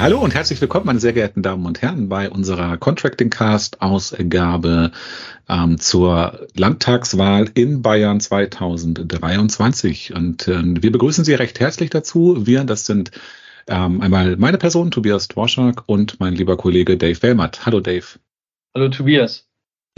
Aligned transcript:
Hallo 0.00 0.20
und 0.20 0.32
herzlich 0.32 0.60
willkommen, 0.60 0.86
meine 0.86 1.00
sehr 1.00 1.12
geehrten 1.12 1.42
Damen 1.42 1.66
und 1.66 1.82
Herren, 1.82 2.08
bei 2.08 2.30
unserer 2.30 2.76
Contracting 2.76 3.30
Cast 3.30 3.82
Ausgabe 3.82 4.92
ähm, 5.48 5.80
zur 5.80 6.46
Landtagswahl 6.54 7.50
in 7.54 7.82
Bayern 7.82 8.20
2023. 8.20 10.14
Und 10.14 10.46
äh, 10.46 10.62
wir 10.80 10.92
begrüßen 10.92 11.24
Sie 11.24 11.34
recht 11.34 11.58
herzlich 11.58 11.90
dazu. 11.90 12.46
Wir, 12.46 12.62
das 12.62 12.86
sind 12.86 13.10
ähm, 13.66 14.00
einmal 14.00 14.36
meine 14.36 14.56
Person, 14.56 14.92
Tobias 14.92 15.26
Dworschak, 15.26 15.82
und 15.86 16.20
mein 16.20 16.34
lieber 16.34 16.56
Kollege 16.56 16.96
Dave 16.96 17.20
Wellmatt. 17.20 17.66
Hallo 17.66 17.80
Dave. 17.80 18.06
Hallo 18.76 18.90
Tobias. 18.90 19.48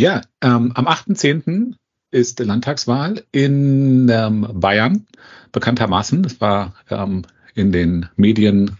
Ja, 0.00 0.22
ähm, 0.40 0.72
am 0.76 0.88
8.10. 0.88 1.74
ist 2.10 2.40
Landtagswahl 2.40 3.22
in 3.32 4.08
ähm, 4.08 4.48
Bayern, 4.54 5.06
bekanntermaßen. 5.52 6.22
Das 6.22 6.40
war 6.40 6.74
ähm, 6.88 7.26
in 7.54 7.70
den 7.70 8.08
Medien 8.16 8.78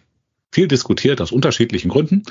viel 0.52 0.68
diskutiert 0.68 1.20
aus 1.20 1.32
unterschiedlichen 1.32 1.90
Gründen. 1.90 2.24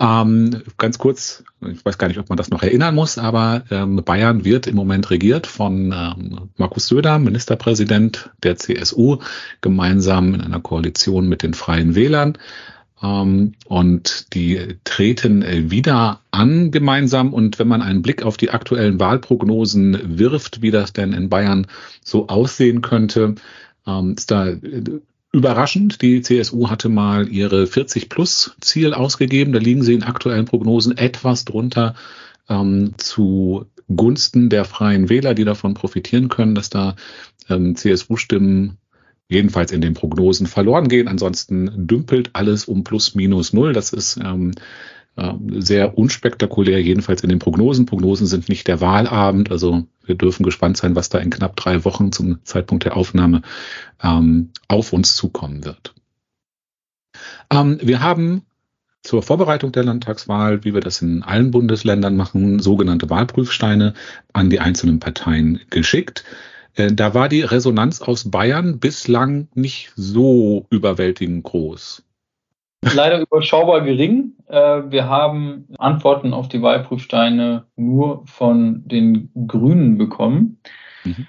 Ähm, 0.00 0.62
ganz 0.78 0.98
kurz, 0.98 1.44
ich 1.60 1.84
weiß 1.84 1.98
gar 1.98 2.08
nicht, 2.08 2.18
ob 2.18 2.28
man 2.28 2.36
das 2.36 2.50
noch 2.50 2.62
erinnern 2.62 2.94
muss, 2.94 3.18
aber 3.18 3.62
ähm, 3.70 4.02
Bayern 4.04 4.44
wird 4.44 4.66
im 4.66 4.74
Moment 4.74 5.10
regiert 5.10 5.46
von 5.46 5.92
ähm, 5.92 6.50
Markus 6.56 6.88
Söder, 6.88 7.18
Ministerpräsident 7.18 8.30
der 8.42 8.56
CSU, 8.56 9.18
gemeinsam 9.60 10.34
in 10.34 10.40
einer 10.40 10.60
Koalition 10.60 11.28
mit 11.28 11.42
den 11.42 11.54
Freien 11.54 11.94
Wählern. 11.94 12.38
Ähm, 13.02 13.54
und 13.66 14.34
die 14.34 14.76
treten 14.84 15.42
äh, 15.42 15.70
wieder 15.70 16.20
an 16.30 16.70
gemeinsam. 16.70 17.32
Und 17.32 17.58
wenn 17.58 17.68
man 17.68 17.82
einen 17.82 18.02
Blick 18.02 18.22
auf 18.22 18.36
die 18.36 18.50
aktuellen 18.50 18.98
Wahlprognosen 18.98 20.18
wirft, 20.18 20.62
wie 20.62 20.70
das 20.70 20.92
denn 20.92 21.12
in 21.12 21.28
Bayern 21.28 21.66
so 22.02 22.28
aussehen 22.28 22.80
könnte, 22.80 23.34
ähm, 23.86 24.14
ist 24.16 24.30
da 24.30 24.48
äh, 24.48 24.82
Überraschend, 25.32 26.02
die 26.02 26.20
CSU 26.20 26.68
hatte 26.68 26.90
mal 26.90 27.26
ihre 27.28 27.64
40-Plus-Ziel 27.64 28.92
ausgegeben. 28.92 29.54
Da 29.54 29.58
liegen 29.58 29.82
sie 29.82 29.94
in 29.94 30.02
aktuellen 30.02 30.44
Prognosen 30.44 30.96
etwas 30.98 31.46
drunter 31.46 31.94
ähm, 32.50 32.94
zu 32.98 33.64
Gunsten 33.94 34.50
der 34.50 34.66
Freien 34.66 35.08
Wähler, 35.08 35.32
die 35.32 35.44
davon 35.44 35.72
profitieren 35.72 36.28
können, 36.28 36.54
dass 36.54 36.68
da 36.68 36.96
ähm, 37.48 37.76
CSU-Stimmen 37.76 38.76
jedenfalls 39.26 39.72
in 39.72 39.80
den 39.80 39.94
Prognosen 39.94 40.46
verloren 40.46 40.88
gehen. 40.88 41.08
Ansonsten 41.08 41.86
dümpelt 41.86 42.30
alles 42.34 42.66
um 42.66 42.84
plus 42.84 43.14
minus 43.14 43.54
null. 43.54 43.72
Das 43.72 43.94
ist 43.94 44.18
ähm, 44.22 44.52
äh, 45.16 45.32
sehr 45.58 45.96
unspektakulär, 45.96 46.82
jedenfalls 46.82 47.22
in 47.22 47.30
den 47.30 47.38
Prognosen. 47.38 47.86
Prognosen 47.86 48.26
sind 48.26 48.50
nicht 48.50 48.68
der 48.68 48.82
Wahlabend, 48.82 49.50
also 49.50 49.86
wir 50.04 50.14
dürfen 50.14 50.42
gespannt 50.42 50.76
sein, 50.76 50.96
was 50.96 51.08
da 51.08 51.18
in 51.18 51.30
knapp 51.30 51.56
drei 51.56 51.84
Wochen 51.84 52.12
zum 52.12 52.44
Zeitpunkt 52.44 52.84
der 52.84 52.96
Aufnahme 52.96 53.42
ähm, 54.02 54.50
auf 54.68 54.92
uns 54.92 55.14
zukommen 55.16 55.64
wird. 55.64 55.94
Ähm, 57.50 57.78
wir 57.82 58.00
haben 58.00 58.44
zur 59.02 59.22
Vorbereitung 59.22 59.72
der 59.72 59.84
Landtagswahl, 59.84 60.64
wie 60.64 60.74
wir 60.74 60.80
das 60.80 61.02
in 61.02 61.22
allen 61.22 61.50
Bundesländern 61.50 62.16
machen, 62.16 62.60
sogenannte 62.60 63.10
Wahlprüfsteine 63.10 63.94
an 64.32 64.48
die 64.48 64.60
einzelnen 64.60 65.00
Parteien 65.00 65.60
geschickt. 65.70 66.24
Äh, 66.74 66.92
da 66.92 67.14
war 67.14 67.28
die 67.28 67.42
Resonanz 67.42 68.00
aus 68.00 68.30
Bayern 68.30 68.78
bislang 68.78 69.48
nicht 69.54 69.92
so 69.96 70.66
überwältigend 70.70 71.42
groß 71.44 72.04
leider 72.82 73.20
überschaubar 73.20 73.82
gering. 73.82 74.32
Äh, 74.48 74.82
wir 74.90 75.08
haben 75.08 75.68
Antworten 75.78 76.34
auf 76.34 76.48
die 76.48 76.62
Wahlprüfsteine 76.62 77.66
nur 77.76 78.26
von 78.26 78.86
den 78.86 79.30
Grünen 79.46 79.98
bekommen. 79.98 80.58
Mhm. 81.04 81.26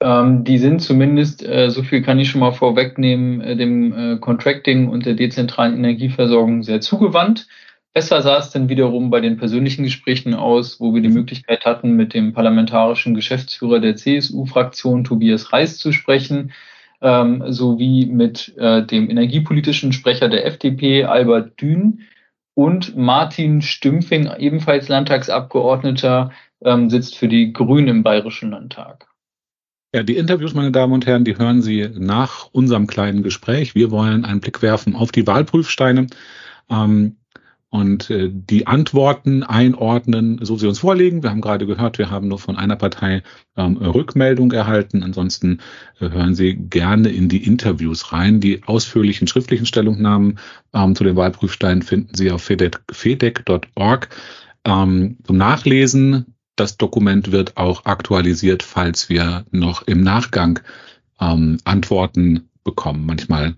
Ähm, 0.00 0.44
die 0.44 0.58
sind 0.58 0.80
zumindest, 0.80 1.44
äh, 1.44 1.70
so 1.70 1.82
viel 1.82 2.02
kann 2.02 2.18
ich 2.18 2.30
schon 2.30 2.40
mal 2.40 2.52
vorwegnehmen, 2.52 3.40
äh, 3.40 3.56
dem 3.56 4.20
Contracting 4.20 4.88
und 4.88 5.06
der 5.06 5.14
dezentralen 5.14 5.76
Energieversorgung 5.76 6.62
sehr 6.62 6.80
zugewandt. 6.80 7.48
Besser 7.94 8.22
sah 8.22 8.38
es 8.38 8.50
denn 8.50 8.68
wiederum 8.68 9.10
bei 9.10 9.20
den 9.20 9.36
persönlichen 9.36 9.84
Gesprächen 9.84 10.34
aus, 10.34 10.80
wo 10.80 10.94
wir 10.94 11.00
die 11.00 11.08
Möglichkeit 11.08 11.64
hatten, 11.64 11.92
mit 11.92 12.12
dem 12.12 12.32
parlamentarischen 12.32 13.14
Geschäftsführer 13.14 13.78
der 13.78 13.94
CSU-Fraktion 13.94 15.04
Tobias 15.04 15.52
Reis 15.52 15.78
zu 15.78 15.92
sprechen 15.92 16.50
ähm, 17.04 17.44
sowie 17.52 18.06
mit 18.06 18.56
äh, 18.56 18.84
dem 18.84 19.10
energiepolitischen 19.10 19.92
Sprecher 19.92 20.28
der 20.28 20.46
FDP, 20.46 21.04
Albert 21.04 21.60
Dün, 21.60 22.00
und 22.54 22.96
Martin 22.96 23.62
Stümpfing, 23.62 24.30
ebenfalls 24.38 24.88
Landtagsabgeordneter, 24.88 26.32
ähm, 26.64 26.88
sitzt 26.88 27.16
für 27.16 27.28
die 27.28 27.52
Grünen 27.52 27.88
im 27.88 28.02
Bayerischen 28.02 28.50
Landtag. 28.50 29.08
Ja, 29.94 30.02
die 30.02 30.16
Interviews, 30.16 30.54
meine 30.54 30.72
Damen 30.72 30.92
und 30.92 31.06
Herren, 31.06 31.24
die 31.24 31.36
hören 31.36 31.62
Sie 31.62 31.88
nach 31.94 32.48
unserem 32.52 32.86
kleinen 32.86 33.22
Gespräch. 33.22 33.74
Wir 33.74 33.90
wollen 33.90 34.24
einen 34.24 34.40
Blick 34.40 34.62
werfen 34.62 34.96
auf 34.96 35.12
die 35.12 35.26
Wahlprüfsteine. 35.26 36.06
Ähm, 36.70 37.16
und 37.74 38.08
äh, 38.08 38.30
die 38.32 38.68
Antworten 38.68 39.42
einordnen, 39.42 40.38
so 40.40 40.56
sie 40.56 40.68
uns 40.68 40.78
vorlegen. 40.78 41.24
Wir 41.24 41.30
haben 41.30 41.40
gerade 41.40 41.66
gehört, 41.66 41.98
wir 41.98 42.08
haben 42.08 42.28
nur 42.28 42.38
von 42.38 42.54
einer 42.56 42.76
Partei 42.76 43.24
ähm, 43.56 43.78
Rückmeldung 43.78 44.52
erhalten. 44.52 45.02
Ansonsten 45.02 45.58
äh, 45.98 46.08
hören 46.08 46.36
Sie 46.36 46.54
gerne 46.54 47.08
in 47.08 47.28
die 47.28 47.44
Interviews 47.44 48.12
rein. 48.12 48.38
Die 48.38 48.62
ausführlichen 48.62 49.26
schriftlichen 49.26 49.66
Stellungnahmen 49.66 50.38
ähm, 50.72 50.94
zu 50.94 51.02
den 51.02 51.16
Wahlprüfsteinen 51.16 51.82
finden 51.82 52.14
Sie 52.14 52.30
auf 52.30 52.44
fedec.org 52.44 54.08
ähm, 54.64 55.16
zum 55.26 55.36
Nachlesen. 55.36 56.36
Das 56.54 56.76
Dokument 56.76 57.32
wird 57.32 57.56
auch 57.56 57.86
aktualisiert, 57.86 58.62
falls 58.62 59.08
wir 59.08 59.46
noch 59.50 59.82
im 59.88 60.00
Nachgang 60.00 60.60
ähm, 61.20 61.56
Antworten 61.64 62.50
bekommen. 62.62 63.04
Manchmal 63.04 63.56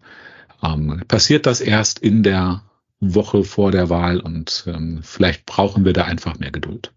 ähm, 0.62 1.02
passiert 1.06 1.44
das 1.44 1.60
erst 1.60 1.98
in 1.98 2.22
der 2.22 2.62
Woche 3.00 3.44
vor 3.44 3.70
der 3.70 3.90
Wahl 3.90 4.20
und 4.20 4.64
ähm, 4.66 5.00
vielleicht 5.02 5.46
brauchen 5.46 5.84
wir 5.84 5.92
da 5.92 6.04
einfach 6.04 6.38
mehr 6.38 6.50
Geduld. 6.50 6.92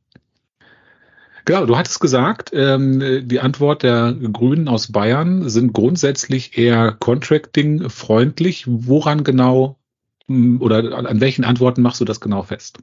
Genau, 1.45 1.65
du 1.65 1.77
hattest 1.77 1.99
gesagt, 1.99 2.51
ähm, 2.53 3.27
die 3.27 3.39
Antwort 3.39 3.83
der 3.83 4.13
Grünen 4.13 4.67
aus 4.67 4.91
Bayern 4.91 5.49
sind 5.49 5.73
grundsätzlich 5.73 6.57
eher 6.57 6.91
Contracting-freundlich. 6.91 8.65
Woran 8.67 9.23
genau 9.23 9.77
oder 10.29 10.95
an 10.95 11.21
welchen 11.21 11.43
Antworten 11.43 11.81
machst 11.81 12.01
du 12.01 12.05
das 12.05 12.19
genau 12.19 12.43
fest? 12.43 12.77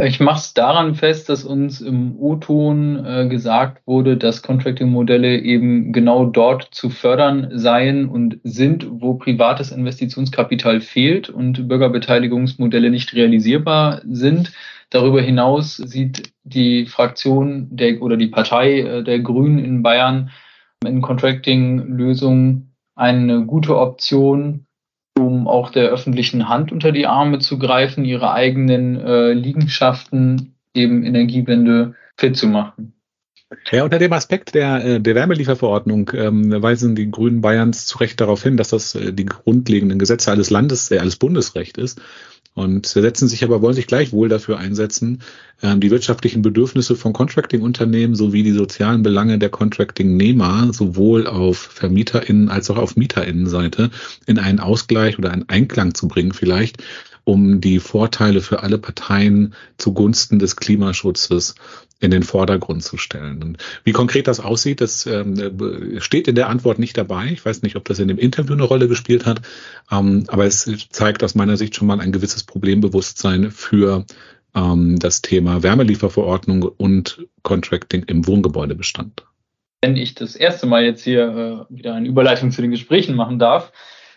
Ich 0.00 0.20
mache 0.20 0.38
es 0.38 0.54
daran 0.54 0.94
fest, 0.94 1.28
dass 1.28 1.42
uns 1.42 1.80
im 1.80 2.16
O-Ton 2.20 3.04
äh, 3.04 3.28
gesagt 3.28 3.84
wurde, 3.84 4.16
dass 4.16 4.42
Contracting-Modelle 4.42 5.40
eben 5.40 5.92
genau 5.92 6.24
dort 6.24 6.68
zu 6.70 6.88
fördern 6.88 7.50
seien 7.58 8.08
und 8.08 8.38
sind, 8.44 8.86
wo 8.88 9.14
privates 9.14 9.72
Investitionskapital 9.72 10.80
fehlt 10.80 11.30
und 11.30 11.66
Bürgerbeteiligungsmodelle 11.66 12.90
nicht 12.90 13.12
realisierbar 13.12 14.00
sind. 14.06 14.52
Darüber 14.90 15.20
hinaus 15.20 15.78
sieht 15.78 16.32
die 16.44 16.86
Fraktion 16.86 17.66
der 17.72 18.00
oder 18.00 18.16
die 18.16 18.28
Partei 18.28 18.80
äh, 18.82 19.02
der 19.02 19.18
Grünen 19.18 19.58
in 19.58 19.82
Bayern 19.82 20.30
in 20.86 21.02
Contracting-Lösungen 21.02 22.72
eine 22.94 23.44
gute 23.46 23.76
Option, 23.76 24.67
um 25.26 25.48
auch 25.48 25.70
der 25.70 25.88
öffentlichen 25.88 26.48
Hand 26.48 26.72
unter 26.72 26.92
die 26.92 27.06
Arme 27.06 27.38
zu 27.38 27.58
greifen, 27.58 28.04
ihre 28.04 28.32
eigenen 28.32 29.00
äh, 29.00 29.32
Liegenschaften 29.32 30.54
eben 30.74 31.04
Energiewende 31.04 31.94
fit 32.16 32.36
zu 32.36 32.46
machen. 32.46 32.94
Ja, 33.70 33.84
unter 33.84 33.98
dem 33.98 34.12
Aspekt 34.12 34.54
der, 34.54 34.84
äh, 34.84 35.00
der 35.00 35.14
Wärmelieferverordnung 35.14 36.10
ähm, 36.14 36.62
weisen 36.62 36.94
die 36.94 37.10
Grünen 37.10 37.40
Bayerns 37.40 37.86
zu 37.86 37.98
Recht 37.98 38.20
darauf 38.20 38.42
hin, 38.42 38.58
dass 38.58 38.68
das 38.68 38.94
äh, 38.94 39.12
die 39.12 39.24
grundlegenden 39.24 39.98
Gesetze 39.98 40.30
alles 40.30 40.50
Landes, 40.50 40.90
äh, 40.90 40.98
alles 40.98 41.16
Bundesrecht 41.16 41.78
ist 41.78 42.00
und 42.58 42.86
setzen 42.86 43.28
sich 43.28 43.44
aber, 43.44 43.62
wollen 43.62 43.74
sich 43.74 43.86
gleichwohl 43.86 44.28
dafür 44.28 44.58
einsetzen, 44.58 45.22
ähm, 45.62 45.80
die 45.80 45.92
wirtschaftlichen 45.92 46.42
Bedürfnisse 46.42 46.96
von 46.96 47.12
Contracting-Unternehmen 47.12 48.16
sowie 48.16 48.42
die 48.42 48.52
sozialen 48.52 49.04
Belange 49.04 49.38
der 49.38 49.48
Contracting-Nehmer 49.48 50.72
sowohl 50.72 51.28
auf 51.28 51.58
VermieterInnen 51.58 52.48
als 52.48 52.68
auch 52.68 52.76
auf 52.76 52.96
MieterInnenseite 52.96 53.90
in 54.26 54.38
einen 54.38 54.58
Ausgleich 54.58 55.18
oder 55.18 55.30
einen 55.30 55.48
Einklang 55.48 55.94
zu 55.94 56.08
bringen 56.08 56.32
vielleicht, 56.32 56.82
um 57.22 57.60
die 57.60 57.78
Vorteile 57.78 58.40
für 58.40 58.62
alle 58.62 58.78
Parteien 58.78 59.54
zugunsten 59.76 60.40
des 60.40 60.56
Klimaschutzes 60.56 61.54
in 62.00 62.10
den 62.10 62.22
Vordergrund 62.22 62.82
zu 62.82 62.96
stellen. 62.96 63.42
Und 63.42 63.58
wie 63.84 63.92
konkret 63.92 64.28
das 64.28 64.40
aussieht, 64.40 64.80
das 64.80 65.06
ähm, 65.06 65.98
steht 65.98 66.28
in 66.28 66.34
der 66.34 66.48
Antwort 66.48 66.78
nicht 66.78 66.96
dabei. 66.96 67.26
Ich 67.26 67.44
weiß 67.44 67.62
nicht, 67.62 67.76
ob 67.76 67.84
das 67.86 67.98
in 67.98 68.08
dem 68.08 68.18
Interview 68.18 68.54
eine 68.54 68.62
Rolle 68.62 68.88
gespielt 68.88 69.26
hat, 69.26 69.42
ähm, 69.90 70.24
aber 70.28 70.44
es 70.44 70.70
zeigt 70.90 71.24
aus 71.24 71.34
meiner 71.34 71.56
Sicht 71.56 71.74
schon 71.74 71.88
mal 71.88 72.00
ein 72.00 72.12
gewisses 72.12 72.44
Problembewusstsein 72.44 73.50
für 73.50 74.04
ähm, 74.54 74.98
das 74.98 75.22
Thema 75.22 75.62
Wärmelieferverordnung 75.62 76.62
und 76.62 77.26
Contracting 77.42 78.04
im 78.04 78.26
Wohngebäudebestand. 78.26 79.24
Wenn 79.80 79.96
ich 79.96 80.14
das 80.14 80.34
erste 80.34 80.66
Mal 80.66 80.84
jetzt 80.84 81.02
hier 81.02 81.66
äh, 81.70 81.74
wieder 81.74 81.94
eine 81.94 82.08
Überleitung 82.08 82.50
zu 82.50 82.62
den 82.62 82.70
Gesprächen 82.70 83.14
machen 83.14 83.38
darf, 83.38 83.72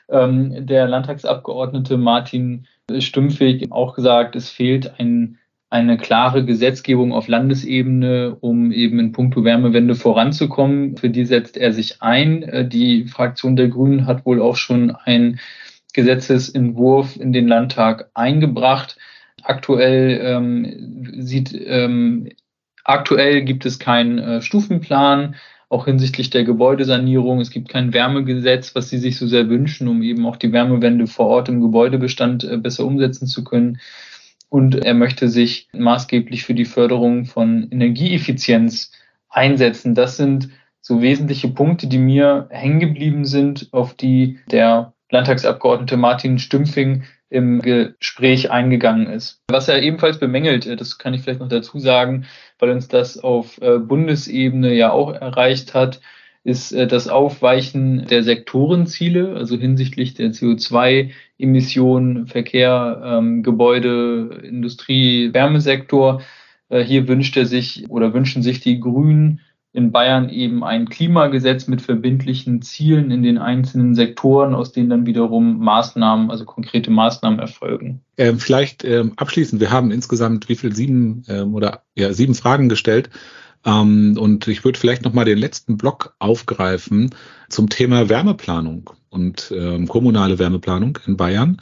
ähm, 0.10 0.66
der 0.68 0.88
Landtagsabgeordnete 0.88 1.98
Martin 1.98 2.68
Stümpfig 3.00 3.72
auch 3.72 3.96
gesagt, 3.96 4.36
es 4.36 4.50
fehlt 4.50 5.00
ein 5.00 5.38
eine 5.72 5.98
klare 5.98 6.44
Gesetzgebung 6.44 7.14
auf 7.14 7.30
Landesebene, 7.30 8.36
um 8.42 8.74
eben 8.74 9.00
in 9.00 9.14
puncto 9.14 9.46
Wärmewende 9.46 9.96
voranzukommen. 9.96 10.98
Für 10.98 11.10
die 11.10 11.26
setzt 11.26 11.56
er 11.56 11.72
sich 11.72 12.02
ein. 12.02 12.44
Äh, 12.44 12.68
die 12.68 13.06
Fraktion 13.06 13.56
der 13.56 13.70
Grünen 13.70 14.06
hat 14.06 14.26
wohl 14.26 14.42
auch 14.42 14.58
schon 14.58 14.92
ein 14.92 15.40
Gesetzesentwurf 15.94 17.16
in 17.16 17.32
den 17.32 17.48
Landtag 17.48 18.10
eingebracht. 18.14 18.98
Aktuell 19.44 20.20
ähm, 20.22 21.16
sieht 21.20 21.54
ähm, 21.54 22.30
aktuell 22.84 23.44
gibt 23.44 23.66
es 23.66 23.80
keinen 23.80 24.20
äh, 24.20 24.42
Stufenplan, 24.42 25.36
auch 25.70 25.86
hinsichtlich 25.86 26.30
der 26.30 26.44
Gebäudesanierung. 26.44 27.40
Es 27.40 27.50
gibt 27.50 27.70
kein 27.70 27.94
Wärmegesetz, 27.94 28.76
was 28.76 28.90
sie 28.90 28.98
sich 28.98 29.18
so 29.18 29.26
sehr 29.26 29.48
wünschen, 29.48 29.88
um 29.88 30.04
eben 30.04 30.26
auch 30.26 30.36
die 30.36 30.52
Wärmewende 30.52 31.08
vor 31.08 31.28
Ort 31.28 31.48
im 31.48 31.62
Gebäudebestand 31.62 32.44
äh, 32.44 32.58
besser 32.58 32.86
umsetzen 32.86 33.26
zu 33.26 33.46
können. 33.46 33.80
Und 34.52 34.84
er 34.84 34.94
möchte 34.96 35.30
sich 35.30 35.70
maßgeblich 35.72 36.44
für 36.44 36.54
die 36.54 36.66
Förderung 36.66 37.24
von 37.24 37.70
Energieeffizienz 37.72 38.92
einsetzen. 39.30 39.96
Das 39.96 40.18
sind 40.18 40.50
so 40.82 41.02
wesentliche 41.02 41.48
Punkte, 41.48 41.88
die 41.88 41.98
mir 41.98 42.48
hängen 42.50 42.82
geblieben 42.82 43.24
sind, 43.24 43.70
auf 43.72 43.94
die 43.94 44.40
der 44.52 44.94
Landtagsabgeordnete 45.10 45.96
Martin 45.96 46.38
Stümpfing 46.38 47.04
im 47.30 47.62
Gespräch 47.62 48.52
eingegangen 48.52 49.08
ist. 49.08 49.42
Was 49.48 49.70
er 49.70 49.82
ebenfalls 49.82 50.20
bemängelt, 50.20 50.66
äh, 50.66 50.76
das 50.76 50.98
kann 50.98 51.14
ich 51.14 51.22
vielleicht 51.22 51.40
noch 51.40 51.48
dazu 51.48 51.80
sagen, 51.80 52.26
weil 52.60 52.72
uns 52.72 52.90
das 52.90 53.18
auf 53.18 53.62
äh, 53.62 53.80
Bundesebene 53.80 54.74
ja 54.74 54.92
auch 54.92 55.14
erreicht 55.14 55.74
hat, 55.74 56.02
ist 56.44 56.74
äh, 56.74 56.88
das 56.88 57.08
Aufweichen 57.08 58.06
der 58.06 58.24
Sektorenziele, 58.24 59.34
also 59.38 59.58
hinsichtlich 59.58 60.14
der 60.14 60.34
CO2-Emissionen, 61.42 62.28
Verkehr, 62.28 63.02
ähm, 63.04 63.44
Gebäude, 63.44 64.42
Industrie, 64.44 65.34
Wärmesektor. 65.34 66.22
Hier 66.74 67.10
wünscht 67.10 67.36
er 67.36 67.46
sich 67.46 67.90
oder 67.90 68.14
wünschen 68.14 68.44
sich 68.44 68.62
die 68.62 68.80
Grünen 68.80 69.42
in 69.74 69.92
Bayern 69.92 70.30
eben 70.30 70.64
ein 70.64 70.90
Klimagesetz 70.90 71.68
mit 71.68 71.82
verbindlichen 71.82 72.62
Zielen 72.62 73.10
in 73.10 73.24
den 73.24 73.38
einzelnen 73.38 73.96
Sektoren, 73.96 74.54
aus 74.54 74.74
denen 74.74 74.90
dann 74.90 75.06
wiederum 75.06 75.60
Maßnahmen, 75.60 76.30
also 76.30 76.44
konkrete 76.44 76.92
Maßnahmen 76.92 77.40
erfolgen. 77.40 78.02
Ähm, 78.18 78.40
vielleicht 78.40 78.84
ähm, 78.84 79.14
abschließend, 79.16 79.62
wir 79.62 79.72
haben 79.72 79.92
insgesamt 79.92 80.50
wie 80.50 80.56
viel 80.56 80.76
sieben 80.76 81.24
ähm, 81.30 81.56
oder 81.56 81.84
ja 81.96 82.12
sieben 82.12 82.36
Fragen 82.36 82.68
gestellt. 82.68 83.10
Ähm, 83.66 84.18
und 84.18 84.48
ich 84.48 84.64
würde 84.64 84.80
vielleicht 84.80 85.04
noch 85.04 85.14
mal 85.14 85.26
den 85.26 85.38
letzten 85.38 85.78
Block 85.78 86.16
aufgreifen 86.20 87.12
zum 87.50 87.70
Thema 87.70 88.10
Wärmeplanung 88.10 88.90
und 89.10 89.54
ähm, 89.56 89.88
kommunale 89.88 90.40
Wärmeplanung 90.40 90.98
in 91.06 91.18
Bayern. 91.18 91.58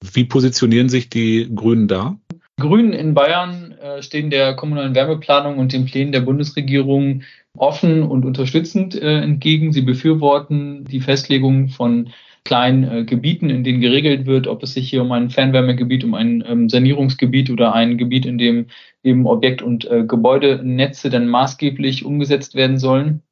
Wie 0.00 0.24
positionieren 0.24 0.88
sich 0.88 1.08
die 1.08 1.50
Grünen 1.54 1.88
da? 1.88 2.16
Grünen 2.58 2.92
in 2.92 3.14
Bayern 3.14 3.72
äh, 3.72 4.02
stehen 4.02 4.30
der 4.30 4.54
kommunalen 4.54 4.94
Wärmeplanung 4.94 5.58
und 5.58 5.72
den 5.72 5.86
Plänen 5.86 6.12
der 6.12 6.20
Bundesregierung 6.20 7.22
offen 7.56 8.02
und 8.02 8.24
unterstützend 8.24 8.94
äh, 8.94 9.20
entgegen. 9.20 9.72
Sie 9.72 9.82
befürworten 9.82 10.84
die 10.84 11.00
Festlegung 11.00 11.68
von 11.68 12.10
kleinen 12.44 12.84
äh, 12.84 13.04
Gebieten, 13.04 13.50
in 13.50 13.64
denen 13.64 13.80
geregelt 13.80 14.26
wird, 14.26 14.46
ob 14.46 14.62
es 14.62 14.74
sich 14.74 14.88
hier 14.88 15.02
um 15.02 15.12
ein 15.12 15.30
Fernwärmegebiet, 15.30 16.04
um 16.04 16.14
ein 16.14 16.44
ähm, 16.46 16.68
Sanierungsgebiet 16.68 17.50
oder 17.50 17.74
ein 17.74 17.96
Gebiet, 17.96 18.26
in 18.26 18.38
dem 18.38 18.66
eben 19.02 19.26
Objekt- 19.26 19.62
und 19.62 19.90
äh, 19.90 20.04
Gebäudenetze 20.04 21.10
dann 21.10 21.28
maßgeblich 21.28 22.04
umgesetzt 22.04 22.54
werden 22.54 22.78
sollen, 22.78 23.22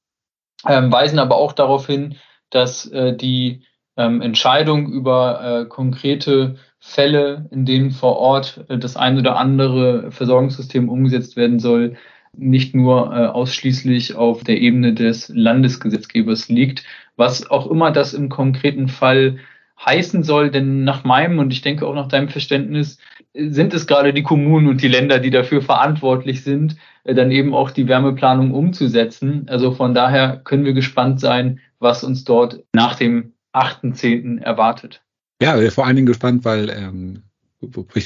ähm, 0.66 0.90
weisen 0.90 1.18
aber 1.18 1.36
auch 1.36 1.52
darauf 1.52 1.86
hin, 1.86 2.16
dass 2.50 2.86
äh, 2.86 3.14
die 3.14 3.62
ähm, 3.96 4.22
Entscheidung 4.22 4.90
über 4.90 5.60
äh, 5.62 5.64
konkrete 5.66 6.56
Fälle, 6.78 7.48
in 7.50 7.66
denen 7.66 7.90
vor 7.90 8.16
Ort 8.16 8.64
äh, 8.68 8.78
das 8.78 8.96
ein 8.96 9.18
oder 9.18 9.36
andere 9.36 10.10
Versorgungssystem 10.10 10.88
umgesetzt 10.88 11.36
werden 11.36 11.58
soll, 11.58 11.96
nicht 12.34 12.74
nur 12.74 13.14
äh, 13.14 13.26
ausschließlich 13.26 14.14
auf 14.14 14.42
der 14.42 14.58
Ebene 14.58 14.94
des 14.94 15.28
Landesgesetzgebers 15.28 16.48
liegt, 16.48 16.84
was 17.16 17.50
auch 17.50 17.70
immer 17.70 17.90
das 17.90 18.14
im 18.14 18.28
konkreten 18.28 18.88
Fall 18.88 19.38
heißen 19.84 20.22
soll, 20.22 20.50
denn 20.50 20.84
nach 20.84 21.04
meinem 21.04 21.38
und 21.38 21.52
ich 21.52 21.62
denke 21.62 21.86
auch 21.86 21.94
nach 21.94 22.08
deinem 22.08 22.28
Verständnis 22.28 22.98
sind 23.34 23.74
es 23.74 23.86
gerade 23.86 24.12
die 24.12 24.22
Kommunen 24.22 24.68
und 24.68 24.82
die 24.82 24.88
Länder, 24.88 25.18
die 25.18 25.30
dafür 25.30 25.62
verantwortlich 25.62 26.44
sind, 26.44 26.76
äh, 27.04 27.14
dann 27.14 27.30
eben 27.30 27.54
auch 27.54 27.70
die 27.70 27.88
Wärmeplanung 27.88 28.52
umzusetzen. 28.52 29.46
Also 29.48 29.72
von 29.72 29.94
daher 29.94 30.40
können 30.44 30.64
wir 30.64 30.74
gespannt 30.74 31.20
sein, 31.20 31.60
was 31.78 32.04
uns 32.04 32.24
dort 32.24 32.62
nach 32.74 32.94
dem 32.94 33.32
8.10. 33.52 34.40
erwartet. 34.40 35.02
Ja, 35.42 35.58
vor 35.70 35.86
allen 35.86 35.96
Dingen 35.96 36.06
gespannt, 36.06 36.44
weil 36.44 36.70
ähm, 36.70 37.22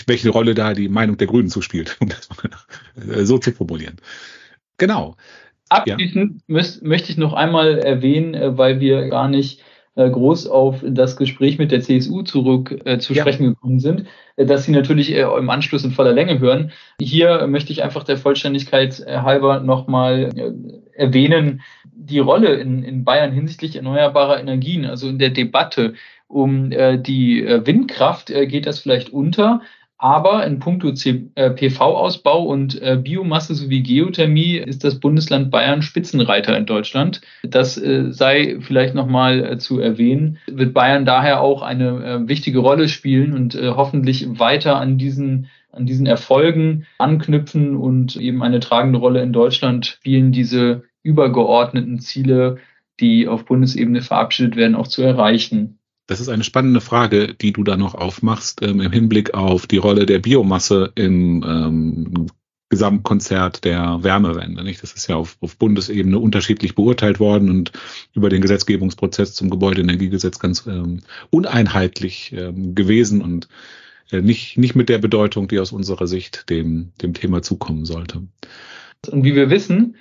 welche 0.06 0.30
Rolle 0.30 0.54
da 0.54 0.72
die 0.74 0.88
Meinung 0.88 1.16
der 1.16 1.26
Grünen 1.26 1.48
zuspielt, 1.48 1.96
um 2.00 2.08
das 2.08 2.28
mal 2.30 3.14
äh, 3.14 3.24
so 3.24 3.38
zu 3.38 3.52
formulieren. 3.52 3.96
Genau. 4.78 5.16
Abschließend 5.68 6.42
ja. 6.46 6.62
möchte 6.82 7.10
ich 7.10 7.16
noch 7.16 7.32
einmal 7.32 7.78
erwähnen, 7.78 8.34
äh, 8.34 8.56
weil 8.56 8.80
wir 8.80 9.08
gar 9.08 9.28
nicht 9.28 9.62
äh, 9.94 10.08
groß 10.08 10.46
auf 10.46 10.84
das 10.86 11.16
Gespräch 11.16 11.58
mit 11.58 11.72
der 11.72 11.80
CSU 11.80 12.22
zurück 12.22 12.82
äh, 12.84 12.98
zu 12.98 13.14
sprechen 13.14 13.44
ja. 13.44 13.48
gekommen 13.50 13.80
sind, 13.80 14.04
dass 14.36 14.64
sie 14.64 14.72
natürlich 14.72 15.12
im 15.12 15.48
Anschluss 15.48 15.84
in 15.84 15.92
voller 15.92 16.12
Länge 16.12 16.38
hören. 16.38 16.70
Hier 17.00 17.46
möchte 17.46 17.72
ich 17.72 17.82
einfach 17.82 18.04
der 18.04 18.18
Vollständigkeit 18.18 19.02
halber 19.06 19.60
nochmal 19.60 20.30
erwähnen, 20.92 21.62
die 21.90 22.18
Rolle 22.18 22.56
in, 22.56 22.82
in 22.82 23.04
Bayern 23.04 23.32
hinsichtlich 23.32 23.76
erneuerbarer 23.76 24.38
Energien, 24.38 24.84
also 24.84 25.08
in 25.08 25.18
der 25.18 25.30
Debatte 25.30 25.94
um 26.28 26.72
äh, 26.72 26.98
die 26.98 27.42
äh, 27.42 27.66
Windkraft 27.66 28.30
äh, 28.30 28.46
geht 28.46 28.66
das 28.66 28.80
vielleicht 28.80 29.10
unter, 29.10 29.62
aber 29.98 30.46
in 30.46 30.58
puncto 30.58 30.88
äh, 30.88 31.50
PV-Ausbau 31.50 32.42
und 32.44 32.80
äh, 32.82 32.96
Biomasse 32.96 33.54
sowie 33.54 33.82
Geothermie 33.82 34.56
ist 34.56 34.84
das 34.84 35.00
Bundesland 35.00 35.50
Bayern 35.50 35.82
Spitzenreiter 35.82 36.56
in 36.56 36.66
Deutschland. 36.66 37.22
Das 37.42 37.78
äh, 37.78 38.12
sei 38.12 38.58
vielleicht 38.60 38.94
nochmal 38.94 39.58
zu 39.58 39.80
erwähnen. 39.80 40.38
Wird 40.46 40.74
Bayern 40.74 41.06
daher 41.06 41.40
auch 41.40 41.62
eine 41.62 42.28
wichtige 42.28 42.58
Rolle 42.58 42.88
spielen 42.88 43.32
und 43.32 43.54
hoffentlich 43.54 44.38
weiter 44.38 44.76
an 44.76 44.98
diesen 44.98 45.48
an 45.72 45.86
diesen 45.86 46.06
Erfolgen 46.06 46.86
anknüpfen 46.98 47.76
und 47.76 48.16
eben 48.16 48.42
eine 48.42 48.60
tragende 48.60 48.98
Rolle 48.98 49.22
in 49.22 49.32
Deutschland 49.32 49.86
spielen, 49.86 50.32
diese 50.32 50.84
übergeordneten 51.02 52.00
Ziele, 52.00 52.56
die 52.98 53.28
auf 53.28 53.44
Bundesebene 53.44 54.00
verabschiedet 54.00 54.56
werden, 54.56 54.74
auch 54.74 54.88
zu 54.88 55.02
erreichen. 55.02 55.78
Das 56.06 56.20
ist 56.20 56.28
eine 56.28 56.44
spannende 56.44 56.80
Frage, 56.80 57.34
die 57.34 57.52
du 57.52 57.64
da 57.64 57.76
noch 57.76 57.94
aufmachst 57.94 58.62
ähm, 58.62 58.80
im 58.80 58.92
Hinblick 58.92 59.34
auf 59.34 59.66
die 59.66 59.78
Rolle 59.78 60.06
der 60.06 60.20
Biomasse 60.20 60.92
im 60.94 61.44
ähm, 61.46 62.26
Gesamtkonzert 62.68 63.64
der 63.64 64.02
Wärmewende. 64.02 64.64
Nicht? 64.64 64.82
Das 64.82 64.92
ist 64.92 65.08
ja 65.08 65.16
auf, 65.16 65.36
auf 65.40 65.56
Bundesebene 65.56 66.18
unterschiedlich 66.18 66.74
beurteilt 66.74 67.20
worden 67.20 67.50
und 67.50 67.72
über 68.12 68.28
den 68.28 68.42
Gesetzgebungsprozess 68.42 69.34
zum 69.34 69.50
Gebäudeenergiegesetz 69.50 70.38
ganz 70.38 70.66
ähm, 70.66 71.00
uneinheitlich 71.30 72.32
ähm, 72.32 72.74
gewesen 72.74 73.22
und 73.22 73.48
äh, 74.10 74.20
nicht, 74.20 74.58
nicht 74.58 74.74
mit 74.74 74.88
der 74.88 74.98
Bedeutung, 74.98 75.48
die 75.48 75.60
aus 75.60 75.72
unserer 75.72 76.06
Sicht 76.06 76.50
dem, 76.50 76.92
dem 77.02 77.14
Thema 77.14 77.42
zukommen 77.42 77.84
sollte. 77.84 78.22
Und 79.08 79.24
wie 79.24 79.34
wir 79.34 79.50
wissen, 79.50 79.96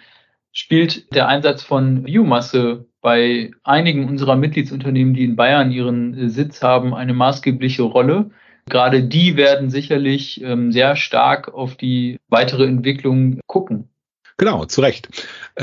spielt 0.51 1.13
der 1.13 1.27
Einsatz 1.27 1.63
von 1.63 2.03
Biomasse 2.03 2.85
bei 3.05 3.51
einigen 3.63 4.09
unserer 4.09 4.35
Mitgliedsunternehmen, 4.35 5.13
die 5.13 5.25
in 5.25 5.35
Bayern 5.35 5.69
ihren 5.69 6.17
äh, 6.17 6.27
Sitz 6.27 6.63
haben, 6.63 6.95
eine 6.95 7.13
maßgebliche 7.13 7.83
Rolle. 7.83 8.31
Gerade 8.67 9.03
die 9.03 9.37
werden 9.37 9.69
sicherlich 9.69 10.41
ähm, 10.41 10.71
sehr 10.71 10.95
stark 10.95 11.53
auf 11.53 11.75
die 11.75 12.17
weitere 12.29 12.65
Entwicklung 12.65 13.41
gucken. 13.45 13.89
Genau, 14.37 14.65
zu 14.65 14.81
Recht. 14.81 15.23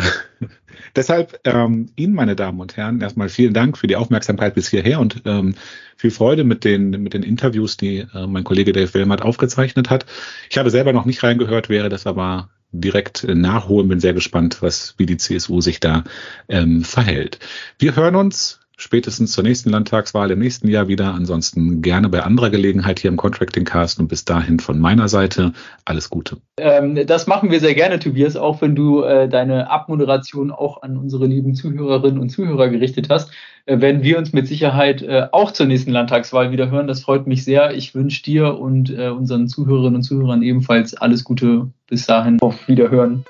Deshalb 0.94 1.40
ähm, 1.42 1.90
Ihnen, 1.96 2.14
meine 2.14 2.36
Damen 2.36 2.60
und 2.60 2.76
Herren, 2.76 3.00
erstmal 3.00 3.28
vielen 3.28 3.54
Dank 3.54 3.76
für 3.76 3.88
die 3.88 3.96
Aufmerksamkeit 3.96 4.54
bis 4.54 4.68
hierher 4.68 5.00
und 5.00 5.22
ähm, 5.24 5.56
viel 5.96 6.12
Freude 6.12 6.44
mit 6.44 6.62
den, 6.62 6.90
mit 6.90 7.12
den 7.12 7.24
Interviews, 7.24 7.76
die 7.76 8.06
äh, 8.14 8.26
mein 8.28 8.44
Kollege 8.44 8.72
Dave 8.72 8.94
Wilmert 8.94 9.22
aufgezeichnet 9.22 9.90
hat. 9.90 10.06
Ich 10.48 10.58
habe 10.58 10.70
selber 10.70 10.92
noch 10.92 11.06
nicht 11.06 11.24
reingehört, 11.24 11.68
wäre 11.68 11.88
das 11.88 12.06
aber 12.06 12.50
direkt 12.72 13.26
nachholen. 13.28 13.88
Bin 13.88 14.00
sehr 14.00 14.14
gespannt, 14.14 14.62
was 14.62 14.94
wie 14.98 15.06
die 15.06 15.16
CSU 15.16 15.60
sich 15.60 15.80
da 15.80 16.04
ähm, 16.48 16.82
verhält. 16.82 17.38
Wir 17.78 17.96
hören 17.96 18.16
uns 18.16 18.60
spätestens 18.82 19.32
zur 19.32 19.44
nächsten 19.44 19.70
Landtagswahl 19.70 20.30
im 20.30 20.40
nächsten 20.40 20.68
Jahr 20.68 20.88
wieder. 20.88 21.14
Ansonsten 21.14 21.82
gerne 21.82 22.08
bei 22.08 22.22
anderer 22.22 22.50
Gelegenheit 22.50 22.98
hier 22.98 23.10
im 23.10 23.16
Contracting 23.16 23.64
Cast 23.64 24.00
und 24.00 24.08
bis 24.08 24.24
dahin 24.24 24.58
von 24.58 24.78
meiner 24.78 25.08
Seite 25.08 25.52
alles 25.84 26.10
Gute. 26.10 26.38
Ähm, 26.58 27.06
das 27.06 27.26
machen 27.26 27.50
wir 27.50 27.60
sehr 27.60 27.74
gerne, 27.74 27.98
Tobias, 27.98 28.36
auch 28.36 28.60
wenn 28.60 28.74
du 28.74 29.02
äh, 29.02 29.28
deine 29.28 29.70
Abmoderation 29.70 30.50
auch 30.50 30.82
an 30.82 30.96
unsere 30.96 31.26
lieben 31.26 31.54
Zuhörerinnen 31.54 32.20
und 32.20 32.30
Zuhörer 32.30 32.68
gerichtet 32.68 33.08
hast. 33.08 33.30
Äh, 33.66 33.80
werden 33.80 34.02
wir 34.02 34.18
uns 34.18 34.32
mit 34.32 34.48
Sicherheit 34.48 35.02
äh, 35.02 35.28
auch 35.30 35.52
zur 35.52 35.66
nächsten 35.66 35.92
Landtagswahl 35.92 36.50
wieder 36.50 36.70
hören. 36.70 36.88
Das 36.88 37.02
freut 37.02 37.26
mich 37.26 37.44
sehr. 37.44 37.74
Ich 37.74 37.94
wünsche 37.94 38.22
dir 38.22 38.58
und 38.58 38.90
äh, 38.90 39.08
unseren 39.08 39.46
Zuhörerinnen 39.46 39.96
und 39.96 40.02
Zuhörern 40.02 40.42
ebenfalls 40.42 40.94
alles 40.94 41.22
Gute. 41.24 41.70
Bis 41.92 42.06
dahin. 42.06 42.40
Auf 42.40 42.68
Wiederhören. 42.68 43.26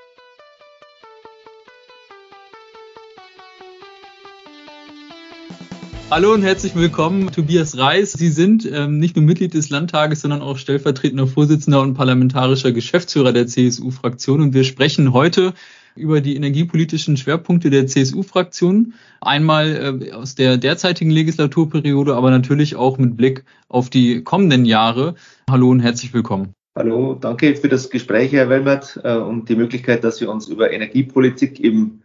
Hallo 6.13 6.33
und 6.33 6.43
herzlich 6.43 6.77
willkommen, 6.77 7.33
Tobias 7.33 7.77
Reis. 7.77 8.13
Sie 8.13 8.29
sind 8.29 8.65
ähm, 8.73 9.01
nicht 9.01 9.17
nur 9.17 9.25
Mitglied 9.25 9.55
des 9.55 9.71
Landtages, 9.71 10.21
sondern 10.21 10.43
auch 10.43 10.59
stellvertretender 10.59 11.27
Vorsitzender 11.27 11.81
und 11.81 11.95
parlamentarischer 11.95 12.71
Geschäftsführer 12.71 13.33
der 13.33 13.49
CSU-Fraktion. 13.49 14.41
Und 14.41 14.55
wir 14.55 14.63
sprechen 14.63 15.13
heute 15.13 15.55
über 15.97 16.21
die 16.21 16.37
energiepolitischen 16.37 17.17
Schwerpunkte 17.17 17.69
der 17.69 17.89
CSU-Fraktion. 17.89 18.95
Einmal 19.21 20.01
äh, 20.05 20.13
aus 20.13 20.37
der 20.37 20.57
derzeitigen 20.57 21.11
Legislaturperiode, 21.11 22.15
aber 22.15 22.31
natürlich 22.31 22.77
auch 22.77 22.97
mit 22.97 23.17
Blick 23.17 23.45
auf 23.69 23.91
die 23.91 24.23
kommenden 24.23 24.65
Jahre. 24.65 25.17
Hallo 25.51 25.69
und 25.69 25.81
herzlich 25.81 26.15
willkommen. 26.15 26.55
Hallo, 26.75 27.15
danke 27.15 27.55
für 27.55 27.69
das 27.69 27.91
Gespräch, 27.91 28.33
Herr 28.33 28.49
Wellmert, 28.49 28.99
äh, 29.05 29.17
und 29.17 29.49
die 29.51 29.57
Möglichkeit, 29.57 30.05
dass 30.05 30.21
wir 30.23 30.31
uns 30.31 30.49
über 30.49 30.73
Energiepolitik 30.73 31.61
im 31.61 32.03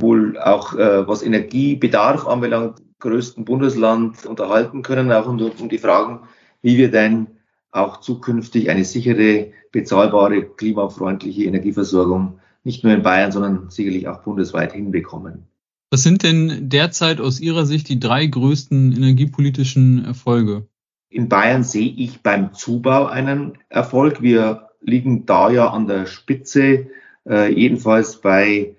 wohl 0.00 0.38
auch 0.38 0.74
äh, 0.74 1.06
was 1.06 1.22
Energiebedarf 1.22 2.26
anbelangt, 2.26 2.82
größten 2.98 3.44
Bundesland 3.44 4.26
unterhalten 4.26 4.82
können, 4.82 5.12
auch 5.12 5.26
um, 5.26 5.40
um 5.40 5.68
die 5.68 5.78
Fragen, 5.78 6.20
wie 6.62 6.78
wir 6.78 6.90
denn 6.90 7.28
auch 7.70 8.00
zukünftig 8.00 8.70
eine 8.70 8.84
sichere, 8.84 9.52
bezahlbare, 9.70 10.42
klimafreundliche 10.42 11.44
Energieversorgung 11.44 12.40
nicht 12.64 12.82
nur 12.82 12.92
in 12.92 13.02
Bayern, 13.02 13.30
sondern 13.30 13.70
sicherlich 13.70 14.08
auch 14.08 14.22
bundesweit 14.22 14.72
hinbekommen. 14.72 15.46
Was 15.90 16.02
sind 16.02 16.24
denn 16.24 16.68
derzeit 16.68 17.20
aus 17.20 17.38
Ihrer 17.38 17.64
Sicht 17.64 17.88
die 17.88 18.00
drei 18.00 18.26
größten 18.26 18.92
energiepolitischen 18.92 20.04
Erfolge? 20.04 20.66
In 21.08 21.28
Bayern 21.28 21.62
sehe 21.62 21.92
ich 21.96 22.22
beim 22.22 22.52
Zubau 22.52 23.06
einen 23.06 23.58
Erfolg. 23.68 24.22
Wir 24.22 24.70
liegen 24.80 25.26
da 25.26 25.50
ja 25.50 25.68
an 25.70 25.86
der 25.86 26.06
Spitze, 26.06 26.88
äh, 27.28 27.52
jedenfalls 27.52 28.20
bei 28.20 28.76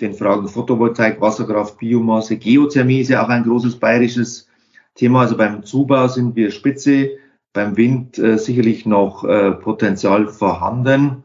den 0.00 0.14
Fragen 0.14 0.48
Photovoltaik, 0.48 1.20
Wasserkraft, 1.20 1.78
Biomasse, 1.78 2.36
Geothermie 2.36 3.00
ist 3.00 3.08
ja 3.08 3.24
auch 3.24 3.28
ein 3.28 3.44
großes 3.44 3.78
bayerisches 3.78 4.48
Thema. 4.94 5.22
Also 5.22 5.36
beim 5.36 5.64
Zubau 5.64 6.08
sind 6.08 6.36
wir 6.36 6.50
Spitze, 6.50 7.12
beim 7.52 7.76
Wind 7.76 8.18
äh, 8.18 8.38
sicherlich 8.38 8.84
noch 8.84 9.24
äh, 9.24 9.52
Potenzial 9.52 10.28
vorhanden. 10.28 11.24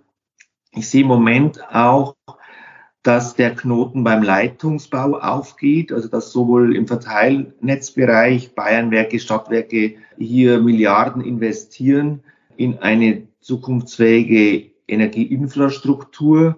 Ich 0.71 0.89
sehe 0.89 1.01
im 1.01 1.07
Moment 1.07 1.61
auch, 1.69 2.15
dass 3.03 3.35
der 3.35 3.55
Knoten 3.55 4.03
beim 4.03 4.21
Leitungsbau 4.21 5.17
aufgeht, 5.19 5.91
also 5.91 6.07
dass 6.07 6.31
sowohl 6.31 6.75
im 6.75 6.87
Verteilnetzbereich 6.87 8.53
Bayernwerke, 8.53 9.19
Stadtwerke 9.19 9.95
hier 10.17 10.59
Milliarden 10.59 11.23
investieren 11.23 12.21
in 12.57 12.79
eine 12.79 13.27
zukunftsfähige 13.39 14.71
Energieinfrastruktur 14.87 16.57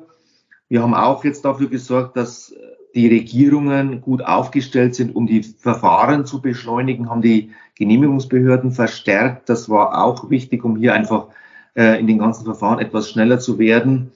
wir 0.74 0.82
haben 0.82 0.96
auch 0.96 1.24
jetzt 1.24 1.46
dafür 1.46 1.70
gesorgt, 1.70 2.18
dass 2.18 2.52
die 2.96 3.08
Regierungen 3.08 4.02
gut 4.02 4.24
aufgestellt 4.24 4.96
sind, 4.96 5.16
um 5.16 5.28
die 5.28 5.44
Verfahren 5.44 6.26
zu 6.26 6.42
beschleunigen, 6.42 7.12
haben 7.12 7.22
die 7.22 7.52
Genehmigungsbehörden 7.76 8.72
verstärkt. 8.72 9.50
Das 9.50 9.70
war 9.70 10.04
auch 10.04 10.32
wichtig, 10.32 10.66
um 10.66 10.76
hier 10.76 10.96
einfach 10.96 11.28
äh, 11.76 12.00
in 12.00 12.08
den 12.08 12.18
ganzen 12.18 12.46
Verfahren 12.46 12.80
etwas 12.80 13.12
schneller 13.12 13.38
zu 13.38 13.60
werden. 13.60 14.14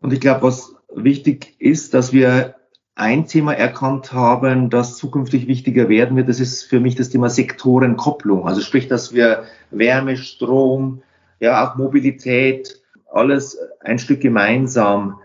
Und 0.00 0.14
ich 0.14 0.20
glaube, 0.20 0.40
was 0.40 0.73
wichtig 0.94 1.54
ist, 1.58 1.94
dass 1.94 2.12
wir 2.12 2.54
ein 2.94 3.26
Thema 3.26 3.54
erkannt 3.54 4.12
haben, 4.12 4.70
das 4.70 4.96
zukünftig 4.96 5.48
wichtiger 5.48 5.88
werden 5.88 6.16
wird. 6.16 6.28
Das 6.28 6.38
ist 6.38 6.64
für 6.64 6.78
mich 6.78 6.94
das 6.94 7.08
Thema 7.08 7.28
Sektorenkopplung. 7.28 8.46
Also 8.46 8.60
sprich, 8.60 8.86
dass 8.86 9.12
wir 9.12 9.44
Wärme, 9.70 10.16
Strom, 10.16 11.02
ja 11.40 11.66
auch 11.66 11.76
Mobilität, 11.76 12.80
alles 13.10 13.58
ein 13.80 13.98
Stück 13.98 14.20
gemeinsam 14.20 15.20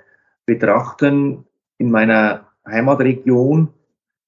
betrachten, 0.46 1.46
in 1.78 1.92
meiner 1.92 2.48
Heimatregion 2.68 3.70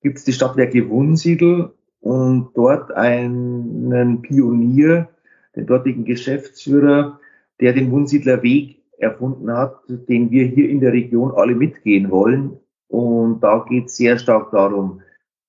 gibt 0.01 0.17
es 0.17 0.23
die 0.23 0.33
Stadtwerke 0.33 0.89
Wunsiedel 0.89 1.71
und 1.99 2.51
dort 2.55 2.91
einen 2.91 4.21
Pionier, 4.21 5.09
den 5.55 5.65
dortigen 5.65 6.05
Geschäftsführer, 6.05 7.19
der 7.59 7.73
den 7.73 7.91
Wunsiedler 7.91 8.41
Weg 8.41 8.80
erfunden 9.01 9.51
hat, 9.51 9.75
den 9.87 10.31
wir 10.31 10.45
hier 10.45 10.69
in 10.69 10.79
der 10.79 10.93
Region 10.93 11.31
alle 11.35 11.55
mitgehen 11.55 12.11
wollen. 12.11 12.57
Und 12.87 13.41
da 13.41 13.65
geht 13.67 13.85
es 13.85 13.97
sehr 13.97 14.17
stark 14.17 14.51
darum, 14.51 15.01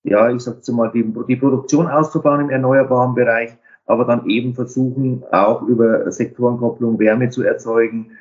ja, 0.03 0.29
ich 0.29 0.41
sage 0.41 0.59
mal, 0.73 0.91
die, 0.91 1.03
die 1.27 1.35
Produktion 1.35 1.87
auszubauen 1.87 2.41
im 2.41 2.49
erneuerbaren 2.49 3.15
Bereich, 3.15 3.57
aber 3.85 4.05
dann 4.05 4.29
eben 4.29 4.53
versuchen, 4.53 5.23
auch 5.31 5.61
über 5.63 6.11
Sektorenkopplung 6.11 6.99
Wärme 6.99 7.29
zu 7.29 7.43
erzeugen, 7.43 8.11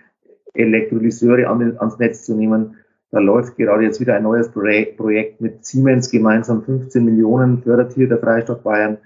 Elektrolyseure 0.54 1.48
an, 1.48 1.76
ans 1.78 1.98
Netz 1.98 2.24
zu 2.24 2.34
nehmen. 2.34 2.76
Da 3.10 3.18
läuft 3.18 3.56
gerade 3.56 3.84
jetzt 3.84 4.00
wieder 4.00 4.14
ein 4.14 4.22
neues 4.22 4.50
Projekt 4.50 5.40
mit 5.40 5.64
Siemens 5.64 6.10
gemeinsam 6.10 6.62
15 6.62 7.04
Millionen 7.04 7.62
fördert 7.62 7.92
hier 7.92 8.08
der 8.08 8.18
Freistaat 8.18 8.62
Bayern. 8.62 8.98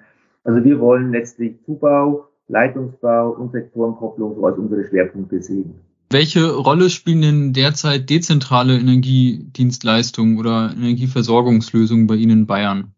Also 0.44 0.62
wir 0.62 0.78
wollen 0.78 1.12
letztlich 1.12 1.60
Zubau, 1.64 2.28
Leitungsbau 2.48 3.30
und 3.30 3.52
Sektorenkopplung 3.52 4.36
so 4.36 4.46
als 4.46 4.58
unsere 4.58 4.84
Schwerpunkte 4.84 5.42
sehen. 5.42 5.85
Welche 6.08 6.52
Rolle 6.52 6.88
spielen 6.88 7.22
denn 7.22 7.52
derzeit 7.52 8.08
dezentrale 8.08 8.78
Energiedienstleistungen 8.78 10.38
oder 10.38 10.72
Energieversorgungslösungen 10.72 12.06
bei 12.06 12.14
Ihnen 12.14 12.40
in 12.40 12.46
Bayern? 12.46 12.92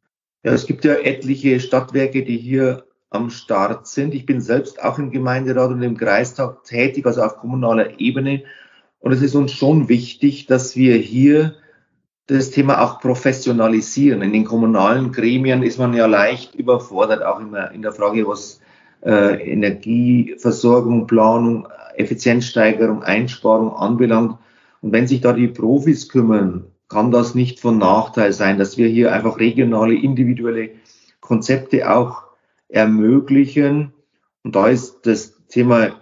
Ja, 0.44 0.52
es 0.52 0.66
gibt 0.66 0.84
ja 0.84 0.94
etliche 0.94 1.58
Stadtwerke, 1.60 2.24
die 2.24 2.36
hier 2.36 2.84
am 3.10 3.30
Start 3.30 3.86
sind. 3.86 4.14
Ich 4.14 4.26
bin 4.26 4.40
selbst 4.40 4.82
auch 4.82 4.98
im 4.98 5.10
Gemeinderat 5.10 5.70
und 5.70 5.82
im 5.82 5.96
Kreistag 5.96 6.64
tätig, 6.64 7.06
also 7.06 7.22
auf 7.22 7.38
kommunaler 7.38 7.98
Ebene. 7.98 8.44
Und 9.00 9.12
es 9.12 9.22
ist 9.22 9.34
uns 9.34 9.52
schon 9.52 9.88
wichtig, 9.88 10.46
dass 10.46 10.76
wir 10.76 10.96
hier 10.96 11.54
das 12.26 12.50
Thema 12.50 12.82
auch 12.82 13.00
professionalisieren. 13.00 14.20
In 14.20 14.34
den 14.34 14.44
kommunalen 14.44 15.12
Gremien 15.12 15.62
ist 15.62 15.78
man 15.78 15.94
ja 15.94 16.04
leicht 16.06 16.54
überfordert, 16.54 17.22
auch 17.22 17.40
immer 17.40 17.70
in 17.72 17.80
der 17.80 17.92
Frage, 17.92 18.26
was 18.26 18.60
äh, 19.02 19.52
Energieversorgung, 19.52 21.07
Planung, 21.07 21.69
Effizienzsteigerung, 21.97 23.02
Einsparung 23.02 23.73
anbelangt. 23.73 24.38
Und 24.81 24.93
wenn 24.93 25.07
sich 25.07 25.21
da 25.21 25.33
die 25.33 25.49
Profis 25.49 26.09
kümmern, 26.09 26.67
kann 26.88 27.11
das 27.11 27.35
nicht 27.35 27.61
von 27.61 27.78
Nachteil 27.78 28.33
sein, 28.33 28.59
dass 28.59 28.78
wir 28.78 28.88
hier 28.88 29.12
einfach 29.12 29.38
regionale, 29.38 29.95
individuelle 29.95 30.71
Konzepte 31.21 31.90
auch 31.90 32.23
ermöglichen. 32.69 33.93
Und 34.43 34.57
da 34.57 34.69
ist 34.69 35.00
das 35.07 35.35
Thema 35.49 35.87
äh, 35.87 35.93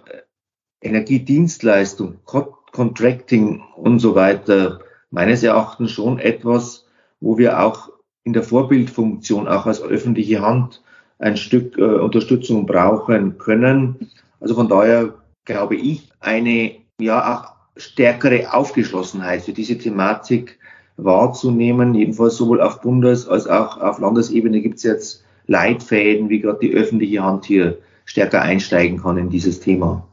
Energiedienstleistung, 0.81 2.19
Contracting 2.25 3.63
und 3.77 3.99
so 3.99 4.15
weiter 4.15 4.81
meines 5.11 5.43
Erachtens 5.43 5.93
schon 5.93 6.19
etwas, 6.19 6.87
wo 7.21 7.39
wir 7.39 7.61
auch 7.61 7.91
in 8.23 8.33
der 8.33 8.43
Vorbildfunktion 8.43 9.49
auch 9.49 9.67
als 9.67 9.81
öffentliche 9.81 10.43
Hand 10.43 10.83
ein 11.19 11.37
Stück 11.37 11.79
äh, 11.79 11.83
Unterstützung 11.83 12.67
brauchen 12.67 13.39
können. 13.39 14.11
Also 14.41 14.55
von 14.55 14.69
daher 14.69 15.15
glaube 15.45 15.77
ich, 15.77 16.09
eine 16.21 16.73
ja 17.01 17.35
auch 17.35 17.57
stärkere 17.77 18.53
Aufgeschlossenheit 18.53 19.43
für 19.43 19.53
diese 19.53 19.79
Thematik 19.79 20.59
wahrzunehmen. 20.97 21.95
Jedenfalls 21.95 22.37
sowohl 22.37 22.61
auf 22.61 22.81
Bundes- 22.81 23.29
als 23.29 23.47
auch 23.47 23.81
auf 23.81 23.99
Landesebene 23.99 24.61
gibt 24.61 24.77
es 24.77 24.83
jetzt 24.83 25.25
Leitfäden, 25.47 26.29
wie 26.29 26.41
gerade 26.41 26.59
die 26.61 26.75
öffentliche 26.75 27.23
Hand 27.23 27.45
hier 27.45 27.79
stärker 28.05 28.43
einsteigen 28.43 29.03
kann 29.03 29.19
in 29.19 29.31
dieses 29.31 29.61
Thema. 29.61 30.07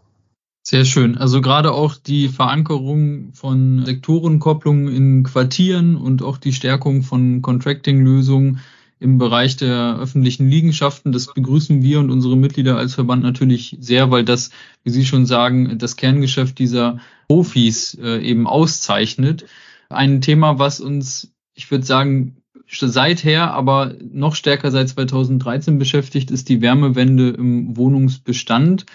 Sehr 0.65 0.85
schön. 0.85 1.17
Also 1.17 1.41
gerade 1.41 1.73
auch 1.73 1.95
die 1.95 2.29
Verankerung 2.29 3.33
von 3.33 3.85
Sektorenkopplungen 3.85 4.87
in 4.87 5.23
Quartieren 5.23 5.97
und 5.97 6.23
auch 6.23 6.37
die 6.37 6.53
Stärkung 6.53 7.03
von 7.03 7.41
Contracting-Lösungen 7.41 8.59
im 9.03 9.17
Bereich 9.17 9.57
der 9.57 9.97
öffentlichen 9.99 10.47
Liegenschaften. 10.47 11.11
Das 11.11 11.33
begrüßen 11.33 11.83
wir 11.83 11.99
und 11.99 12.09
unsere 12.09 12.37
Mitglieder 12.37 12.77
als 12.77 12.95
Verband 12.95 13.21
natürlich 13.21 13.75
sehr, 13.81 14.11
weil 14.11 14.23
das, 14.23 14.49
wie 14.83 14.91
Sie 14.91 15.05
schon 15.05 15.25
sagen, 15.25 15.77
das 15.77 15.97
Kerngeschäft 15.97 16.57
dieser 16.57 16.99
Profis 17.27 17.97
äh, 18.01 18.19
eben 18.21 18.47
auszeichnet. 18.47 19.45
Ein 19.89 20.21
Thema, 20.21 20.57
was 20.57 20.79
uns, 20.79 21.33
ich 21.53 21.69
würde 21.69 21.85
sagen, 21.85 22.37
seither, 22.69 23.53
aber 23.53 23.93
noch 24.11 24.35
stärker 24.35 24.71
seit 24.71 24.87
2013 24.89 25.77
beschäftigt, 25.77 26.31
ist 26.31 26.47
die 26.47 26.61
Wärmewende 26.61 27.29
im 27.31 27.75
Wohnungsbestand. 27.75 28.85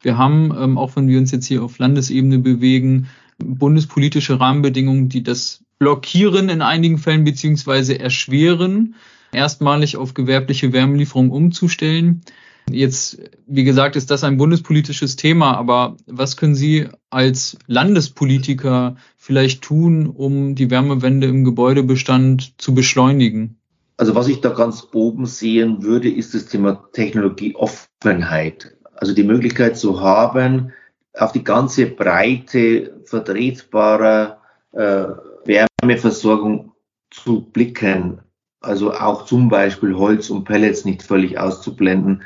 Wir 0.00 0.18
haben, 0.18 0.52
ähm, 0.58 0.76
auch 0.76 0.96
wenn 0.96 1.06
wir 1.06 1.18
uns 1.18 1.30
jetzt 1.30 1.46
hier 1.46 1.62
auf 1.62 1.78
Landesebene 1.78 2.40
bewegen, 2.40 3.06
bundespolitische 3.38 4.40
Rahmenbedingungen, 4.40 5.08
die 5.08 5.22
das 5.22 5.62
blockieren 5.78 6.48
in 6.48 6.62
einigen 6.62 6.98
Fällen 6.98 7.22
beziehungsweise 7.22 7.98
erschweren, 7.98 8.96
erstmalig 9.32 9.96
auf 9.96 10.14
gewerbliche 10.14 10.72
Wärmelieferung 10.72 11.30
umzustellen. 11.30 12.22
Jetzt, 12.70 13.18
wie 13.46 13.64
gesagt, 13.64 13.96
ist 13.96 14.10
das 14.10 14.24
ein 14.24 14.36
bundespolitisches 14.36 15.16
Thema, 15.16 15.56
aber 15.56 15.96
was 16.06 16.36
können 16.36 16.54
Sie 16.54 16.88
als 17.10 17.58
Landespolitiker 17.66 18.96
vielleicht 19.16 19.62
tun, 19.62 20.06
um 20.06 20.54
die 20.54 20.70
Wärmewende 20.70 21.26
im 21.26 21.44
Gebäudebestand 21.44 22.60
zu 22.60 22.74
beschleunigen? 22.74 23.58
Also 23.96 24.14
was 24.14 24.28
ich 24.28 24.40
da 24.40 24.50
ganz 24.50 24.88
oben 24.92 25.26
sehen 25.26 25.82
würde, 25.82 26.10
ist 26.10 26.34
das 26.34 26.46
Thema 26.46 26.88
Technologieoffenheit. 26.92 28.76
Also 28.94 29.14
die 29.14 29.24
Möglichkeit 29.24 29.76
zu 29.76 30.00
haben, 30.00 30.72
auf 31.14 31.32
die 31.32 31.44
ganze 31.44 31.86
Breite 31.86 33.02
vertretbarer 33.04 34.40
äh, 34.72 35.04
Wärmeversorgung 35.44 36.72
zu 37.10 37.42
blicken. 37.42 38.20
Also 38.62 38.92
auch 38.92 39.24
zum 39.26 39.48
Beispiel 39.48 39.94
Holz 39.96 40.30
und 40.30 40.44
Pellets 40.44 40.84
nicht 40.84 41.02
völlig 41.02 41.38
auszublenden, 41.38 42.22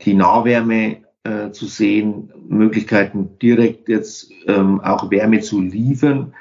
die 0.00 0.14
Nahwärme 0.14 0.98
äh, 1.24 1.50
zu 1.52 1.66
sehen, 1.66 2.32
Möglichkeiten 2.48 3.38
direkt 3.40 3.88
jetzt 3.88 4.30
ähm, 4.46 4.80
auch 4.80 5.10
Wärme 5.10 5.40
zu 5.40 5.60
liefern. 5.60 6.34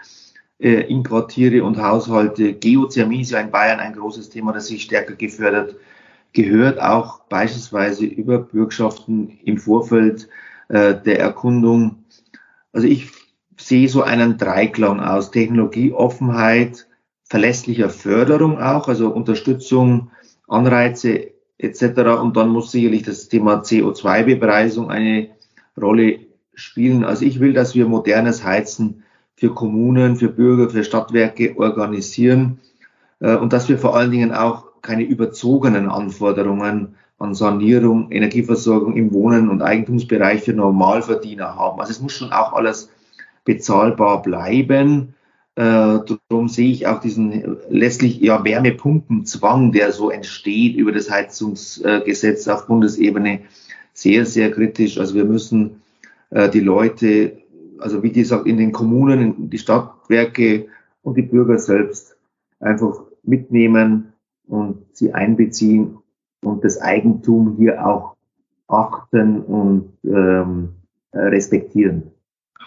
äh, 0.59 0.81
in 0.81 1.03
Quartiere 1.03 1.63
und 1.63 1.81
Haushalte. 1.81 2.53
Geothermie 2.53 3.21
ist 3.21 3.31
ja 3.31 3.39
in 3.39 3.51
Bayern 3.51 3.79
ein 3.79 3.93
großes 3.93 4.29
Thema, 4.29 4.53
das 4.53 4.67
sich 4.67 4.83
stärker 4.83 5.15
gefördert 5.15 5.75
gehört 6.33 6.81
auch 6.81 7.21
beispielsweise 7.25 8.05
über 8.05 8.39
Bürgschaften 8.39 9.39
im 9.43 9.57
Vorfeld 9.57 10.29
äh, 10.69 10.95
der 10.95 11.19
Erkundung. 11.19 12.03
Also 12.71 12.87
ich 12.87 13.11
sehe 13.57 13.89
so 13.89 14.01
einen 14.03 14.37
Dreiklang 14.37 14.99
aus 14.99 15.31
Technologieoffenheit, 15.31 16.87
verlässlicher 17.31 17.89
Förderung 17.89 18.61
auch, 18.61 18.89
also 18.89 19.07
Unterstützung, 19.07 20.11
Anreize 20.50 21.29
etc. 21.57 22.19
Und 22.21 22.35
dann 22.35 22.50
muss 22.50 22.73
sicherlich 22.73 23.03
das 23.03 23.29
Thema 23.29 23.61
CO2-Bepreisung 23.61 24.89
eine 24.89 25.29
Rolle 25.79 26.19
spielen. 26.55 27.05
Also 27.05 27.23
ich 27.23 27.39
will, 27.39 27.53
dass 27.53 27.73
wir 27.73 27.88
modernes 27.88 28.43
Heizen 28.43 29.03
für 29.38 29.53
Kommunen, 29.53 30.17
für 30.17 30.27
Bürger, 30.27 30.69
für 30.69 30.83
Stadtwerke 30.83 31.57
organisieren 31.57 32.59
äh, 33.21 33.38
und 33.38 33.53
dass 33.53 33.69
wir 33.69 33.77
vor 33.77 33.95
allen 33.95 34.11
Dingen 34.11 34.33
auch 34.33 34.81
keine 34.81 35.03
überzogenen 35.03 35.88
Anforderungen 35.88 36.95
an 37.17 37.33
Sanierung, 37.33 38.11
Energieversorgung 38.11 38.97
im 38.97 39.13
Wohnen 39.13 39.47
und 39.47 39.61
Eigentumsbereich 39.61 40.43
für 40.43 40.53
Normalverdiener 40.53 41.55
haben. 41.55 41.79
Also 41.79 41.91
es 41.91 42.01
muss 42.01 42.11
schon 42.11 42.33
auch 42.33 42.51
alles 42.51 42.89
bezahlbar 43.45 44.21
bleiben. 44.21 45.13
Äh, 45.55 46.00
darum 46.29 46.48
sehe 46.48 46.72
ich 46.72 46.88
auch 46.88 47.01
diesen 47.01 47.58
letztlich 47.70 48.22
ja 48.22 48.43
Wärmepumpenzwang, 48.43 49.72
der 49.74 49.91
so 49.91 50.10
entsteht 50.10 50.77
über 50.77 50.91
das 50.91 51.12
Heizungsgesetz 51.12 52.48
auf 52.48 52.67
Bundesebene, 52.67 53.41
sehr, 53.93 54.25
sehr 54.25 54.51
kritisch. 54.51 54.98
Also 54.98 55.15
wir 55.15 55.25
müssen 55.25 55.81
äh, 56.29 56.50
die 56.50 56.62
Leute, 56.62 57.38
also 57.79 58.01
wie 58.01 58.12
gesagt, 58.12 58.48
in 58.48 58.58
den 58.58 58.72
Kommunen, 58.72 59.22
in 59.22 59.50
die 59.50 59.58
Stadtwerke 59.58 60.67
und 61.03 61.17
die 61.17 61.24
Bürger 61.24 61.58
selbst 61.58 62.15
einfach 62.60 63.03
mitnehmen 63.24 64.13
und 64.48 64.86
sie 64.93 65.13
einbeziehen 65.13 65.98
und 66.43 66.63
das 66.63 66.79
Eigentum 66.81 67.58
hier 67.58 67.86
auch 67.86 68.15
achten 68.67 69.41
und 69.41 69.93
ähm, 70.05 70.70
respektieren. 71.13 72.12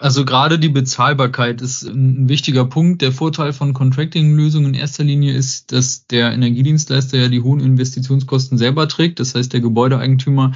Also 0.00 0.24
gerade 0.24 0.58
die 0.58 0.68
Bezahlbarkeit 0.68 1.62
ist 1.62 1.84
ein 1.84 2.28
wichtiger 2.28 2.64
Punkt. 2.64 3.00
Der 3.00 3.12
Vorteil 3.12 3.52
von 3.52 3.74
Contracting-Lösungen 3.74 4.74
in 4.74 4.80
erster 4.80 5.04
Linie 5.04 5.34
ist, 5.34 5.72
dass 5.72 6.06
der 6.06 6.32
Energiedienstleister 6.32 7.18
ja 7.18 7.28
die 7.28 7.42
hohen 7.42 7.60
Investitionskosten 7.60 8.58
selber 8.58 8.88
trägt. 8.88 9.20
Das 9.20 9.34
heißt, 9.34 9.52
der 9.52 9.60
Gebäudeeigentümer 9.60 10.52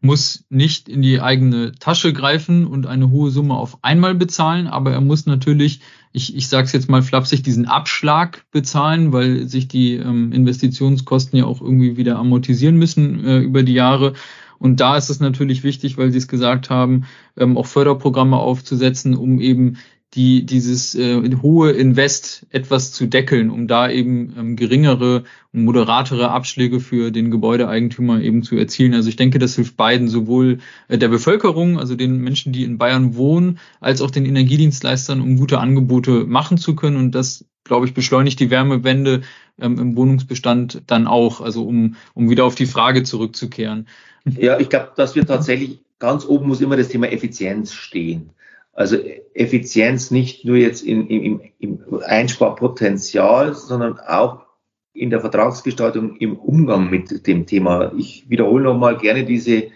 muss 0.00 0.44
nicht 0.50 0.88
in 0.88 1.02
die 1.02 1.20
eigene 1.20 1.72
Tasche 1.72 2.12
greifen 2.12 2.66
und 2.66 2.86
eine 2.86 3.10
hohe 3.10 3.30
Summe 3.30 3.54
auf 3.54 3.78
einmal 3.82 4.14
bezahlen, 4.14 4.66
aber 4.66 4.92
er 4.92 5.00
muss 5.00 5.26
natürlich, 5.26 5.80
ich, 6.12 6.36
ich 6.36 6.48
sage 6.48 6.66
es 6.66 6.72
jetzt 6.72 6.88
mal 6.88 7.02
flapsig, 7.02 7.42
diesen 7.42 7.66
Abschlag 7.66 8.44
bezahlen, 8.50 9.12
weil 9.12 9.48
sich 9.48 9.68
die 9.68 9.94
ähm, 9.94 10.32
Investitionskosten 10.32 11.38
ja 11.38 11.46
auch 11.46 11.60
irgendwie 11.60 11.96
wieder 11.96 12.18
amortisieren 12.18 12.76
müssen 12.76 13.24
äh, 13.24 13.38
über 13.38 13.62
die 13.62 13.74
Jahre. 13.74 14.12
Und 14.58 14.80
da 14.80 14.96
ist 14.96 15.10
es 15.10 15.20
natürlich 15.20 15.62
wichtig, 15.64 15.98
weil 15.98 16.10
Sie 16.10 16.18
es 16.18 16.28
gesagt 16.28 16.70
haben, 16.70 17.04
ähm, 17.36 17.56
auch 17.56 17.66
Förderprogramme 17.66 18.36
aufzusetzen, 18.36 19.14
um 19.14 19.40
eben 19.40 19.76
die, 20.14 20.46
dieses 20.46 20.94
äh, 20.94 21.36
hohe 21.42 21.72
Invest 21.72 22.46
etwas 22.50 22.92
zu 22.92 23.06
deckeln, 23.06 23.50
um 23.50 23.68
da 23.68 23.90
eben 23.90 24.34
ähm, 24.38 24.56
geringere 24.56 25.24
und 25.52 25.64
moderatere 25.64 26.30
Abschläge 26.30 26.80
für 26.80 27.10
den 27.10 27.30
Gebäudeeigentümer 27.30 28.20
eben 28.22 28.42
zu 28.42 28.56
erzielen. 28.56 28.94
Also 28.94 29.08
ich 29.08 29.16
denke, 29.16 29.38
das 29.38 29.56
hilft 29.56 29.76
beiden, 29.76 30.08
sowohl 30.08 30.58
äh, 30.88 30.96
der 30.96 31.08
Bevölkerung, 31.08 31.78
also 31.78 31.96
den 31.96 32.18
Menschen, 32.18 32.52
die 32.52 32.64
in 32.64 32.78
Bayern 32.78 33.14
wohnen, 33.16 33.58
als 33.80 34.00
auch 34.00 34.10
den 34.10 34.24
Energiedienstleistern, 34.24 35.20
um 35.20 35.36
gute 35.36 35.58
Angebote 35.58 36.24
machen 36.24 36.56
zu 36.56 36.74
können. 36.74 36.96
Und 36.96 37.14
das, 37.14 37.44
glaube 37.64 37.86
ich, 37.86 37.92
beschleunigt 37.92 38.40
die 38.40 38.50
Wärmewende 38.50 39.20
ähm, 39.60 39.78
im 39.78 39.96
Wohnungsbestand 39.96 40.82
dann 40.86 41.06
auch, 41.06 41.40
also 41.40 41.66
um, 41.66 41.96
um 42.14 42.30
wieder 42.30 42.44
auf 42.44 42.54
die 42.54 42.66
Frage 42.66 43.02
zurückzukehren. 43.02 43.88
Ja, 44.24 44.58
ich 44.58 44.68
glaube, 44.68 44.92
dass 44.96 45.14
wir 45.14 45.26
tatsächlich 45.26 45.80
ganz 45.98 46.26
oben 46.26 46.48
muss 46.48 46.60
immer 46.60 46.76
das 46.76 46.88
Thema 46.88 47.10
Effizienz 47.10 47.72
stehen. 47.72 48.30
Also 48.72 48.98
Effizienz 49.34 50.10
nicht 50.10 50.44
nur 50.44 50.56
jetzt 50.56 50.82
in, 50.82 51.06
im, 51.08 51.40
im 51.58 51.80
Einsparpotenzial, 52.04 53.54
sondern 53.54 53.98
auch 53.98 54.44
in 54.92 55.10
der 55.10 55.20
Vertragsgestaltung 55.20 56.16
im 56.16 56.36
Umgang 56.36 56.90
mit 56.90 57.26
dem 57.26 57.46
Thema. 57.46 57.92
Ich 57.96 58.28
wiederhole 58.28 58.64
nochmal 58.64 58.98
gerne 58.98 59.24
diese 59.24 59.68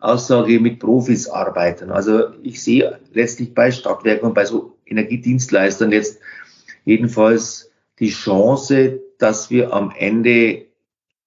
Aussage 0.00 0.60
mit 0.60 0.78
Profis 0.78 1.28
arbeiten. 1.28 1.90
Also 1.90 2.30
ich 2.42 2.62
sehe 2.62 2.98
letztlich 3.12 3.54
bei 3.54 3.70
Stadtwerken 3.70 4.28
und 4.28 4.34
bei 4.34 4.44
so 4.44 4.76
Energiedienstleistern 4.86 5.92
jetzt 5.92 6.20
jedenfalls 6.84 7.70
die 7.98 8.10
Chance, 8.10 9.00
dass 9.18 9.50
wir 9.50 9.72
am 9.72 9.92
Ende 9.96 10.66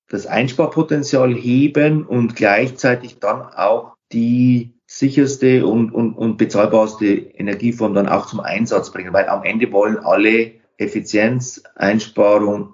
das 0.09 0.25
Einsparpotenzial 0.25 1.33
heben 1.33 2.05
und 2.05 2.35
gleichzeitig 2.35 3.19
dann 3.19 3.41
auch 3.41 3.93
die 4.11 4.73
sicherste 4.85 5.65
und, 5.65 5.91
und, 5.91 6.13
und 6.13 6.37
bezahlbarste 6.37 7.05
Energieform 7.07 7.93
dann 7.93 8.09
auch 8.09 8.25
zum 8.25 8.41
Einsatz 8.41 8.91
bringen, 8.91 9.13
weil 9.13 9.29
am 9.29 9.43
Ende 9.43 9.71
wollen 9.71 9.97
alle 9.97 10.51
Effizienz, 10.77 11.63
Einsparung, 11.75 12.73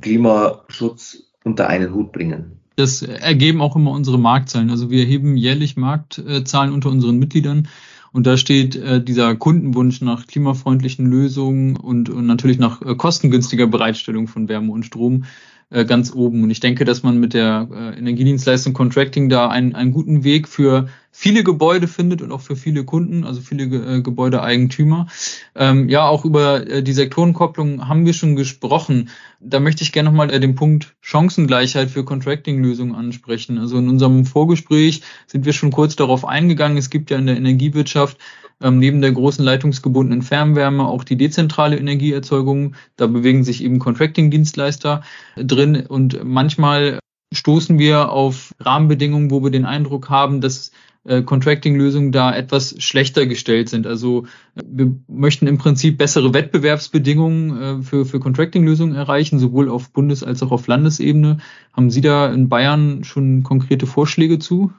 Klimaschutz 0.00 1.32
unter 1.42 1.68
einen 1.68 1.92
Hut 1.92 2.12
bringen. 2.12 2.60
Das 2.76 3.02
ergeben 3.02 3.62
auch 3.62 3.74
immer 3.74 3.92
unsere 3.92 4.18
Marktzahlen. 4.18 4.70
Also 4.70 4.90
wir 4.90 5.04
heben 5.04 5.36
jährlich 5.36 5.76
Marktzahlen 5.76 6.72
unter 6.72 6.90
unseren 6.90 7.18
Mitgliedern. 7.18 7.68
Und 8.16 8.26
da 8.26 8.38
steht 8.38 8.76
äh, 8.76 9.04
dieser 9.04 9.34
Kundenwunsch 9.36 10.00
nach 10.00 10.26
klimafreundlichen 10.26 11.04
Lösungen 11.04 11.76
und, 11.76 12.08
und 12.08 12.24
natürlich 12.24 12.58
nach 12.58 12.80
äh, 12.80 12.94
kostengünstiger 12.94 13.66
Bereitstellung 13.66 14.26
von 14.26 14.48
Wärme 14.48 14.72
und 14.72 14.86
Strom 14.86 15.24
äh, 15.68 15.84
ganz 15.84 16.14
oben. 16.14 16.42
Und 16.42 16.48
ich 16.48 16.60
denke, 16.60 16.86
dass 16.86 17.02
man 17.02 17.20
mit 17.20 17.34
der 17.34 17.68
äh, 17.70 17.98
Energiedienstleistung 17.98 18.72
Contracting 18.72 19.28
da 19.28 19.48
einen, 19.50 19.74
einen 19.74 19.92
guten 19.92 20.24
Weg 20.24 20.48
für 20.48 20.88
viele 21.18 21.44
Gebäude 21.44 21.88
findet 21.88 22.20
und 22.20 22.30
auch 22.30 22.42
für 22.42 22.56
viele 22.56 22.84
Kunden, 22.84 23.24
also 23.24 23.40
viele 23.40 23.64
äh, 23.64 24.02
Gebäudeeigentümer. 24.02 25.06
Ähm, 25.54 25.88
ja, 25.88 26.06
auch 26.06 26.26
über 26.26 26.68
äh, 26.68 26.82
die 26.82 26.92
Sektorenkopplung 26.92 27.88
haben 27.88 28.04
wir 28.04 28.12
schon 28.12 28.36
gesprochen. 28.36 29.08
Da 29.40 29.58
möchte 29.58 29.82
ich 29.82 29.92
gerne 29.92 30.10
nochmal 30.10 30.30
äh, 30.30 30.40
den 30.40 30.56
Punkt 30.56 30.94
Chancengleichheit 31.00 31.90
für 31.90 32.04
Contracting-Lösungen 32.04 32.94
ansprechen. 32.94 33.56
Also 33.56 33.78
in 33.78 33.88
unserem 33.88 34.26
Vorgespräch 34.26 35.00
sind 35.26 35.46
wir 35.46 35.54
schon 35.54 35.70
kurz 35.70 35.96
darauf 35.96 36.26
eingegangen. 36.26 36.76
Es 36.76 36.90
gibt 36.90 37.10
ja 37.10 37.16
in 37.16 37.26
der 37.26 37.38
Energiewirtschaft 37.38 38.18
ähm, 38.60 38.78
neben 38.78 39.00
der 39.00 39.12
großen 39.12 39.42
leitungsgebundenen 39.42 40.20
Fernwärme 40.20 40.86
auch 40.86 41.02
die 41.02 41.16
dezentrale 41.16 41.78
Energieerzeugung. 41.78 42.74
Da 42.96 43.06
bewegen 43.06 43.42
sich 43.42 43.64
eben 43.64 43.78
Contracting-Dienstleister 43.78 45.02
drin 45.36 45.86
und 45.86 46.22
manchmal 46.24 46.98
stoßen 47.32 47.78
wir 47.78 48.10
auf 48.10 48.54
Rahmenbedingungen, 48.60 49.30
wo 49.30 49.42
wir 49.42 49.50
den 49.50 49.64
Eindruck 49.64 50.10
haben, 50.10 50.40
dass 50.40 50.70
äh, 51.06 51.22
Contracting-Lösungen 51.22 52.12
da 52.12 52.34
etwas 52.34 52.74
schlechter 52.82 53.26
gestellt 53.26 53.68
sind. 53.68 53.86
Also 53.86 54.26
wir 54.54 54.94
möchten 55.08 55.46
im 55.46 55.58
Prinzip 55.58 55.98
bessere 55.98 56.34
Wettbewerbsbedingungen 56.34 57.62
äh, 57.62 57.82
für, 57.82 58.04
für 58.04 58.20
Contracting-Lösungen 58.20 58.94
erreichen, 58.94 59.38
sowohl 59.38 59.68
auf 59.68 59.92
Bundes- 59.92 60.24
als 60.24 60.42
auch 60.42 60.50
auf 60.50 60.66
Landesebene. 60.66 61.38
Haben 61.72 61.90
Sie 61.90 62.00
da 62.00 62.32
in 62.32 62.48
Bayern 62.48 63.04
schon 63.04 63.42
konkrete 63.42 63.86
Vorschläge 63.86 64.38
zu? 64.38 64.72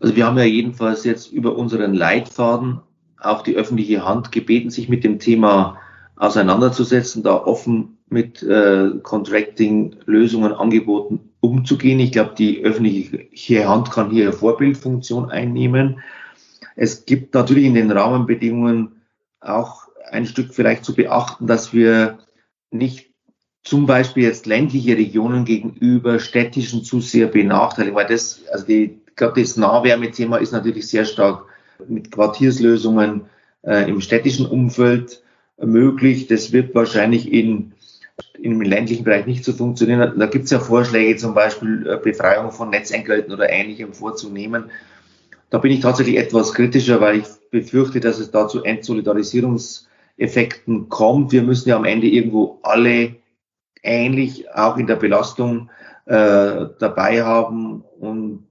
Also 0.00 0.16
wir 0.16 0.26
haben 0.26 0.38
ja 0.38 0.44
jedenfalls 0.44 1.04
jetzt 1.04 1.32
über 1.32 1.56
unseren 1.56 1.94
Leitfaden 1.94 2.80
auch 3.20 3.42
die 3.42 3.54
öffentliche 3.54 4.04
Hand 4.04 4.32
gebeten, 4.32 4.70
sich 4.70 4.88
mit 4.88 5.04
dem 5.04 5.18
Thema 5.18 5.76
auseinanderzusetzen, 6.16 7.22
da 7.22 7.34
offen 7.34 7.98
mit 8.08 8.42
äh, 8.42 8.90
Contracting-Lösungen, 9.02 10.52
Angeboten 10.52 11.31
umzugehen. 11.42 12.00
Ich 12.00 12.12
glaube, 12.12 12.34
die 12.38 12.64
öffentliche 12.64 13.68
Hand 13.68 13.90
kann 13.90 14.10
hier 14.10 14.24
eine 14.24 14.32
Vorbildfunktion 14.32 15.28
einnehmen. 15.28 16.00
Es 16.76 17.04
gibt 17.04 17.34
natürlich 17.34 17.64
in 17.64 17.74
den 17.74 17.90
Rahmenbedingungen 17.90 19.02
auch 19.40 19.88
ein 20.10 20.24
Stück 20.24 20.54
vielleicht 20.54 20.84
zu 20.84 20.94
beachten, 20.94 21.46
dass 21.46 21.74
wir 21.74 22.18
nicht 22.70 23.10
zum 23.64 23.86
Beispiel 23.86 24.24
jetzt 24.24 24.46
ländliche 24.46 24.96
Regionen 24.96 25.44
gegenüber 25.44 26.20
städtischen 26.20 26.84
zu 26.84 27.00
sehr 27.00 27.26
benachteiligen, 27.26 27.96
weil 27.96 28.06
das, 28.06 28.42
also 28.50 28.64
die, 28.64 29.00
ich 29.06 29.16
glaube, 29.16 29.40
das 29.40 29.56
Nahwärmethema 29.56 30.38
ist 30.38 30.52
natürlich 30.52 30.88
sehr 30.88 31.04
stark 31.04 31.44
mit 31.88 32.12
Quartierslösungen 32.12 33.22
äh, 33.62 33.88
im 33.88 34.00
städtischen 34.00 34.46
Umfeld 34.46 35.22
möglich. 35.60 36.28
Das 36.28 36.52
wird 36.52 36.74
wahrscheinlich 36.74 37.32
in, 37.32 37.71
im 38.38 38.60
ländlichen 38.60 39.04
Bereich 39.04 39.24
nicht 39.26 39.44
so 39.44 39.52
funktionieren. 39.52 40.18
Da 40.18 40.26
gibt 40.26 40.46
es 40.46 40.50
ja 40.50 40.58
Vorschläge, 40.58 41.16
zum 41.16 41.34
Beispiel 41.34 41.86
äh, 41.86 41.96
Befreiung 41.96 42.50
von 42.50 42.70
Netzentgelten 42.70 43.32
oder 43.32 43.48
ähnlichem 43.50 43.92
vorzunehmen. 43.92 44.70
Da 45.50 45.58
bin 45.58 45.70
ich 45.72 45.80
tatsächlich 45.80 46.16
etwas 46.16 46.54
kritischer, 46.54 47.00
weil 47.00 47.18
ich 47.18 47.26
befürchte, 47.50 48.00
dass 48.00 48.18
es 48.18 48.30
da 48.30 48.48
zu 48.48 48.64
Entsolidarisierungseffekten 48.64 50.88
kommt. 50.88 51.32
Wir 51.32 51.42
müssen 51.42 51.68
ja 51.68 51.76
am 51.76 51.84
Ende 51.84 52.06
irgendwo 52.06 52.58
alle 52.62 53.16
ähnlich 53.82 54.50
auch 54.54 54.78
in 54.78 54.86
der 54.86 54.96
Belastung 54.96 55.68
äh, 56.06 56.66
dabei 56.78 57.22
haben. 57.22 57.84
Und 58.00 58.46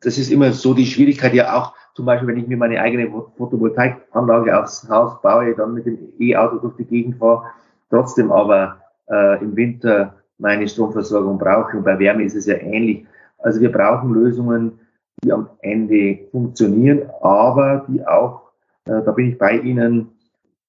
das 0.00 0.16
ist 0.18 0.30
immer 0.30 0.52
so 0.52 0.74
die 0.74 0.86
Schwierigkeit 0.86 1.34
ja 1.34 1.56
auch 1.56 1.74
zum 1.98 2.06
Beispiel, 2.06 2.28
wenn 2.28 2.38
ich 2.38 2.46
mir 2.46 2.56
meine 2.56 2.80
eigene 2.80 3.10
Photovoltaikanlage 3.10 4.56
aufs 4.56 4.88
Haus 4.88 5.20
baue, 5.20 5.52
dann 5.56 5.74
mit 5.74 5.84
dem 5.84 5.98
E-Auto 6.20 6.58
durch 6.58 6.76
die 6.76 6.84
Gegend 6.84 7.18
fahre, 7.18 7.46
trotzdem 7.90 8.30
aber 8.30 8.77
äh, 9.10 9.42
im 9.42 9.56
Winter 9.56 10.14
meine 10.38 10.68
Stromversorgung 10.68 11.38
brauche. 11.38 11.76
Und 11.76 11.84
bei 11.84 11.98
Wärme 11.98 12.24
ist 12.24 12.36
es 12.36 12.46
ja 12.46 12.56
ähnlich. 12.56 13.06
Also 13.38 13.60
wir 13.60 13.72
brauchen 13.72 14.12
Lösungen, 14.14 14.80
die 15.22 15.32
am 15.32 15.48
Ende 15.60 16.26
funktionieren, 16.30 17.10
aber 17.20 17.86
die 17.88 18.06
auch, 18.06 18.50
äh, 18.84 19.02
da 19.02 19.12
bin 19.12 19.30
ich 19.30 19.38
bei 19.38 19.58
Ihnen, 19.58 20.10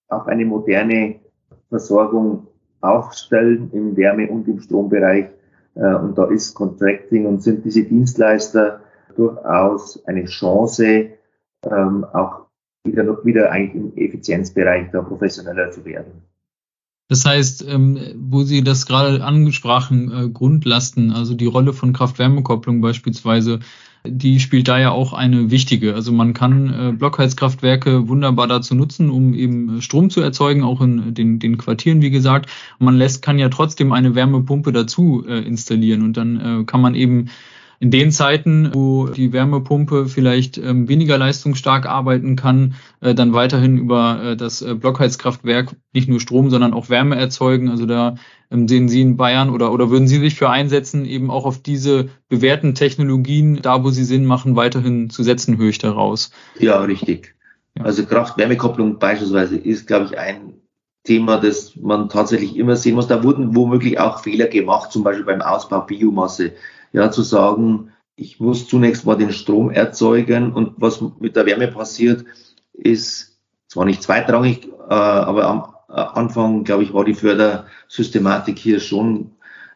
auch 0.08 0.26
eine 0.26 0.46
moderne 0.46 1.20
Versorgung 1.70 2.48
aufstellen 2.82 3.70
im 3.74 3.96
Wärme- 3.96 4.30
und 4.30 4.48
im 4.48 4.60
Strombereich. 4.60 5.28
Äh, 5.76 5.96
und 5.96 6.18
da 6.18 6.26
ist 6.26 6.56
Contracting 6.56 7.26
und 7.26 7.44
sind 7.44 7.64
diese 7.64 7.84
Dienstleister 7.84 8.82
durchaus 9.16 10.04
eine 10.08 10.26
Chance, 10.26 11.10
ähm, 11.66 12.06
auch 12.14 12.48
wieder, 12.86 13.26
wieder 13.26 13.52
eigentlich 13.52 13.76
im 13.76 13.98
Effizienzbereich 13.98 14.90
da 14.92 15.02
professioneller 15.02 15.72
zu 15.72 15.84
werden. 15.86 16.29
Das 17.10 17.26
heißt, 17.26 17.66
ähm, 17.68 17.98
wo 18.16 18.44
Sie 18.44 18.64
das 18.64 18.86
gerade 18.86 19.24
angesprachen, 19.24 20.12
äh, 20.12 20.30
Grundlasten, 20.30 21.12
also 21.12 21.34
die 21.34 21.48
Rolle 21.48 21.74
von 21.74 21.92
Kraft-Wärme-Kopplung 21.92 22.82
beispielsweise, 22.82 23.60
die 24.06 24.40
spielt 24.40 24.68
da 24.68 24.80
ja 24.80 24.92
auch 24.92 25.14
eine 25.14 25.50
wichtige. 25.50 25.96
Also 25.96 26.12
man 26.12 26.34
kann 26.34 26.72
äh, 26.72 26.92
Blockheizkraftwerke 26.94 28.08
wunderbar 28.08 28.48
dazu 28.48 28.76
nutzen, 28.76 29.10
um 29.10 29.34
eben 29.34 29.82
Strom 29.82 30.12
zu 30.12 30.22
erzeugen, 30.22 30.64
auch 30.64 30.82
in 30.82 31.16
den, 31.16 31.40
den 31.40 31.58
Quartieren, 31.58 32.04
wie 32.04 32.12
gesagt. 32.12 32.48
Man 32.78 32.96
lässt, 32.96 33.24
kann 33.24 33.40
ja 33.40 33.50
trotzdem 33.50 33.92
eine 33.92 34.14
Wärmepumpe 34.14 34.72
dazu 34.72 35.26
äh, 35.28 35.40
installieren 35.40 36.04
und 36.04 36.16
dann 36.16 36.62
äh, 36.62 36.64
kann 36.64 36.80
man 36.80 36.94
eben 36.94 37.30
in 37.80 37.92
den 37.92 38.12
Zeiten, 38.12 38.72
wo 38.74 39.08
die 39.08 39.32
Wärmepumpe 39.32 40.08
vielleicht 40.08 40.58
ähm, 40.58 40.90
weniger 40.90 41.18
leistungsstark 41.18 41.86
arbeiten 41.86 42.36
kann, 42.36 42.76
äh, 43.00 43.16
dann 43.16 43.34
weiterhin 43.34 43.78
über 43.78 44.22
äh, 44.22 44.38
das 44.38 44.62
äh, 44.62 44.76
Blockheizkraftwerk 44.76 45.76
nicht 45.94 46.10
nur 46.10 46.20
Strom, 46.20 46.50
sondern 46.50 46.74
auch 46.74 46.90
Wärme 46.90 47.16
erzeugen. 47.16 47.70
Also 47.70 47.86
da 47.86 48.16
ähm, 48.52 48.68
sehen 48.68 48.90
Sie 48.90 49.02
in 49.02 49.16
Bayern 49.16 49.50
oder, 49.50 49.72
oder 49.72 49.90
würden 49.90 50.10
Sie 50.10 50.20
sich 50.20 50.36
für 50.36 50.50
einsetzen, 50.50 51.06
eben 51.06 51.32
auch 51.32 51.46
auf 51.46 51.62
diese 51.62 52.10
bewährten 52.28 52.76
Technologien, 52.76 53.62
da 53.62 53.84
wo 53.84 53.92
sie 53.92 54.04
Sinn 54.04 54.26
machen, 54.26 54.58
weiterhin 54.58 55.10
zu 55.10 55.24
setzen, 55.24 55.58
höre 55.58 55.70
ich 55.70 55.78
daraus. 55.78 56.32
Ja, 56.60 56.82
richtig. 56.82 57.36
Ja. 57.78 57.86
Also 57.86 58.06
Kraft-Wärme-Kopplung 58.06 59.00
beispielsweise 59.00 59.58
ist, 59.58 59.88
glaube 59.88 60.06
ich, 60.06 60.18
ein 60.18 60.54
Thema, 61.04 61.38
das 61.38 61.76
man 61.76 62.10
tatsächlich 62.10 62.56
immer 62.58 62.76
sehen 62.76 62.96
muss. 62.96 63.08
Da 63.08 63.24
wurden 63.24 63.56
womöglich 63.56 64.00
auch 64.00 64.20
Fehler 64.20 64.48
gemacht, 64.48 64.92
zum 64.92 65.04
Beispiel 65.04 65.26
beim 65.26 65.42
Ausbau 65.42 65.82
Biomasse 65.82 66.54
ja, 66.92 67.12
zu 67.12 67.22
sagen, 67.22 67.92
ich 68.16 68.40
muss 68.40 68.68
zunächst 68.68 69.06
mal 69.06 69.16
den 69.16 69.32
Strom 69.32 69.72
erzeugen 69.72 70.52
und 70.52 70.74
was 70.78 71.02
mit 71.20 71.36
der 71.36 71.46
Wärme 71.46 71.70
passiert, 71.70 72.26
ist 72.74 73.40
zwar 73.68 73.86
nicht 73.86 74.04
zweitrangig, 74.04 74.68
äh, 74.68 74.94
aber 74.94 75.46
am 75.46 75.64
äh, 75.90 75.94
Anfang, 75.94 76.64
glaube 76.64 76.84
ich, 76.84 76.94
war 76.94 77.06
die 77.06 77.14
Fördersystematik 77.14 78.58
hier 78.58 78.80
schon 78.80 79.32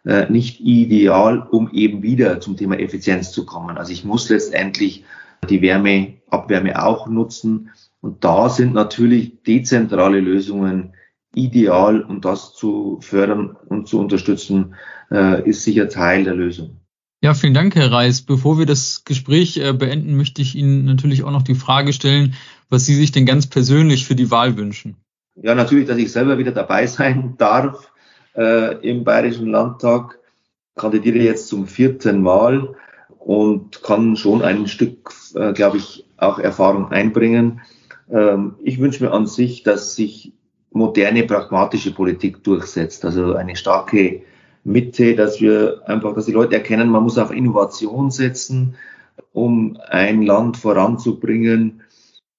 äh, 0.06 0.30
nicht 0.30 0.60
ideal, 0.60 1.48
um 1.50 1.72
eben 1.72 2.04
wieder 2.04 2.42
zum 2.42 2.58
Thema 2.58 2.78
Effizienz 2.80 3.32
zu 3.32 3.46
kommen. 3.46 3.78
Also 3.78 3.94
ich 3.94 4.04
muss 4.04 4.30
letztendlich 4.30 5.06
die 5.50 5.62
Wärme, 5.62 6.16
Abwärme 6.30 6.84
auch 6.84 7.08
nutzen. 7.08 7.70
Und 8.02 8.24
da 8.24 8.50
sind 8.50 8.74
natürlich 8.74 9.44
dezentrale 9.44 10.20
Lösungen 10.20 10.94
ideal, 11.36 12.02
um 12.02 12.22
das 12.22 12.54
zu 12.54 13.00
fördern 13.02 13.56
und 13.68 13.88
zu 13.88 14.00
unterstützen, 14.00 14.76
äh, 15.12 15.48
ist 15.48 15.64
sicher 15.64 15.90
Teil 15.90 16.24
der 16.24 16.36
Lösung. 16.36 16.78
Ja, 17.24 17.34
vielen 17.34 17.54
Dank, 17.54 17.76
Herr 17.76 17.92
Reis. 17.92 18.22
Bevor 18.22 18.60
wir 18.60 18.66
das 18.66 19.06
Gespräch 19.06 19.58
äh, 19.58 19.72
beenden, 19.72 20.18
möchte 20.18 20.42
ich 20.42 20.56
Ihnen 20.56 20.86
natürlich 20.86 21.24
auch 21.24 21.32
noch 21.32 21.44
die 21.44 21.56
Frage 21.56 21.94
stellen, 21.94 22.34
was 22.70 22.86
Sie 22.86 22.96
sich 22.96 23.12
denn 23.12 23.26
ganz 23.26 23.48
persönlich 23.48 24.06
für 24.06 24.16
die 24.16 24.30
Wahl 24.30 24.58
wünschen. 24.58 24.98
Ja, 25.36 25.56
natürlich, 25.56 25.88
dass 25.88 25.98
ich 25.98 26.12
selber 26.12 26.38
wieder 26.38 26.52
dabei 26.52 26.86
sein 26.86 27.36
darf 27.38 27.92
äh, 28.36 28.76
im 28.88 29.04
Bayerischen 29.04 29.48
Landtag. 29.48 30.20
Kandidiere 30.76 31.20
jetzt 31.20 31.48
zum 31.48 31.68
vierten 31.68 32.22
Mal 32.22 32.76
und 33.20 33.82
kann 33.84 34.18
schon 34.18 34.42
ein 34.42 34.68
Stück, 34.68 35.14
äh, 35.36 35.54
glaube 35.54 35.78
ich, 35.78 36.06
auch 36.18 36.40
Erfahrung 36.40 36.92
einbringen. 36.92 37.62
Ähm, 38.12 38.56
ich 38.64 38.80
wünsche 38.80 39.04
mir 39.04 39.12
an 39.12 39.28
sich, 39.28 39.64
dass 39.64 39.96
sich 39.96 40.34
moderne, 40.74 41.24
pragmatische 41.24 41.94
Politik 41.94 42.44
durchsetzt. 42.44 43.06
Also 43.06 43.36
eine 43.36 43.56
starke 43.56 44.24
Mitte, 44.64 45.16
dass 45.16 45.40
wir 45.40 45.82
einfach, 45.86 46.14
dass 46.16 46.26
die 46.26 46.32
Leute 46.32 46.56
erkennen, 46.56 46.90
man 46.90 47.04
muss 47.04 47.18
auf 47.18 47.32
Innovation 47.32 48.12
setzen, 48.12 48.76
um 49.32 49.78
ein 49.90 50.24
Land 50.24 50.58
voranzubringen. 50.58 51.82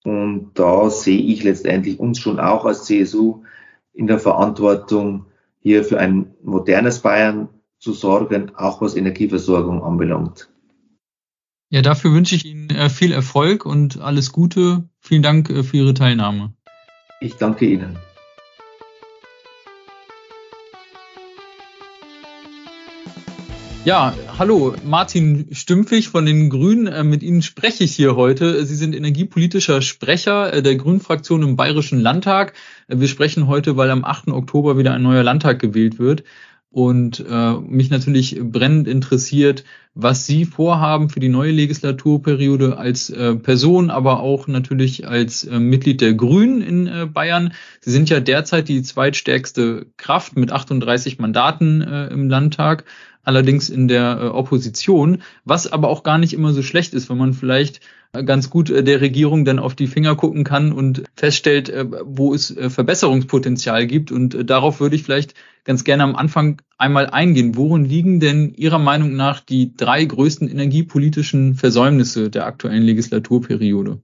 Und 0.05 0.51
da 0.55 0.91
sehe 0.91 1.19
ich 1.19 1.45
letztendlich 1.45 1.99
uns 1.99 2.19
schon 2.19 2.39
auch 2.39 2.65
als 2.65 2.85
CSU 2.85 3.43
in 3.93 4.07
der 4.07 4.19
Verantwortung, 4.19 5.27
hier 5.61 5.85
für 5.85 5.99
ein 5.99 6.35
modernes 6.43 6.99
Bayern 6.99 7.49
zu 7.79 7.93
sorgen, 7.93 8.53
auch 8.55 8.83
was 8.83 8.97
Energieversorgung 8.97 9.83
anbelangt. 9.83 10.51
Ja, 11.71 11.81
dafür 11.81 12.13
wünsche 12.13 12.37
ich 12.37 12.45
Ihnen 12.45 12.69
äh, 12.71 12.91
viel 12.91 13.13
Erfolg 13.13 13.65
und 13.65 14.01
alles 14.01 14.33
Gute. 14.33 14.89
Vielen 15.01 15.23
Dank 15.23 15.49
äh, 15.49 15.63
für 15.63 15.79
Ihre 15.79 15.95
Teilnahme. 15.95 16.53
Ich 17.21 17.37
danke 17.37 17.65
Ihnen. 17.65 17.97
Ja, 23.85 24.15
hallo, 24.39 24.75
Martin 24.83 25.49
Stümpfig 25.53 26.09
von 26.09 26.25
den 26.25 26.49
Grünen. 26.49 26.87
Äh, 26.87 27.05
mit 27.05 27.23
Ihnen 27.23 27.43
spreche 27.43 27.85
ich 27.85 27.95
hier 27.95 28.17
heute. 28.17 28.65
Sie 28.65 28.77
sind 28.77 28.95
energiepolitischer 28.95 29.83
Sprecher 29.83 30.55
äh, 30.55 30.63
der 30.63 30.77
Grünen-Fraktion 30.77 31.43
im 31.43 31.57
Bayerischen 31.57 32.01
Landtag. 32.01 32.55
Äh, 32.89 32.99
wir 33.01 33.09
sprechen 33.09 33.47
heute, 33.47 33.77
weil 33.77 33.91
am 33.91 34.03
8. 34.03 34.29
Oktober 34.29 34.79
wieder 34.79 34.95
ein 34.95 35.03
neuer 35.03 35.23
Landtag 35.23 35.59
gewählt 35.59 35.99
wird. 35.99 36.25
Und 36.71 37.25
äh, 37.29 37.53
mich 37.61 37.91
natürlich 37.91 38.41
brennend 38.41 38.89
interessiert, 38.89 39.65
was 39.95 40.27
Sie 40.27 40.47
vorhaben 40.47 41.11
für 41.11 41.21
die 41.21 41.29
neue 41.29 41.53
Legislaturperiode 41.53 42.79
als 42.79 43.11
äh, 43.11 43.37
Person, 43.37 43.91
aber 43.91 44.21
auch 44.21 44.49
natürlich 44.49 45.07
als 45.07 45.45
äh, 45.45 45.61
Mitglied 45.61 46.01
der 46.01 46.15
Grünen 46.15 46.63
in 46.63 46.87
äh, 46.87 47.07
Bayern. 47.07 47.53
Sie 47.81 47.93
sind 47.93 48.09
ja 48.09 48.19
derzeit 48.19 48.69
die 48.69 48.83
zweitstärkste 48.83 49.87
Kraft 49.99 50.37
mit 50.37 50.51
38 50.51 51.19
Mandaten 51.19 51.83
äh, 51.83 52.07
im 52.07 52.29
Landtag 52.29 52.85
allerdings 53.25 53.69
in 53.69 53.89
der 53.89 54.19
äh, 54.21 54.27
Opposition, 54.27 55.23
was 55.45 55.71
aber 55.71 55.89
auch 55.89 56.03
gar 56.03 56.19
nicht 56.19 56.33
immer 56.33 56.53
so 56.53 56.63
schlecht 56.63 56.95
ist, 56.95 57.11
wenn 57.11 57.19
man 57.19 57.33
vielleicht 57.33 57.81
äh, 58.13 58.23
ganz 58.23 58.51
gut 58.51 58.71
äh, 58.71 58.85
der 58.85 59.01
Regierung 59.01 59.45
dann 59.45 59.59
auf 59.59 59.75
die 59.75 59.87
Finger 59.87 60.15
gucken 60.15 60.45
kann 60.45 60.73
und 60.73 61.05
feststellt, 61.17 61.73
wo 62.05 62.35
es 62.35 62.55
Verbesserungspotenzial 62.69 63.87
gibt. 63.87 64.13
Und 64.13 64.49
darauf 64.49 64.81
würde 64.81 64.97
ich 64.97 65.03
vielleicht 65.03 65.35
ganz 65.65 65.85
gerne 65.85 66.05
am 66.05 66.17
Anfang 66.17 66.61
einmal 66.79 67.09
eingehen. 67.09 67.57
Worin 67.57 67.85
liegen 67.85 68.21
denn 68.21 68.53
Ihrer 68.55 68.79
Meinung 68.79 69.17
nach 69.17 69.41
die 69.41 69.75
drei 69.77 70.05
größten 70.05 70.49
energiepolitischen 70.49 71.55
Versäumnisse 71.55 72.31
der 72.31 72.47
aktuellen 72.47 72.83
Legislaturperiode? 72.83 74.01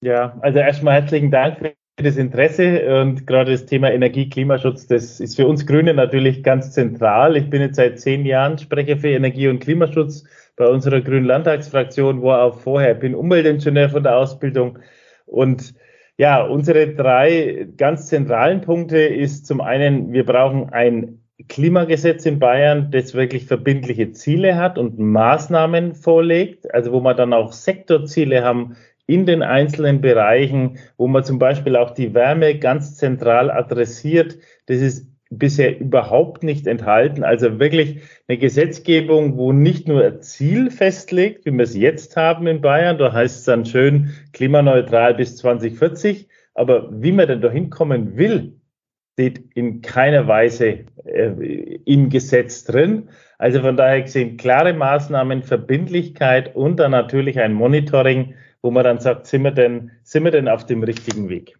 Ja, 0.00 0.36
also 0.40 0.58
erstmal 0.58 0.94
herzlichen 0.94 1.30
Dank 1.30 1.58
für 1.58 1.74
das 1.96 2.16
Interesse 2.18 3.00
und 3.00 3.26
gerade 3.26 3.52
das 3.52 3.64
Thema 3.64 3.90
Energie, 3.90 4.28
Klimaschutz, 4.28 4.86
das 4.86 5.18
ist 5.18 5.36
für 5.36 5.46
uns 5.46 5.66
Grüne 5.66 5.94
natürlich 5.94 6.42
ganz 6.42 6.72
zentral. 6.72 7.36
Ich 7.36 7.48
bin 7.48 7.62
jetzt 7.62 7.76
seit 7.76 7.98
zehn 7.98 8.26
Jahren 8.26 8.58
Sprecher 8.58 8.98
für 8.98 9.08
Energie 9.08 9.48
und 9.48 9.60
Klimaschutz 9.60 10.24
bei 10.56 10.66
unserer 10.66 11.00
Grünen 11.00 11.24
Landtagsfraktion, 11.24 12.20
wo 12.20 12.32
auch 12.32 12.60
vorher 12.60 12.94
bin 12.94 13.14
Umweltingenieur 13.14 13.88
von 13.88 14.02
der 14.02 14.16
Ausbildung 14.18 14.78
und 15.24 15.74
ja, 16.18 16.42
unsere 16.42 16.94
drei 16.94 17.66
ganz 17.76 18.06
zentralen 18.06 18.62
Punkte 18.62 18.98
ist 18.98 19.46
zum 19.46 19.60
einen, 19.60 20.12
wir 20.12 20.24
brauchen 20.24 20.70
ein 20.70 21.20
Klimagesetz 21.48 22.24
in 22.24 22.38
Bayern, 22.38 22.90
das 22.90 23.14
wirklich 23.14 23.44
verbindliche 23.44 24.12
Ziele 24.12 24.56
hat 24.56 24.78
und 24.78 24.98
Maßnahmen 24.98 25.94
vorlegt, 25.94 26.72
also 26.72 26.92
wo 26.92 27.00
man 27.00 27.16
dann 27.16 27.34
auch 27.34 27.52
Sektorziele 27.52 28.42
haben, 28.42 28.76
in 29.06 29.26
den 29.26 29.42
einzelnen 29.42 30.00
Bereichen, 30.00 30.78
wo 30.96 31.06
man 31.06 31.24
zum 31.24 31.38
Beispiel 31.38 31.76
auch 31.76 31.90
die 31.90 32.14
Wärme 32.14 32.58
ganz 32.58 32.96
zentral 32.96 33.50
adressiert. 33.50 34.38
Das 34.66 34.78
ist 34.78 35.10
bisher 35.30 35.78
überhaupt 35.78 36.42
nicht 36.42 36.66
enthalten. 36.66 37.24
Also 37.24 37.58
wirklich 37.58 38.00
eine 38.28 38.38
Gesetzgebung, 38.38 39.36
wo 39.36 39.52
nicht 39.52 39.88
nur 39.88 40.04
ein 40.04 40.22
Ziel 40.22 40.70
festlegt, 40.70 41.46
wie 41.46 41.52
wir 41.52 41.64
es 41.64 41.76
jetzt 41.76 42.16
haben 42.16 42.46
in 42.46 42.60
Bayern, 42.60 42.98
da 42.98 43.12
heißt 43.12 43.38
es 43.38 43.44
dann 43.44 43.64
schön 43.64 44.10
klimaneutral 44.32 45.14
bis 45.14 45.36
2040, 45.36 46.28
aber 46.54 46.88
wie 46.90 47.12
man 47.12 47.28
denn 47.28 47.40
da 47.40 47.50
hinkommen 47.50 48.16
will, 48.16 48.54
steht 49.14 49.42
in 49.54 49.80
keiner 49.82 50.28
Weise 50.28 50.84
äh, 51.04 51.78
im 51.84 52.08
Gesetz 52.08 52.64
drin. 52.64 53.08
Also 53.38 53.60
von 53.60 53.76
daher 53.76 54.02
gesehen 54.02 54.36
klare 54.36 54.74
Maßnahmen, 54.74 55.42
Verbindlichkeit 55.42 56.54
und 56.54 56.76
dann 56.76 56.92
natürlich 56.92 57.40
ein 57.40 57.52
Monitoring, 57.52 58.34
wo 58.66 58.72
man 58.72 58.82
dann 58.82 58.98
sagt, 58.98 59.28
sind 59.28 59.44
wir 59.44 59.52
denn, 59.52 59.92
sind 60.02 60.24
wir 60.24 60.32
denn 60.32 60.48
auf 60.48 60.66
dem 60.66 60.82
richtigen 60.82 61.28
Weg? 61.28 61.56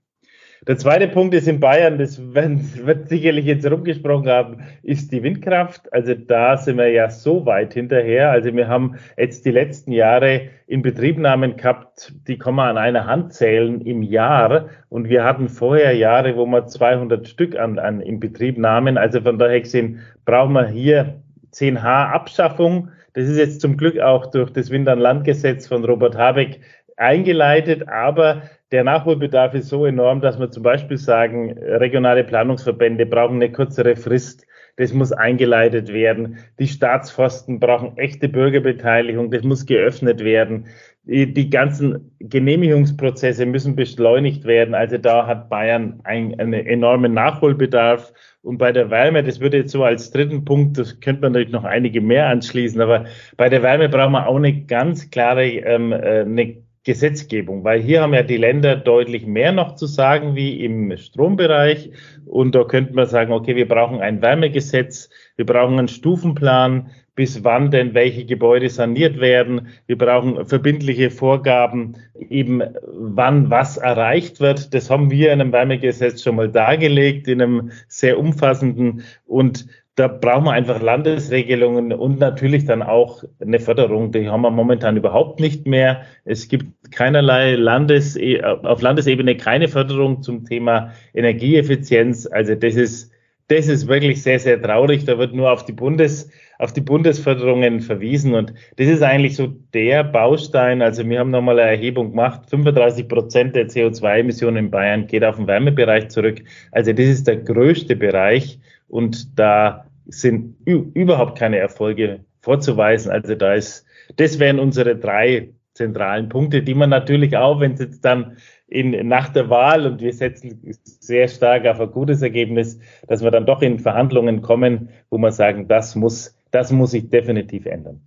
Der 0.67 0.77
zweite 0.77 1.07
Punkt 1.07 1.35
ist 1.35 1.47
in 1.47 1.61
Bayern, 1.61 1.99
das 1.99 2.19
wird 2.35 3.09
sicherlich 3.09 3.45
jetzt 3.45 3.71
rumgesprochen 3.71 4.29
haben, 4.29 4.65
ist 4.83 5.13
die 5.13 5.23
Windkraft. 5.23 5.93
Also 5.93 6.15
da 6.15 6.57
sind 6.57 6.79
wir 6.79 6.89
ja 6.89 7.09
so 7.09 7.47
weit 7.47 7.75
hinterher. 7.75 8.33
Also 8.33 8.53
wir 8.53 8.67
haben 8.67 8.97
jetzt 9.17 9.45
die 9.45 9.53
letzten 9.53 9.93
Jahre 9.93 10.49
in 10.67 10.83
Betriebnahmen 10.83 11.57
gehabt, 11.57 12.13
die 12.27 12.39
kann 12.39 12.57
man 12.57 12.71
an 12.71 12.79
einer 12.79 13.07
Hand 13.07 13.35
zählen 13.35 13.81
im 13.83 14.03
Jahr. 14.03 14.69
Und 14.89 15.09
wir 15.09 15.23
hatten 15.23 15.49
vorher 15.49 15.93
Jahre, 15.93 16.37
wo 16.37 16.45
wir 16.45 16.67
200 16.67 17.29
Stück 17.29 17.57
an, 17.57 17.79
an 17.79 18.01
in 18.01 18.19
Betrieb 18.19 18.59
nahmen. 18.59 18.99
Also 18.99 19.21
von 19.21 19.39
daher 19.39 19.61
gesehen 19.61 20.01
brauchen 20.25 20.55
wir 20.55 20.67
hier 20.67 21.23
10H 21.53 21.85
Abschaffung. 21.85 22.89
Das 23.13 23.29
ist 23.29 23.39
jetzt 23.39 23.61
zum 23.61 23.77
Glück 23.77 23.99
auch 23.99 24.27
durch 24.27 24.51
das 24.51 24.71
Wind 24.71 24.89
an 24.89 24.99
Land 24.99 25.25
Gesetz 25.25 25.67
von 25.67 25.85
Robert 25.85 26.19
Habeck 26.19 26.61
eingeleitet, 26.97 27.89
aber 27.89 28.43
der 28.73 28.83
Nachholbedarf 28.83 29.55
ist 29.55 29.69
so 29.69 29.87
enorm, 29.87 30.21
dass 30.21 30.41
wir 30.41 30.51
zum 30.51 30.63
Beispiel 30.63 30.97
sagen, 30.97 31.53
regionale 31.53 32.25
Planungsverbände 32.25 33.07
brauchen 33.07 33.37
eine 33.37 33.53
kürzere 33.53 33.95
Frist. 33.95 34.45
Das 34.79 34.93
muss 34.93 35.13
eingeleitet 35.13 35.93
werden. 35.93 36.39
Die 36.59 36.67
Staatsforsten 36.67 37.61
brauchen 37.61 37.97
echte 37.97 38.29
Bürgerbeteiligung. 38.29 39.31
Das 39.31 39.43
muss 39.43 39.65
geöffnet 39.65 40.23
werden. 40.23 40.67
Die, 41.05 41.49
ganzen 41.49 42.15
Genehmigungsprozesse 42.19 43.47
müssen 43.47 43.77
beschleunigt 43.77 44.45
werden. 44.45 44.75
Also 44.75 44.99
da 44.99 45.27
hat 45.27 45.49
Bayern 45.49 46.01
ein, 46.05 46.39
einen 46.39 46.53
enormen 46.53 47.15
Nachholbedarf. 47.15 48.13
Und 48.43 48.59
bei 48.59 48.73
der 48.73 48.91
Wärme, 48.91 49.23
das 49.23 49.41
würde 49.41 49.59
jetzt 49.59 49.71
so 49.71 49.85
als 49.85 50.11
dritten 50.11 50.45
Punkt, 50.45 50.77
das 50.77 51.01
könnte 51.01 51.23
man 51.23 51.33
natürlich 51.33 51.53
noch 51.53 51.65
einige 51.65 52.01
mehr 52.01 52.27
anschließen, 52.27 52.81
aber 52.81 53.07
bei 53.37 53.49
der 53.49 53.63
Wärme 53.63 53.89
brauchen 53.89 54.13
wir 54.13 54.29
auch 54.29 54.37
eine 54.37 54.67
ganz 54.67 55.11
klare, 55.11 55.47
ähm, 55.47 55.91
äh, 55.93 56.21
eine 56.21 56.66
Gesetzgebung, 56.87 57.65
weil 57.65 57.83
hier 57.83 58.01
haben 58.01 58.15
ja 58.15 58.23
die 58.23 58.37
Länder 58.37 58.77
deutlich 58.77 59.27
mehr 59.27 59.51
noch 59.51 59.75
zu 59.75 59.87
sagen 59.87 60.37
wie 60.37 60.65
im 60.65 60.97
Strombereich. 60.97 61.91
Und 62.27 62.55
da 62.55 62.63
könnte 62.63 62.95
man 62.95 63.07
sagen, 63.07 63.33
okay, 63.33 63.57
wir 63.57 63.67
brauchen 63.67 64.01
ein 64.01 64.23
Wärmegesetz, 64.23 65.11
wir 65.35 65.45
brauchen 65.45 65.81
einen 65.81 65.89
Stufenplan, 65.89 66.91
bis 67.17 67.43
wann 67.43 67.73
denn 67.73 67.95
welche 67.95 68.25
Gebäude 68.25 68.69
saniert 68.69 69.19
werden. 69.19 69.69
Wir 69.87 69.99
brauchen 69.99 70.47
verbindliche 70.47 71.11
Vorgaben, 71.11 71.97
eben 72.29 72.63
wann 72.85 73.51
was 73.51 73.79
erreicht 73.79 74.39
wird. 74.39 74.73
Das 74.73 74.89
haben 74.89 75.11
wir 75.11 75.33
in 75.33 75.41
einem 75.41 75.53
Wärmegesetz 75.53 76.23
schon 76.23 76.37
mal 76.37 76.49
dargelegt, 76.49 77.27
in 77.27 77.43
einem 77.43 77.73
sehr 77.89 78.17
umfassenden 78.17 79.03
und 79.27 79.67
da 79.97 80.09
brauchen 80.09 80.45
wir 80.45 80.53
einfach 80.53 80.83
Landesregelungen 80.83 81.91
und 81.91 82.19
natürlich 82.21 82.67
dann 82.67 82.83
auch 82.83 83.25
eine 83.41 83.59
Förderung. 83.59 84.13
Die 84.13 84.29
haben 84.29 84.43
wir 84.43 84.51
momentan 84.51 84.99
überhaupt 84.99 85.41
nicht 85.41 85.67
mehr. 85.67 86.03
Es 86.27 86.49
gibt 86.49 86.67
keinerlei 86.93 87.55
Landes, 87.55 88.19
auf 88.43 88.83
Landesebene 88.83 89.39
keine 89.39 89.69
Förderung 89.69 90.23
zum 90.23 90.45
Thema 90.45 90.93
Energieeffizienz. 91.15 92.27
Also 92.27 92.55
das 92.55 92.75
ist, 92.75 93.11
das 93.49 93.69
ist 93.69 93.89
wirklich 93.89 94.23
sehr, 94.23 94.39
sehr 94.39 94.61
traurig. 94.61 95.07
Da 95.07 95.17
wird 95.17 95.33
nur 95.33 95.51
auf 95.51 95.65
die 95.65 95.73
Bundes, 95.73 96.31
auf 96.59 96.75
die 96.75 96.83
Bundesförderungen 96.83 97.81
verwiesen. 97.81 98.35
Und 98.35 98.53
das 98.77 98.89
ist 98.89 99.03
eigentlich 99.03 99.37
so 99.37 99.47
der 99.73 100.05
Baustein. 100.05 100.83
Also 100.83 101.09
wir 101.09 101.21
haben 101.21 101.31
nochmal 101.31 101.59
eine 101.59 101.71
Erhebung 101.71 102.11
gemacht. 102.11 102.43
35 102.51 103.09
Prozent 103.09 103.57
der 103.57 103.69
CO2-Emissionen 103.69 104.67
in 104.67 104.71
Bayern 104.71 105.07
geht 105.07 105.25
auf 105.25 105.37
den 105.37 105.47
Wärmebereich 105.47 106.09
zurück. 106.09 106.43
Also 106.71 106.93
das 106.93 107.07
ist 107.07 107.27
der 107.27 107.37
größte 107.37 107.97
Bereich. 107.97 108.59
Und 108.89 109.39
da 109.39 109.87
sind 110.07 110.57
überhaupt 110.65 111.39
keine 111.39 111.59
Erfolge 111.59 112.25
vorzuweisen. 112.41 113.11
Also 113.11 113.35
da 113.35 113.55
ist, 113.55 113.85
das 114.17 114.39
wären 114.39 114.59
unsere 114.59 114.97
drei 114.97 115.51
zentralen 115.75 116.29
Punkte, 116.29 116.63
die 116.63 116.75
man 116.75 116.91
natürlich 116.91 117.37
auch, 117.37 117.61
wenn 117.61 117.73
es 117.73 117.81
jetzt 117.81 118.05
dann 118.05 118.37
in, 118.69 119.09
nach 119.09 119.29
der 119.29 119.51
Wahl 119.51 119.87
und 119.87 120.01
wir 120.01 120.13
setzen 120.13 120.61
sehr 120.85 121.29
stark 121.29 121.67
auf 121.67 121.81
ein 121.81 121.91
gutes 121.91 122.23
Ergebnis, 122.23 122.79
dass 123.07 123.23
wir 123.23 123.31
dann 123.31 123.47
doch 123.47 123.63
in 123.63 123.79
Verhandlungen 123.79 124.43
kommen, 124.43 124.89
wo 125.11 125.19
wir 125.19 125.33
sagen, 125.33 125.69
das 125.69 125.95
muss, 125.95 126.37
das 126.51 126.73
muss 126.73 126.93
sich 126.93 127.11
definitiv 127.11 127.67
ändern. 127.67 128.01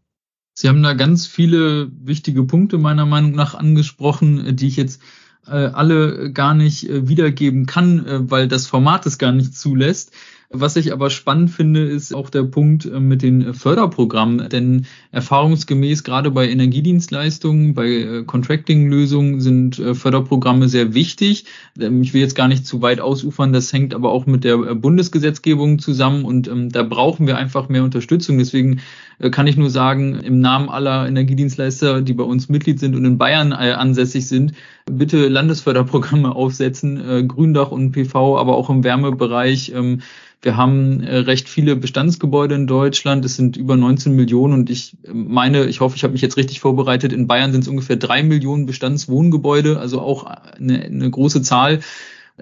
Sie 0.53 0.67
haben 0.67 0.83
da 0.83 0.93
ganz 0.93 1.27
viele 1.27 1.89
wichtige 2.01 2.43
Punkte 2.43 2.77
meiner 2.77 3.05
Meinung 3.05 3.31
nach 3.31 3.55
angesprochen, 3.55 4.57
die 4.57 4.67
ich 4.67 4.75
jetzt 4.75 5.01
äh, 5.47 5.51
alle 5.51 6.33
gar 6.33 6.53
nicht 6.53 6.89
äh, 6.89 7.07
wiedergeben 7.07 7.65
kann, 7.65 8.05
äh, 8.05 8.29
weil 8.29 8.49
das 8.49 8.67
Format 8.67 9.05
es 9.05 9.17
gar 9.17 9.31
nicht 9.31 9.55
zulässt. 9.55 10.11
Was 10.51 10.75
ich 10.77 10.91
aber 10.91 11.11
spannend 11.11 11.51
finde, 11.51 11.83
ist 11.83 12.11
auch 12.11 12.31
der 12.31 12.41
Punkt 12.41 12.83
äh, 12.83 12.99
mit 12.99 13.21
den 13.21 13.53
Förderprogrammen, 13.53 14.49
denn 14.49 14.87
erfahrungsgemäß 15.11 16.03
gerade 16.03 16.31
bei 16.31 16.49
Energiedienstleistungen, 16.49 17.75
bei 17.75 17.87
äh, 17.87 18.23
Contracting-Lösungen 18.23 19.41
sind 19.41 19.77
äh, 19.77 19.93
Förderprogramme 19.93 20.67
sehr 20.67 20.95
wichtig. 20.95 21.45
Ähm, 21.79 22.01
ich 22.01 22.15
will 22.15 22.21
jetzt 22.21 22.33
gar 22.33 22.47
nicht 22.47 22.65
zu 22.65 22.81
weit 22.81 22.99
ausufern, 22.99 23.53
das 23.53 23.71
hängt 23.71 23.93
aber 23.93 24.09
auch 24.09 24.25
mit 24.25 24.43
der 24.43 24.57
Bundesgesetzgebung 24.57 25.77
zusammen 25.77 26.25
und 26.25 26.47
ähm, 26.47 26.71
da 26.71 26.81
brauchen 26.81 27.27
wir 27.27 27.37
einfach 27.37 27.69
mehr 27.69 27.83
Unterstützung. 27.83 28.39
Deswegen 28.39 28.81
kann 29.31 29.47
ich 29.47 29.57
nur 29.57 29.69
sagen, 29.69 30.19
im 30.21 30.39
Namen 30.39 30.69
aller 30.69 31.07
Energiedienstleister, 31.07 32.01
die 32.01 32.13
bei 32.13 32.23
uns 32.23 32.47
Mitglied 32.47 32.79
sind 32.79 32.95
und 32.95 33.03
in 33.03 33.17
Bayern 33.17 33.51
ansässig 33.51 34.27
sind, 34.27 34.53
bitte 34.89 35.27
Landesförderprogramme 35.27 36.33
aufsetzen, 36.35 37.27
Gründach 37.27 37.71
und 37.71 37.91
PV, 37.91 38.37
aber 38.37 38.55
auch 38.55 38.69
im 38.69 38.83
Wärmebereich. 38.83 39.73
Ähm, 39.75 40.01
wir 40.41 40.55
haben 40.55 41.03
äh, 41.03 41.17
recht 41.17 41.49
viele 41.49 41.75
Bestandsgebäude 41.75 42.55
in 42.55 42.65
Deutschland. 42.65 43.25
Es 43.25 43.35
sind 43.35 43.57
über 43.57 43.75
19 43.75 44.15
Millionen 44.15 44.53
und 44.53 44.69
ich 44.69 44.95
äh, 45.03 45.13
meine, 45.13 45.65
ich 45.65 45.81
hoffe, 45.81 45.97
ich 45.97 46.03
habe 46.03 46.13
mich 46.13 46.21
jetzt 46.21 46.37
richtig 46.37 46.61
vorbereitet. 46.61 47.11
In 47.11 47.27
Bayern 47.27 47.51
sind 47.51 47.61
es 47.61 47.67
ungefähr 47.67 47.97
drei 47.97 48.23
Millionen 48.23 48.65
Bestandswohngebäude, 48.65 49.79
also 49.79 49.99
auch 49.99 50.25
eine, 50.25 50.81
eine 50.81 51.09
große 51.09 51.41
Zahl. 51.41 51.81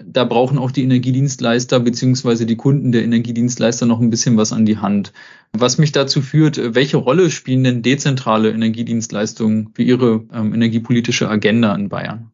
Da 0.06 0.24
brauchen 0.24 0.58
auch 0.58 0.72
die 0.72 0.84
Energiedienstleister 0.84 1.80
beziehungsweise 1.80 2.46
die 2.46 2.56
Kunden 2.56 2.92
der 2.92 3.04
Energiedienstleister 3.04 3.86
noch 3.86 4.00
ein 4.00 4.10
bisschen 4.10 4.38
was 4.38 4.54
an 4.54 4.66
die 4.66 4.78
Hand. 4.78 5.14
Was 5.54 5.78
mich 5.78 5.92
dazu 5.92 6.22
führt, 6.22 6.76
welche 6.76 6.98
Rolle 6.98 7.30
spielen 7.32 7.64
denn 7.64 7.82
dezentrale 7.82 8.52
Energiedienstleistungen 8.52 9.70
für 9.74 9.84
Ihre 9.84 10.26
ähm, 10.34 10.54
energiepolitische 10.54 11.30
Agenda 11.30 11.74
in 11.76 11.90
Bayern? 11.90 12.32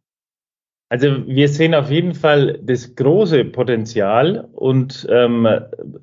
Also 0.93 1.26
wir 1.26 1.49
sehen 1.49 1.73
auf 1.73 1.89
jeden 1.89 2.13
Fall 2.13 2.60
das 2.62 2.95
große 2.95 3.45
Potenzial 3.45 4.47
und 4.54 5.08
ähm, 5.10 5.47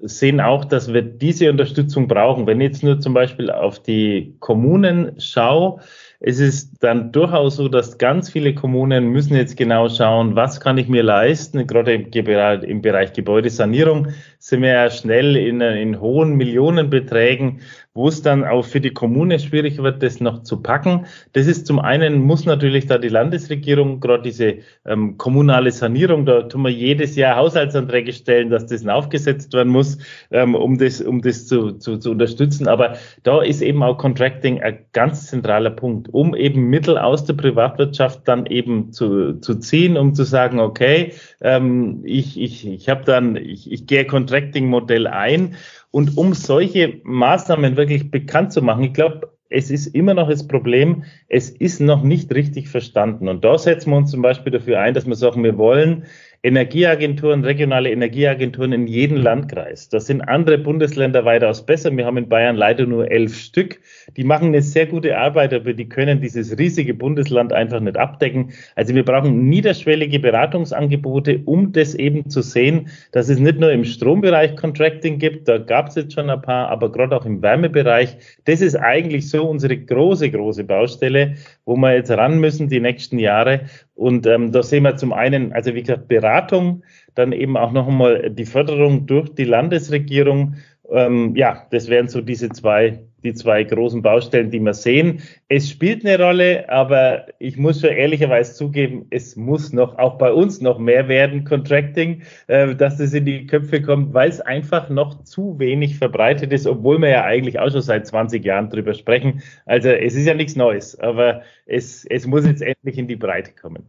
sehen 0.01 0.41
auch, 0.41 0.65
dass 0.65 0.93
wir 0.93 1.03
diese 1.03 1.49
Unterstützung 1.49 2.09
brauchen. 2.09 2.49
Wenn 2.49 2.61
ich 2.61 2.71
jetzt 2.71 2.83
nur 2.83 2.99
zum 2.99 3.15
Beispiel 3.15 3.53
auf 3.53 3.81
die 3.81 4.35
Kommunen 4.41 5.13
schaue, 5.21 5.81
es 6.23 6.39
ist 6.39 6.83
dann 6.85 7.13
durchaus 7.13 7.57
so, 7.57 7.69
dass 7.69 7.97
ganz 7.97 8.31
viele 8.31 8.55
Kommunen 8.55 9.09
müssen 9.09 9.35
jetzt 9.35 9.57
genau 9.57 9.89
schauen, 9.89 10.37
was 10.37 10.61
kann 10.61 10.77
ich 10.77 10.87
mir 10.87 11.03
leisten, 11.03 11.67
gerade 11.67 11.95
im, 11.95 12.83
Bereich 12.83 13.15
Gebäudesanierung 13.15 14.09
sind 14.41 14.63
wir 14.63 14.71
ja 14.71 14.91
schnell 14.91 15.37
in, 15.37 15.61
in 15.61 16.01
hohen 16.01 16.35
Millionenbeträgen 16.37 17.61
wo 17.93 18.07
es 18.07 18.23
dann 18.23 18.45
auch 18.45 18.65
für 18.65 18.81
die 18.81 18.93
Kommune 18.93 19.41
schwierig 19.41 19.83
wird, 19.83 20.03
das 20.03 20.21
noch 20.21 20.45
zu 20.45 20.63
packen. 20.63 21.07
Das 21.33 21.49
ist 21.49 21.67
zum 21.67 21.81
einen, 21.81 22.23
muss 22.23 22.47
natürlich 22.47 22.87
da 22.87 22.99
die 22.99 23.09
Landesregierung, 23.09 23.99
gerade 23.99 24.23
diese 24.23 24.59
ähm, 24.87 25.19
kommunale 25.19 25.73
Sanierung, 25.73 26.25
da 26.25 26.43
tun 26.43 26.63
wir 26.63 26.71
jedes 26.71 27.17
Jahr 27.17 27.37
Haushaltsanträge 27.37 28.13
stellen, 28.13 28.49
dass 28.49 28.67
das 28.67 28.87
aufgesetzt 28.87 29.53
werden 29.55 29.73
muss, 29.73 29.99
ähm, 30.31 30.55
um 30.55 30.79
das, 30.79 31.01
um 31.01 31.21
das 31.21 31.49
zu, 31.49 31.73
zu, 31.73 31.99
zu 31.99 32.13
unterstützen. 32.13 32.69
Aber 32.69 32.95
da 33.25 33.43
ist 33.43 33.61
eben 33.61 33.83
auch 33.83 33.99
Contracting 33.99 34.63
ein 34.63 34.79
ganz 34.93 35.27
zentraler 35.27 35.71
Punkt, 35.71 36.09
um 36.15 36.37
eben 36.37 36.69
Mittel 36.69 36.97
aus 36.97 37.25
der 37.25 37.35
Privatwirtschaft 37.35 38.21
dann 38.25 38.47
eben 38.47 38.93
zu, 38.93 39.41
zu 39.41 39.57
ziehen, 39.57 39.97
um 39.97 40.15
zu 40.15 40.23
sagen, 40.23 40.61
okay, 40.61 41.13
ähm, 41.41 42.03
ich, 42.05 42.41
ich, 42.41 42.69
ich 42.69 42.89
habe 42.89 43.05
dann, 43.05 43.35
ich, 43.35 43.71
ich 43.71 43.87
gehe 43.87 44.07
Contracting-Modell 44.31 45.07
ein 45.07 45.57
und 45.91 46.17
um 46.17 46.35
solche 46.35 47.01
Maßnahmen 47.03 47.77
wirklich 47.77 48.11
bekannt 48.11 48.53
zu 48.53 48.63
machen, 48.63 48.85
ich 48.85 48.93
glaube, 48.93 49.33
es 49.53 49.71
ist 49.71 49.89
immer 49.89 50.15
noch 50.15 50.29
das 50.29 50.47
Problem, 50.47 51.03
es 51.29 51.51
ist 51.51 51.81
noch 51.81 52.05
nicht 52.05 52.33
richtig 52.33 52.69
verstanden. 52.69 53.29
Und 53.29 53.45
da 53.45 53.59
setzen 53.59 53.91
wir 53.91 53.97
uns 53.97 54.13
zum 54.13 54.23
Beispiel 54.23 54.53
dafür 54.53 54.79
ein, 54.79 54.95
dass 54.95 55.07
wir 55.07 55.17
sagen, 55.17 55.43
wir 55.43 55.59
wollen 55.59 56.05
Energieagenturen, 56.43 57.45
regionale 57.45 57.91
Energieagenturen 57.91 58.73
in 58.73 58.87
jedem 58.87 59.19
Landkreis. 59.19 59.91
Das 59.91 60.07
sind 60.07 60.23
andere 60.23 60.57
Bundesländer 60.57 61.27
weitaus 61.27 61.67
besser. 61.67 61.95
Wir 61.95 62.07
haben 62.07 62.17
in 62.17 62.31
Bayern 62.31 62.57
leider 62.57 62.87
nur 62.87 63.11
elf 63.11 63.37
Stück. 63.37 63.79
Die 64.17 64.25
machen 64.25 64.49
eine 64.49 64.63
sehr 64.63 64.87
gute 64.87 65.19
Arbeit, 65.19 65.53
aber 65.53 65.75
die 65.75 65.87
können 65.87 66.23
dieses 66.23 66.59
riesige 66.59 66.95
Bundesland 66.95 67.53
einfach 67.53 67.81
nicht 67.81 67.99
abdecken. 67.99 68.53
Also 68.75 68.95
wir 68.95 69.05
brauchen 69.05 69.51
niederschwellige 69.51 70.19
Beratungsangebote, 70.19 71.43
um 71.45 71.73
das 71.73 71.95
eben 71.95 72.31
zu 72.31 72.41
sehen, 72.41 72.89
dass 73.13 73.29
es 73.29 73.39
nicht 73.39 73.61
nur 73.61 73.71
im 73.71 73.85
Strombereich 73.85 74.57
Contracting 74.57 75.19
gibt, 75.19 75.47
da 75.47 75.59
gab 75.59 75.89
es 75.89 75.97
jetzt 75.97 76.15
schon 76.15 76.31
ein 76.31 76.41
paar, 76.41 76.69
aber 76.69 76.91
gerade 76.91 77.17
auch 77.17 77.27
im 77.27 77.43
Wärmebereich. 77.43 78.17
Das 78.47 78.63
ist 78.63 78.77
eigentlich 78.77 79.29
so 79.29 79.47
unsere 79.47 79.77
große, 79.77 80.31
große 80.31 80.65
Baustelle, 80.65 81.35
wo 81.67 81.77
wir 81.77 81.95
jetzt 81.95 82.11
ran 82.11 82.41
müssen 82.41 82.71
die 82.71 82.81
nächsten 82.81 83.19
Jahre. 83.19 83.67
Und 84.01 84.27
ähm, 84.27 84.51
da 84.51 84.63
sehen 84.63 84.85
wir 84.85 84.97
zum 84.97 85.13
einen, 85.13 85.53
also 85.53 85.75
wie 85.75 85.83
gesagt, 85.83 86.09
Beratung, 86.09 86.85
dann 87.15 87.33
eben 87.33 87.59
auch 87.59 87.71
noch 87.71 87.87
einmal 87.87 88.31
die 88.31 88.47
Förderung 88.47 89.05
durch 89.05 89.29
die 89.35 89.45
Landesregierung. 89.45 90.55
Ähm, 90.91 91.35
ja, 91.37 91.67
das 91.71 91.89
wären 91.89 92.09
so 92.09 92.21
diese 92.21 92.49
zwei 92.51 93.01
die 93.23 93.35
zwei 93.35 93.65
großen 93.65 94.03
Baustellen, 94.03 94.51
die 94.51 94.61
wir 94.61 94.75
sehen. 94.75 95.23
Es 95.49 95.69
spielt 95.69 96.05
eine 96.05 96.23
Rolle, 96.23 96.69
aber 96.69 97.27
ich 97.39 97.57
muss 97.57 97.81
schon 97.81 97.91
ehrlicherweise 97.91 98.55
zugeben, 98.55 99.07
es 99.11 99.37
muss 99.37 99.73
noch 99.73 99.99
auch 99.99 100.19
bei 100.19 100.33
uns 100.33 100.61
noch 100.61 100.79
mehr 100.79 101.09
werden, 101.09 101.45
Contracting, 101.45 102.23
äh, 102.47 102.75
dass 102.75 102.97
das 102.99 103.13
in 103.13 103.25
die 103.25 103.47
Köpfe 103.47 103.83
kommt, 103.83 104.15
weil 104.15 104.31
es 104.31 104.41
einfach 104.41 104.89
noch 104.89 105.25
zu 105.25 105.59
wenig 105.59 105.99
verbreitet 105.99 106.53
ist, 106.53 106.67
obwohl 106.67 106.99
wir 106.99 107.09
ja 107.09 107.25
eigentlich 107.25 107.59
auch 107.59 107.71
schon 107.71 107.83
seit 107.83 108.07
20 108.07 108.45
Jahren 108.45 108.71
drüber 108.71 108.95
sprechen. 108.95 109.43
Also 109.67 109.89
es 109.89 110.15
ist 110.15 110.27
ja 110.27 110.35
nichts 110.35 110.57
Neues, 110.57 110.99
aber 110.99 111.43
es, 111.67 112.05
es 112.05 112.27
muss 112.27 112.47
jetzt 112.47 112.63
endlich 112.63 112.99
in 112.99 113.09
die 113.09 113.17
Breite 113.17 113.53
kommen. 113.53 113.85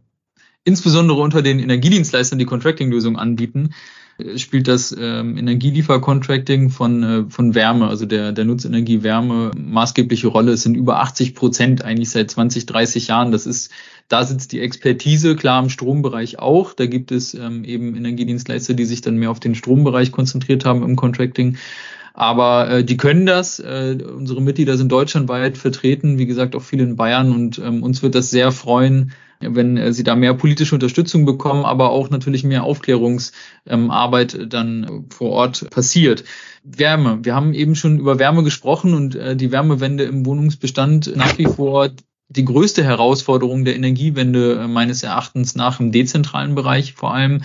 Insbesondere 0.64 1.20
unter 1.20 1.42
den 1.42 1.58
Energiedienstleistern, 1.58 2.38
die 2.38 2.44
Contracting-Lösungen 2.44 3.16
anbieten, 3.16 3.70
spielt 4.36 4.68
das 4.68 4.94
ähm, 4.98 5.36
Energieliefercontracting 5.36 6.70
von, 6.70 7.02
äh, 7.02 7.24
von 7.30 7.54
Wärme, 7.54 7.88
also 7.88 8.06
der, 8.06 8.32
der 8.32 8.44
Nutzenergie 8.44 9.02
Wärme, 9.02 9.50
maßgebliche 9.56 10.28
Rolle. 10.28 10.52
Es 10.52 10.62
sind 10.62 10.76
über 10.76 11.00
80 11.00 11.34
Prozent 11.34 11.84
eigentlich 11.84 12.10
seit 12.10 12.30
20, 12.30 12.66
30 12.66 13.08
Jahren. 13.08 13.32
Das 13.32 13.46
ist, 13.46 13.70
da 14.08 14.24
sitzt 14.24 14.52
die 14.52 14.60
Expertise, 14.60 15.36
klar 15.36 15.62
im 15.62 15.70
Strombereich 15.70 16.38
auch. 16.38 16.74
Da 16.74 16.86
gibt 16.86 17.12
es 17.12 17.34
ähm, 17.34 17.64
eben 17.64 17.96
Energiedienstleister, 17.96 18.74
die 18.74 18.84
sich 18.84 19.00
dann 19.00 19.16
mehr 19.16 19.30
auf 19.30 19.40
den 19.40 19.54
Strombereich 19.54 20.12
konzentriert 20.12 20.64
haben 20.64 20.82
im 20.82 20.96
Contracting. 20.96 21.56
Aber 22.14 22.68
äh, 22.68 22.84
die 22.84 22.96
können 22.96 23.26
das. 23.26 23.58
Äh, 23.58 23.98
unsere 24.14 24.42
Mitglieder 24.42 24.76
sind 24.76 24.92
deutschlandweit 24.92 25.56
vertreten, 25.56 26.18
wie 26.18 26.26
gesagt, 26.26 26.54
auch 26.54 26.62
viele 26.62 26.84
in 26.84 26.96
Bayern 26.96 27.32
und 27.32 27.58
ähm, 27.58 27.82
uns 27.82 28.02
wird 28.02 28.14
das 28.14 28.30
sehr 28.30 28.52
freuen, 28.52 29.12
wenn 29.48 29.76
äh, 29.76 29.92
sie 29.92 30.04
da 30.04 30.14
mehr 30.14 30.34
politische 30.34 30.74
Unterstützung 30.74 31.24
bekommen, 31.24 31.64
aber 31.64 31.90
auch 31.90 32.10
natürlich 32.10 32.44
mehr 32.44 32.64
Aufklärungsarbeit 32.64 34.34
ähm, 34.34 34.48
dann 34.48 35.06
vor 35.10 35.30
Ort 35.30 35.70
passiert. 35.70 36.24
Wärme. 36.64 37.20
Wir 37.22 37.34
haben 37.34 37.54
eben 37.54 37.74
schon 37.74 37.98
über 37.98 38.18
Wärme 38.18 38.44
gesprochen 38.44 38.94
und 38.94 39.14
äh, 39.14 39.36
die 39.36 39.52
Wärmewende 39.52 40.04
im 40.04 40.24
Wohnungsbestand 40.24 41.16
nach 41.16 41.36
wie 41.38 41.46
vor 41.46 41.90
die 42.28 42.44
größte 42.44 42.82
Herausforderung 42.82 43.64
der 43.64 43.76
Energiewende 43.76 44.60
äh, 44.60 44.68
meines 44.68 45.02
Erachtens 45.02 45.54
nach 45.54 45.80
im 45.80 45.92
dezentralen 45.92 46.54
Bereich 46.54 46.94
vor 46.94 47.14
allem. 47.14 47.42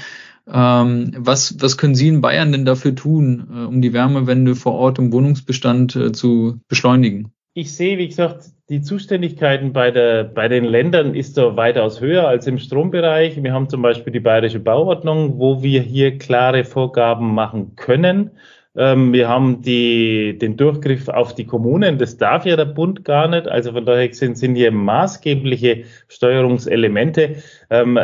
Ähm, 0.49 1.11
was, 1.17 1.55
was 1.59 1.77
können 1.77 1.95
Sie 1.95 2.07
in 2.07 2.21
Bayern 2.21 2.51
denn 2.51 2.63
dafür 2.63 2.95
tun, 2.95 3.67
um 3.67 3.81
die 3.81 3.91
Wärmewende 3.91 4.55
vor 4.55 4.73
Ort 4.73 4.97
im 4.97 5.11
Wohnungsbestand 5.11 6.15
zu 6.15 6.61
beschleunigen? 6.69 7.33
ich 7.57 7.73
sehe, 7.73 7.97
wie 7.97 8.07
gesagt, 8.07 8.51
die 8.69 8.81
Zuständigkeiten 8.81 9.71
bei, 9.71 9.91
der, 9.91 10.25
bei 10.25 10.47
den 10.47 10.65
Ländern 10.65 11.15
ist 11.15 11.37
da 11.37 11.55
weitaus 11.55 12.01
höher 12.01 12.27
als 12.27 12.47
im 12.47 12.57
Strombereich. 12.57 13.41
Wir 13.41 13.53
haben 13.53 13.69
zum 13.69 13.81
Beispiel 13.81 14.11
die 14.11 14.19
bayerische 14.19 14.59
Bauordnung, 14.59 15.39
wo 15.39 15.63
wir 15.63 15.81
hier 15.81 16.17
klare 16.17 16.65
Vorgaben 16.65 17.33
machen 17.33 17.75
können. 17.77 18.31
Ähm, 18.75 19.13
wir 19.13 19.29
haben 19.29 19.61
die, 19.61 20.37
den 20.37 20.57
Durchgriff 20.57 21.07
auf 21.07 21.33
die 21.33 21.45
Kommunen, 21.45 21.97
das 21.97 22.17
darf 22.17 22.45
ja 22.45 22.57
der 22.57 22.65
Bund 22.65 23.05
gar 23.05 23.29
nicht. 23.29 23.47
Also 23.47 23.71
von 23.71 23.85
daher 23.85 24.13
sind, 24.13 24.37
sind 24.37 24.55
hier 24.55 24.71
maßgebliche 24.71 25.85
Steuerungselemente. 26.09 27.37
Ähm, 27.69 27.97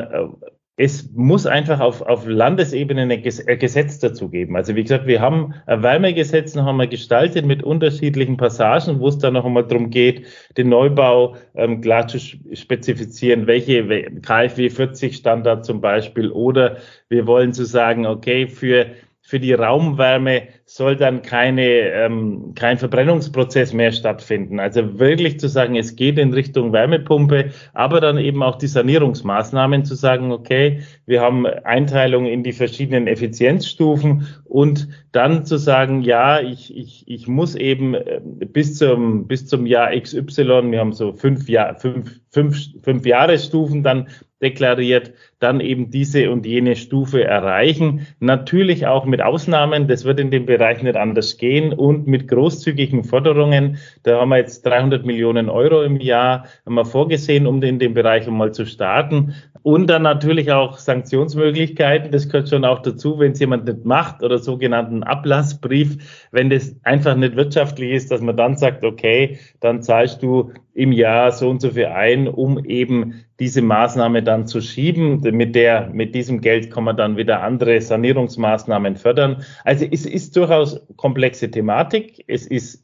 es 0.75 1.11
muss 1.13 1.45
einfach 1.45 1.79
auf, 1.79 2.01
auf 2.01 2.25
Landesebene 2.25 3.03
ein 3.03 3.21
Gesetz 3.21 3.99
dazu 3.99 4.29
geben. 4.29 4.55
Also 4.55 4.75
wie 4.75 4.81
gesagt, 4.81 5.05
wir 5.05 5.21
haben 5.21 5.53
ein 5.67 5.83
Wärmegesetz 5.83 6.55
noch 6.55 6.65
einmal 6.65 6.87
gestaltet 6.87 7.45
mit 7.45 7.61
unterschiedlichen 7.61 8.37
Passagen, 8.37 8.99
wo 8.99 9.07
es 9.07 9.19
dann 9.19 9.33
noch 9.33 9.45
einmal 9.45 9.67
darum 9.67 9.91
geht, 9.91 10.25
den 10.57 10.69
Neubau 10.69 11.35
ähm, 11.53 11.81
klar 11.81 12.07
zu 12.07 12.17
spezifizieren, 12.19 13.45
welche 13.45 13.85
KfW 14.21 14.69
40 14.71 15.15
Standard 15.15 15.63
zum 15.63 15.79
Beispiel, 15.79 16.31
oder 16.31 16.77
wir 17.07 17.27
wollen 17.27 17.53
zu 17.53 17.65
sagen, 17.65 18.07
okay, 18.07 18.47
für 18.47 18.87
für 19.33 19.39
die 19.39 19.53
Raumwärme 19.53 20.43
soll 20.65 20.95
dann 20.95 21.23
keine, 21.23 21.63
ähm, 21.63 22.53
kein 22.53 22.77
Verbrennungsprozess 22.77 23.73
mehr 23.73 23.91
stattfinden. 23.91 24.59
Also 24.59 24.99
wirklich 24.99 25.39
zu 25.39 25.49
sagen, 25.49 25.75
es 25.75 25.95
geht 25.95 26.19
in 26.19 26.33
Richtung 26.33 26.71
Wärmepumpe, 26.71 27.49
aber 27.73 27.99
dann 27.99 28.19
eben 28.19 28.43
auch 28.43 28.57
die 28.57 28.67
Sanierungsmaßnahmen 28.67 29.85
zu 29.85 29.95
sagen, 29.95 30.31
okay, 30.31 30.81
wir 31.07 31.21
haben 31.21 31.47
Einteilung 31.47 32.27
in 32.27 32.43
die 32.43 32.51
verschiedenen 32.51 33.07
Effizienzstufen 33.07 34.27
und 34.45 34.87
dann 35.13 35.47
zu 35.47 35.57
sagen, 35.57 36.03
ja, 36.03 36.39
ich, 36.39 36.77
ich, 36.77 37.07
ich 37.07 37.27
muss 37.27 37.55
eben 37.55 37.95
äh, 37.95 38.21
bis 38.23 38.77
zum, 38.77 39.25
bis 39.25 39.47
zum 39.47 39.65
Jahr 39.65 39.99
XY, 39.99 40.69
wir 40.69 40.79
haben 40.79 40.93
so 40.93 41.13
fünf, 41.13 41.49
Jahr, 41.49 41.73
fünf, 41.73 42.19
fünf, 42.29 42.55
fünf 42.83 43.03
Jahresstufen 43.03 43.81
dann 43.81 44.09
deklariert, 44.43 45.13
dann 45.39 45.59
eben 45.59 45.89
diese 45.89 46.29
und 46.29 46.45
jene 46.45 46.75
Stufe 46.75 47.23
erreichen. 47.23 48.05
Natürlich 48.19 48.85
auch 48.85 49.05
mit 49.05 49.21
Ausnahmen, 49.21 49.87
das 49.87 50.05
wird 50.05 50.19
in 50.19 50.29
dem 50.29 50.45
Bereich 50.45 50.83
nicht 50.83 50.95
anders 50.95 51.37
gehen 51.37 51.73
und 51.73 52.05
mit 52.05 52.27
großzügigen 52.27 53.03
Forderungen. 53.03 53.77
Da 54.03 54.19
haben 54.19 54.29
wir 54.29 54.37
jetzt 54.37 54.63
300 54.65 55.05
Millionen 55.05 55.49
Euro 55.49 55.81
im 55.81 55.99
Jahr 55.99 56.45
wir 56.75 56.85
vorgesehen, 56.85 57.47
um 57.47 57.61
in 57.63 57.79
dem 57.79 57.93
Bereich 57.93 58.27
einmal 58.27 58.53
zu 58.53 58.65
starten. 58.65 59.35
Und 59.63 59.87
dann 59.87 60.01
natürlich 60.01 60.51
auch 60.51 60.77
Sanktionsmöglichkeiten. 60.77 62.11
Das 62.11 62.27
gehört 62.27 62.49
schon 62.49 62.65
auch 62.65 62.81
dazu, 62.81 63.17
wenn 63.17 63.31
es 63.31 63.39
jemand 63.39 63.63
nicht 63.63 63.85
macht 63.85 64.21
oder 64.21 64.37
sogenannten 64.37 65.03
Ablassbrief, 65.03 66.27
wenn 66.31 66.49
das 66.49 66.75
einfach 66.83 67.15
nicht 67.15 67.37
wirtschaftlich 67.37 67.91
ist, 67.91 68.11
dass 68.11 68.19
man 68.19 68.35
dann 68.35 68.57
sagt, 68.57 68.83
okay, 68.83 69.39
dann 69.61 69.81
zahlst 69.81 70.21
du 70.21 70.51
im 70.73 70.91
Jahr 70.91 71.31
so 71.31 71.49
und 71.49 71.61
so 71.61 71.71
viel 71.71 71.85
ein, 71.85 72.27
um 72.27 72.65
eben 72.65 73.23
diese 73.39 73.61
Maßnahme 73.61 74.21
dann 74.21 74.47
zu 74.47 74.59
schieben. 74.59 75.21
Mit 75.21 75.55
der, 75.55 75.89
mit 75.93 76.13
diesem 76.13 76.41
Geld 76.41 76.69
kann 76.69 76.83
man 76.83 76.97
dann 76.97 77.15
wieder 77.15 77.41
andere 77.41 77.79
Sanierungsmaßnahmen 77.79 78.97
fördern. 78.97 79.43
Also 79.63 79.85
es 79.89 80.05
ist 80.05 80.35
durchaus 80.35 80.85
komplexe 80.97 81.49
Thematik. 81.49 82.25
Es 82.27 82.45
ist 82.47 82.83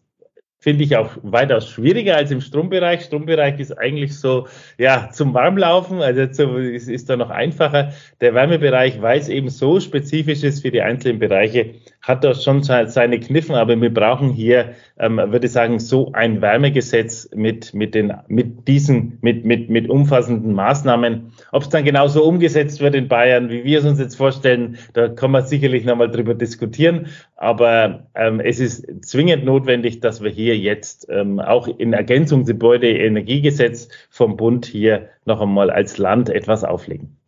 finde 0.60 0.84
ich 0.84 0.98
auch 0.98 1.12
weitaus 1.24 1.70
schwieriger 1.70 2.18
als 2.18 2.32
im 2.32 2.42
Strombereich. 2.42 3.06
Strombereich 3.06 3.60
ist 3.60 3.78
eigentlich 3.78 4.20
so, 4.20 4.48
ja, 4.78 5.10
zum 5.12 5.34
Warmlaufen, 5.34 6.02
also 6.02 6.28
zu, 6.28 6.58
ist, 6.58 6.90
ist 6.90 7.10
da 7.10 7.16
noch 7.16 7.30
einfacher. 7.30 7.94
Der 8.20 8.34
Wärmebereich, 8.34 9.02
weil 9.02 9.20
es 9.20 9.30
eben 9.30 9.50
so 9.50 9.80
spezifisch 9.80 10.44
ist 10.44 10.62
für 10.62 10.72
die 10.72 10.82
einzelnen 10.82 11.20
Bereiche, 11.20 11.76
hat 12.02 12.24
da 12.24 12.34
schon 12.34 12.64
seine 12.64 13.20
Kniffen, 13.20 13.56
aber 13.56 13.80
wir 13.80 13.94
brauchen 13.94 14.32
hier, 14.32 14.74
ähm, 14.98 15.18
würde 15.18 15.46
ich 15.46 15.52
sagen, 15.52 15.80
so 15.80 16.12
ein 16.14 16.42
Wärmegesetz 16.42 17.30
mit, 17.36 17.74
mit 17.74 17.94
den, 17.94 18.14
mit 18.28 18.68
diesen, 18.68 19.20
mit, 19.22 19.46
mit, 19.46 19.70
mit 19.70 19.90
umfassenden 19.90 20.54
Maßnahmen. 20.54 21.34
Ob 21.52 21.64
es 21.64 21.70
dann 21.70 21.84
genauso 21.84 22.24
umgesetzt 22.24 22.80
wird 22.80 22.96
in 22.96 23.08
Bayern, 23.10 23.50
wie 23.50 23.64
wir 23.64 23.80
es 23.80 23.86
uns 23.86 24.00
jetzt 24.00 24.16
vorstellen, 24.16 24.78
da 24.94 25.10
kann 25.10 25.32
man 25.32 25.46
sicherlich 25.46 25.86
nochmal 25.86 26.10
drüber 26.10 26.34
diskutieren. 26.34 27.08
Aber 27.36 28.08
ähm, 28.16 28.40
es 28.40 28.60
ist 28.60 29.06
zwingend 29.06 29.46
notwendig, 29.46 30.00
dass 30.00 30.24
wir 30.24 30.32
hier 30.32 30.58
jetzt 30.58 31.08
ähm, 31.10 31.40
auch 31.40 31.68
in 31.68 31.94
Ergänzung 31.94 32.40
zum 32.40 32.46
Gebäudeenergiegesetz 32.46 33.90
vom 34.10 34.38
Bund 34.38 34.66
hier 34.66 35.10
noch 35.26 35.42
einmal 35.42 35.70
als 35.70 35.98
Land 35.98 36.30
etwas 36.30 36.64
auflegen. 36.64 37.19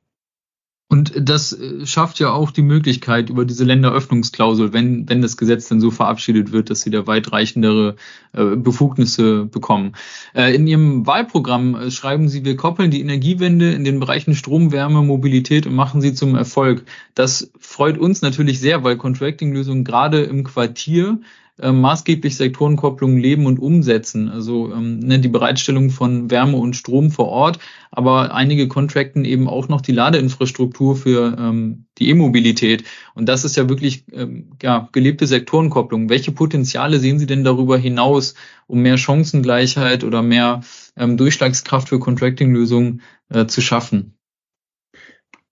Und 0.91 1.13
das 1.15 1.54
äh, 1.54 1.86
schafft 1.86 2.19
ja 2.19 2.34
auch 2.34 2.51
die 2.51 2.62
Möglichkeit 2.62 3.30
über 3.30 3.45
diese 3.45 3.63
Länderöffnungsklausel, 3.63 4.73
wenn, 4.73 5.08
wenn 5.08 5.21
das 5.21 5.38
Gesetz 5.38 5.69
dann 5.69 5.80
so 5.80 5.89
verabschiedet 5.89 6.51
wird, 6.51 6.69
dass 6.69 6.82
sie 6.82 6.89
da 6.89 7.08
weitreichendere 7.08 7.95
äh, 8.34 8.58
Befugnisse 8.58 9.45
bekommen. 9.45 9.93
Äh, 10.36 10.54
in 10.54 10.67
Ihrem 10.67 11.08
Wahlprogramm 11.08 11.89
schreiben 11.91 12.27
Sie, 12.27 12.43
wir 12.43 12.58
koppeln 12.58 12.91
die 12.91 12.99
Energiewende 12.99 13.71
in 13.71 13.86
den 13.86 14.01
Bereichen 14.01 14.36
Strom, 14.36 14.73
Wärme, 14.73 15.01
Mobilität 15.01 15.65
und 15.65 15.75
machen 15.75 16.01
sie 16.01 16.13
zum 16.13 16.36
Erfolg. 16.36 16.84
Das 17.15 17.54
freut 17.58 17.97
uns 17.97 18.21
natürlich 18.21 18.60
sehr, 18.60 18.84
weil 18.84 18.97
Contracting-Lösungen 18.97 19.86
gerade 19.86 20.23
im 20.23 20.43
Quartier 20.43 21.21
äh, 21.62 21.71
maßgeblich 21.71 22.36
Sektorenkopplung 22.36 23.17
leben 23.17 23.45
und 23.45 23.60
umsetzen. 23.60 24.30
Also 24.30 24.74
ähm, 24.74 25.00
ne, 25.00 25.19
die 25.19 25.28
Bereitstellung 25.28 25.89
von 25.89 26.30
Wärme 26.32 26.58
und 26.58 26.76
Strom 26.76 27.12
vor 27.12 27.28
Ort, 27.28 27.60
aber 27.91 28.34
einige 28.34 28.67
contracten 28.67 29.26
eben 29.26 29.47
auch 29.47 29.67
noch 29.67 29.82
die 29.82 29.91
Ladeinfrastruktur 29.91 30.95
für 30.95 31.38
ähm, 31.38 31.86
die 31.97 32.10
E-Mobilität. 32.10 32.84
Und 33.13 33.30
das 33.30 33.45
ist 33.45 33.58
ja 33.58 33.69
wirklich 33.69 34.06
ähm, 34.12 34.52
ja, 34.62 34.89
gelebte 34.91 35.28
Sektorenkopplung. 35.28 36.10
Welche 36.10 36.32
Potenziale 36.32 37.00
sehen 37.00 37.19
Sie 37.19 37.28
denn 37.28 37.43
darüber 37.43 37.78
hinaus, 37.78 38.34
um 38.67 38.82
mehr 38.82 38.97
Chancengleichheit 38.97 40.04
oder 40.04 40.21
mehr 40.21 40.62
ähm, 40.97 41.17
Durchschlagskraft 41.17 41.89
für 41.89 42.00
Contracting-Lösungen 42.00 43.02
äh, 43.30 43.45
zu 43.45 43.62
schaffen? 43.62 44.15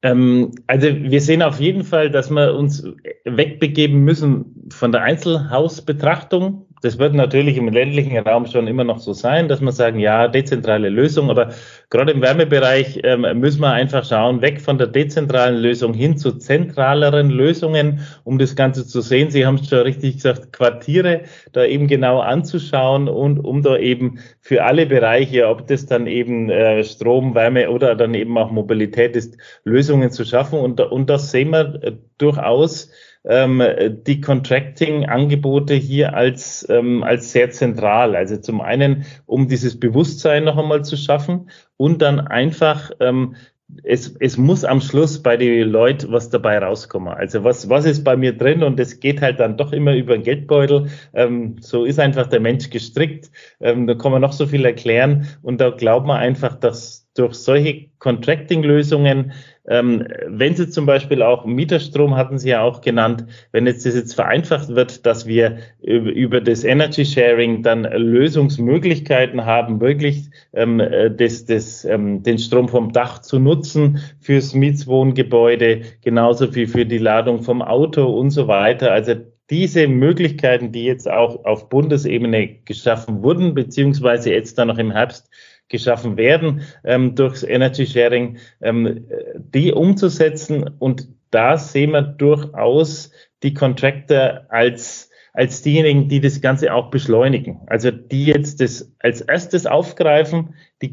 Ähm, 0.02 0.52
also 0.68 0.88
wir 0.88 1.22
sehen 1.22 1.42
auf 1.42 1.60
jeden 1.60 1.84
Fall, 1.84 2.10
dass 2.10 2.30
wir 2.30 2.56
uns 2.56 2.84
wegbegeben 3.26 4.04
müssen 4.04 4.70
von 4.72 4.92
der 4.92 5.02
Einzelhausbetrachtung 5.02 6.68
das 6.82 6.98
wird 6.98 7.13
natürlich 7.13 7.58
im 7.58 7.70
ländlichen 7.70 8.18
Raum 8.18 8.46
schon 8.46 8.68
immer 8.68 8.84
noch 8.84 8.99
so 8.99 9.14
sein, 9.14 9.47
dass 9.47 9.62
man 9.62 9.74
sagen, 9.74 9.99
ja, 9.99 10.28
dezentrale 10.28 10.89
Lösung, 10.89 11.30
aber 11.30 11.49
gerade 11.89 12.12
im 12.12 12.22
Wärmebereich 12.22 12.99
ähm, 13.03 13.26
müssen 13.39 13.62
wir 13.62 13.72
einfach 13.72 14.06
schauen, 14.06 14.41
weg 14.41 14.62
von 14.62 14.78
der 14.78 14.88
dezentralen 14.88 15.58
Lösung 15.58 15.93
hin 15.93 16.18
zu 16.18 16.34
zentraleren 16.34 17.30
Lösungen, 17.30 18.01
um 18.24 18.38
das 18.38 18.56
Ganze 18.56 18.88
zu 18.88 19.01
sehen. 19.01 19.32
Sie 19.32 19.45
haben 19.45 19.56
es 19.56 19.70
schon 19.70 19.80
richtig 19.80 20.16
gesagt, 20.16 20.53
Quartiere 20.53 21.22
da 21.51 21.66
eben 21.66 21.88
genau 21.88 22.20
anzuschauen 22.20 23.08
und 23.08 23.39
um 23.39 23.62
da 23.62 23.78
eben 23.78 24.20
für 24.39 24.64
alle 24.64 24.86
Bereiche, 24.86 25.47
ob 25.47 25.68
das 25.68 25.86
dann 25.86 26.08
eben 26.08 26.49
äh, 26.49 26.84
Strom, 26.84 27.36
Wärme 27.36 27.70
oder 27.70 27.95
dann 27.95 28.14
eben 28.14 28.38
auch 28.38 28.51
Mobilität 28.51 29.16
ist, 29.16 29.38
Lösungen 29.64 30.12
zu 30.12 30.26
schaffen. 30.26 30.60
Und, 30.60 30.80
und 30.80 31.10
das 31.10 31.32
sehen 31.32 31.51
wir 31.51 31.80
äh, 31.84 31.91
durchaus 32.18 32.91
ähm, 33.26 33.61
die 34.05 34.22
Contracting-Angebote 34.22 35.74
hier 35.74 36.15
als, 36.15 36.65
ähm, 36.70 37.03
als 37.03 37.32
sehr 37.32 37.51
zentral. 37.51 38.15
Also 38.15 38.38
zum 38.38 38.61
einen, 38.61 39.05
um 39.26 39.47
dieses 39.47 39.80
Bewusstsein 39.80 40.45
noch 40.45 40.57
einmal 40.57 40.84
zu 40.84 40.95
schaffen 40.97 41.49
und 41.78 42.01
dann 42.01 42.20
einfach 42.20 42.91
ähm, 42.99 43.36
es, 43.84 44.15
es 44.20 44.38
muss 44.38 44.63
am 44.65 44.82
Schluss 44.82 45.22
bei 45.22 45.38
den 45.38 45.70
Leuten 45.70 46.11
was 46.11 46.30
dabei 46.30 46.57
rauskommen. 46.57 47.13
Also 47.13 47.43
was, 47.43 47.70
was 47.70 47.86
ist 47.86 48.03
bei 48.03 48.17
mir 48.17 48.36
drin 48.36 48.63
und 48.63 48.80
es 48.80 48.99
geht 48.99 49.22
halt 49.22 49.39
dann 49.39 49.57
doch 49.57 49.72
immer 49.72 49.95
über 49.95 50.13
den 50.13 50.24
Geldbeutel. 50.24 50.89
Ähm, 51.13 51.57
so 51.59 51.86
ist 51.86 51.99
einfach 51.99 52.28
der 52.28 52.39
Mensch 52.39 52.70
gestrickt. 52.70 53.32
Ähm, 53.59 53.88
da 53.88 53.93
kann 53.95 54.11
man 54.11 54.22
noch 54.22 54.34
so 54.34 54.47
viel 54.47 54.65
erklären 54.65 55.28
und 55.41 55.61
da 55.61 55.70
glaubt 55.70 56.07
man 56.07 56.17
einfach, 56.17 56.55
dass 56.55 57.07
durch 57.13 57.36
solche 57.36 57.89
Contracting-Lösungen 58.00 59.32
ähm, 59.70 60.08
wenn 60.26 60.56
Sie 60.56 60.68
zum 60.68 60.88
Beispiel 60.88 61.22
auch 61.22 61.45
Mieterstrom 61.45 62.16
hatten 62.16 62.39
Sie 62.39 62.50
ja 62.50 62.62
auch 62.62 62.82
genannt, 62.82 63.26
wenn 63.52 63.68
jetzt 63.68 63.86
das 63.86 63.93
jetzt 63.93 64.16
vereinfacht 64.16 64.70
wird, 64.70 65.06
dass 65.06 65.28
wir 65.28 65.60
über 65.82 66.41
das 66.41 66.64
Energy 66.64 67.06
Sharing 67.06 67.62
dann 67.62 67.84
Lösungsmöglichkeiten 67.84 69.45
haben, 69.45 69.80
wirklich 69.80 70.32
ähm, 70.54 70.82
das, 71.16 71.45
das, 71.45 71.86
ähm, 71.86 72.24
den 72.24 72.39
Strom 72.39 72.68
vom 72.68 72.91
Dach 72.91 73.20
zu 73.20 73.38
nutzen 73.38 74.00
fürs 74.20 74.56
Mietswohngebäude, 74.56 75.82
genauso 76.02 76.56
wie 76.56 76.66
für 76.66 76.88
die 76.88 76.97
Ladung 76.97 77.43
vom 77.43 77.62
Auto 77.62 78.06
und 78.06 78.32
so 78.32 78.47
weiter. 78.47 78.91
Also 78.91 79.14
diese 79.52 79.88
Möglichkeiten, 79.88 80.72
die 80.72 80.86
jetzt 80.86 81.10
auch 81.10 81.45
auf 81.45 81.70
Bundesebene 81.70 82.60
geschaffen 82.66 83.24
wurden, 83.24 83.54
beziehungsweise 83.54 84.32
jetzt 84.32 84.58
dann 84.58 84.68
noch 84.68 84.78
im 84.78 84.91
Herbst 84.91 85.28
geschaffen 85.70 86.17
werden 86.17 86.61
ähm, 86.84 87.15
durchs 87.15 87.43
Energy 87.43 87.86
Sharing, 87.86 88.38
ähm, 88.61 89.05
die 89.53 89.72
umzusetzen. 89.72 90.70
Und 90.80 91.07
da 91.32 91.57
sehen 91.57 91.91
wir 91.91 92.01
durchaus 92.01 93.11
die 93.43 93.53
Contractor 93.53 94.45
als 94.49 95.09
als 95.34 95.61
diejenigen, 95.61 96.09
die 96.09 96.20
das 96.20 96.41
Ganze 96.41 96.74
auch 96.74 96.89
beschleunigen. 96.89 97.61
Also 97.67 97.91
die 97.91 98.26
jetzt 98.26 98.59
das 98.61 98.91
als 98.99 99.22
erstes 99.22 99.67
aufgreifen, 99.67 100.55
die, 100.82 100.91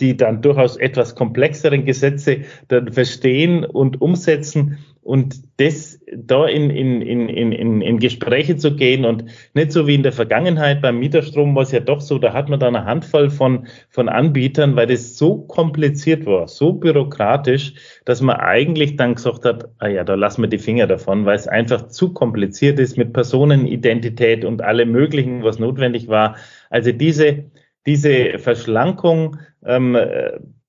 die 0.00 0.16
dann 0.16 0.42
durchaus 0.42 0.76
etwas 0.76 1.14
komplexeren 1.14 1.84
Gesetze 1.84 2.42
dann 2.68 2.92
verstehen 2.92 3.64
und 3.64 4.00
umsetzen 4.02 4.84
und 5.06 5.60
das 5.60 6.00
da 6.12 6.46
in, 6.46 6.68
in, 6.68 7.00
in, 7.00 7.28
in, 7.28 7.80
in 7.80 7.98
Gespräche 8.00 8.56
zu 8.56 8.74
gehen 8.74 9.04
und 9.04 9.24
nicht 9.54 9.70
so 9.70 9.86
wie 9.86 9.94
in 9.94 10.02
der 10.02 10.12
Vergangenheit 10.12 10.82
beim 10.82 10.98
Mieterstrom 10.98 11.54
war 11.54 11.62
es 11.62 11.70
ja 11.70 11.78
doch 11.78 12.00
so, 12.00 12.18
da 12.18 12.32
hat 12.32 12.48
man 12.48 12.58
da 12.58 12.66
eine 12.66 12.84
Handvoll 12.84 13.30
von, 13.30 13.68
von 13.88 14.08
Anbietern, 14.08 14.74
weil 14.74 14.88
das 14.88 15.16
so 15.16 15.36
kompliziert 15.36 16.26
war, 16.26 16.48
so 16.48 16.72
bürokratisch, 16.72 17.74
dass 18.04 18.20
man 18.20 18.36
eigentlich 18.36 18.96
dann 18.96 19.14
gesagt 19.14 19.44
hat, 19.44 19.68
ah 19.78 19.86
ja, 19.86 20.02
da 20.02 20.16
lassen 20.16 20.42
wir 20.42 20.48
die 20.48 20.58
Finger 20.58 20.88
davon, 20.88 21.24
weil 21.24 21.36
es 21.36 21.46
einfach 21.46 21.86
zu 21.86 22.12
kompliziert 22.12 22.80
ist 22.80 22.98
mit 22.98 23.12
Personenidentität 23.12 24.44
und 24.44 24.60
allem 24.60 24.90
möglichen, 24.90 25.44
was 25.44 25.60
notwendig 25.60 26.08
war. 26.08 26.34
Also 26.68 26.90
diese, 26.90 27.44
diese 27.86 28.40
Verschlankung 28.40 29.36
ähm, 29.64 29.96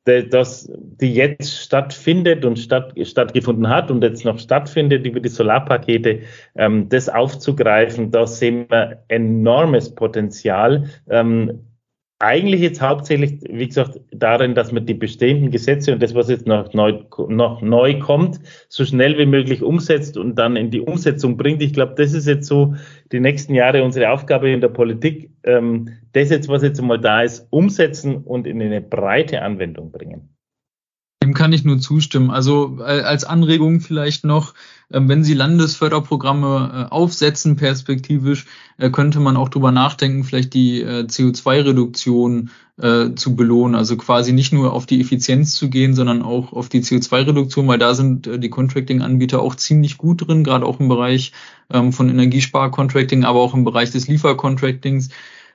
das, 0.07 0.71
die 0.71 1.13
jetzt 1.13 1.63
stattfindet 1.63 2.45
und 2.45 2.57
statt, 2.57 2.93
stattgefunden 3.01 3.69
hat 3.69 3.91
und 3.91 4.03
jetzt 4.03 4.25
noch 4.25 4.39
stattfindet 4.39 5.05
über 5.05 5.19
die 5.19 5.29
Solarpakete, 5.29 6.21
ähm, 6.55 6.89
das 6.89 7.09
aufzugreifen, 7.09 8.11
da 8.11 8.25
sehen 8.25 8.65
wir 8.69 9.03
enormes 9.07 9.93
Potenzial. 9.93 10.85
Ähm, 11.09 11.67
eigentlich 12.19 12.61
jetzt 12.61 12.81
hauptsächlich, 12.81 13.39
wie 13.47 13.67
gesagt, 13.67 13.99
darin, 14.11 14.55
dass 14.55 14.71
man 14.71 14.87
die 14.87 14.95
bestehenden 14.95 15.51
Gesetze 15.51 15.93
und 15.93 16.01
das, 16.01 16.15
was 16.15 16.29
jetzt 16.29 16.47
noch 16.47 16.73
neu, 16.73 17.03
noch 17.27 17.61
neu 17.61 17.99
kommt, 17.99 18.39
so 18.69 18.85
schnell 18.85 19.17
wie 19.19 19.27
möglich 19.27 19.61
umsetzt 19.61 20.17
und 20.17 20.35
dann 20.35 20.55
in 20.55 20.71
die 20.71 20.81
Umsetzung 20.81 21.37
bringt. 21.37 21.61
Ich 21.61 21.73
glaube, 21.73 21.93
das 21.95 22.13
ist 22.13 22.27
jetzt 22.27 22.47
so 22.47 22.73
die 23.11 23.19
nächsten 23.19 23.53
Jahre 23.53 23.83
unsere 23.83 24.09
Aufgabe 24.09 24.49
in 24.49 24.61
der 24.61 24.69
Politik, 24.69 25.29
ähm, 25.43 25.89
das 26.17 26.29
jetzt, 26.29 26.47
was 26.47 26.63
jetzt 26.63 26.81
mal 26.81 26.99
da 26.99 27.21
ist, 27.21 27.47
umsetzen 27.49 28.17
und 28.17 28.47
in 28.47 28.61
eine 28.61 28.81
breite 28.81 29.41
Anwendung 29.41 29.91
bringen. 29.91 30.37
Dem 31.23 31.33
kann 31.33 31.51
ich 31.51 31.65
nur 31.65 31.79
zustimmen. 31.79 32.29
Also 32.29 32.77
äh, 32.79 33.01
als 33.01 33.23
Anregung 33.23 33.81
vielleicht 33.81 34.23
noch, 34.23 34.53
äh, 34.89 35.01
wenn 35.03 35.23
Sie 35.23 35.33
Landesförderprogramme 35.33 36.87
äh, 36.89 36.93
aufsetzen, 36.93 37.55
perspektivisch, 37.55 38.45
äh, 38.77 38.91
könnte 38.91 39.19
man 39.19 39.35
auch 39.35 39.49
drüber 39.49 39.71
nachdenken, 39.71 40.23
vielleicht 40.23 40.53
die 40.53 40.81
äh, 40.81 41.05
CO2-Reduktion 41.05 42.51
äh, 42.79 43.15
zu 43.15 43.35
belohnen. 43.35 43.75
Also 43.75 43.97
quasi 43.97 44.31
nicht 44.31 44.53
nur 44.53 44.73
auf 44.73 44.85
die 44.85 45.01
Effizienz 45.01 45.55
zu 45.55 45.69
gehen, 45.69 45.95
sondern 45.95 46.21
auch 46.21 46.53
auf 46.53 46.69
die 46.69 46.81
CO2-Reduktion, 46.81 47.67
weil 47.67 47.79
da 47.79 47.95
sind 47.95 48.29
die 48.31 48.49
Contracting-Anbieter 48.49 49.41
auch 49.41 49.55
ziemlich 49.55 49.97
gut 49.97 50.27
drin, 50.27 50.43
gerade 50.43 50.65
auch 50.65 50.79
im 50.79 50.87
Bereich 50.87 51.31
ähm, 51.73 51.91
von 51.91 52.09
Energiespar-Contracting, 52.09 53.25
aber 53.25 53.39
auch 53.39 53.55
im 53.55 53.63
Bereich 53.65 53.91
des 53.91 54.07
Liefercontractings 54.07 55.09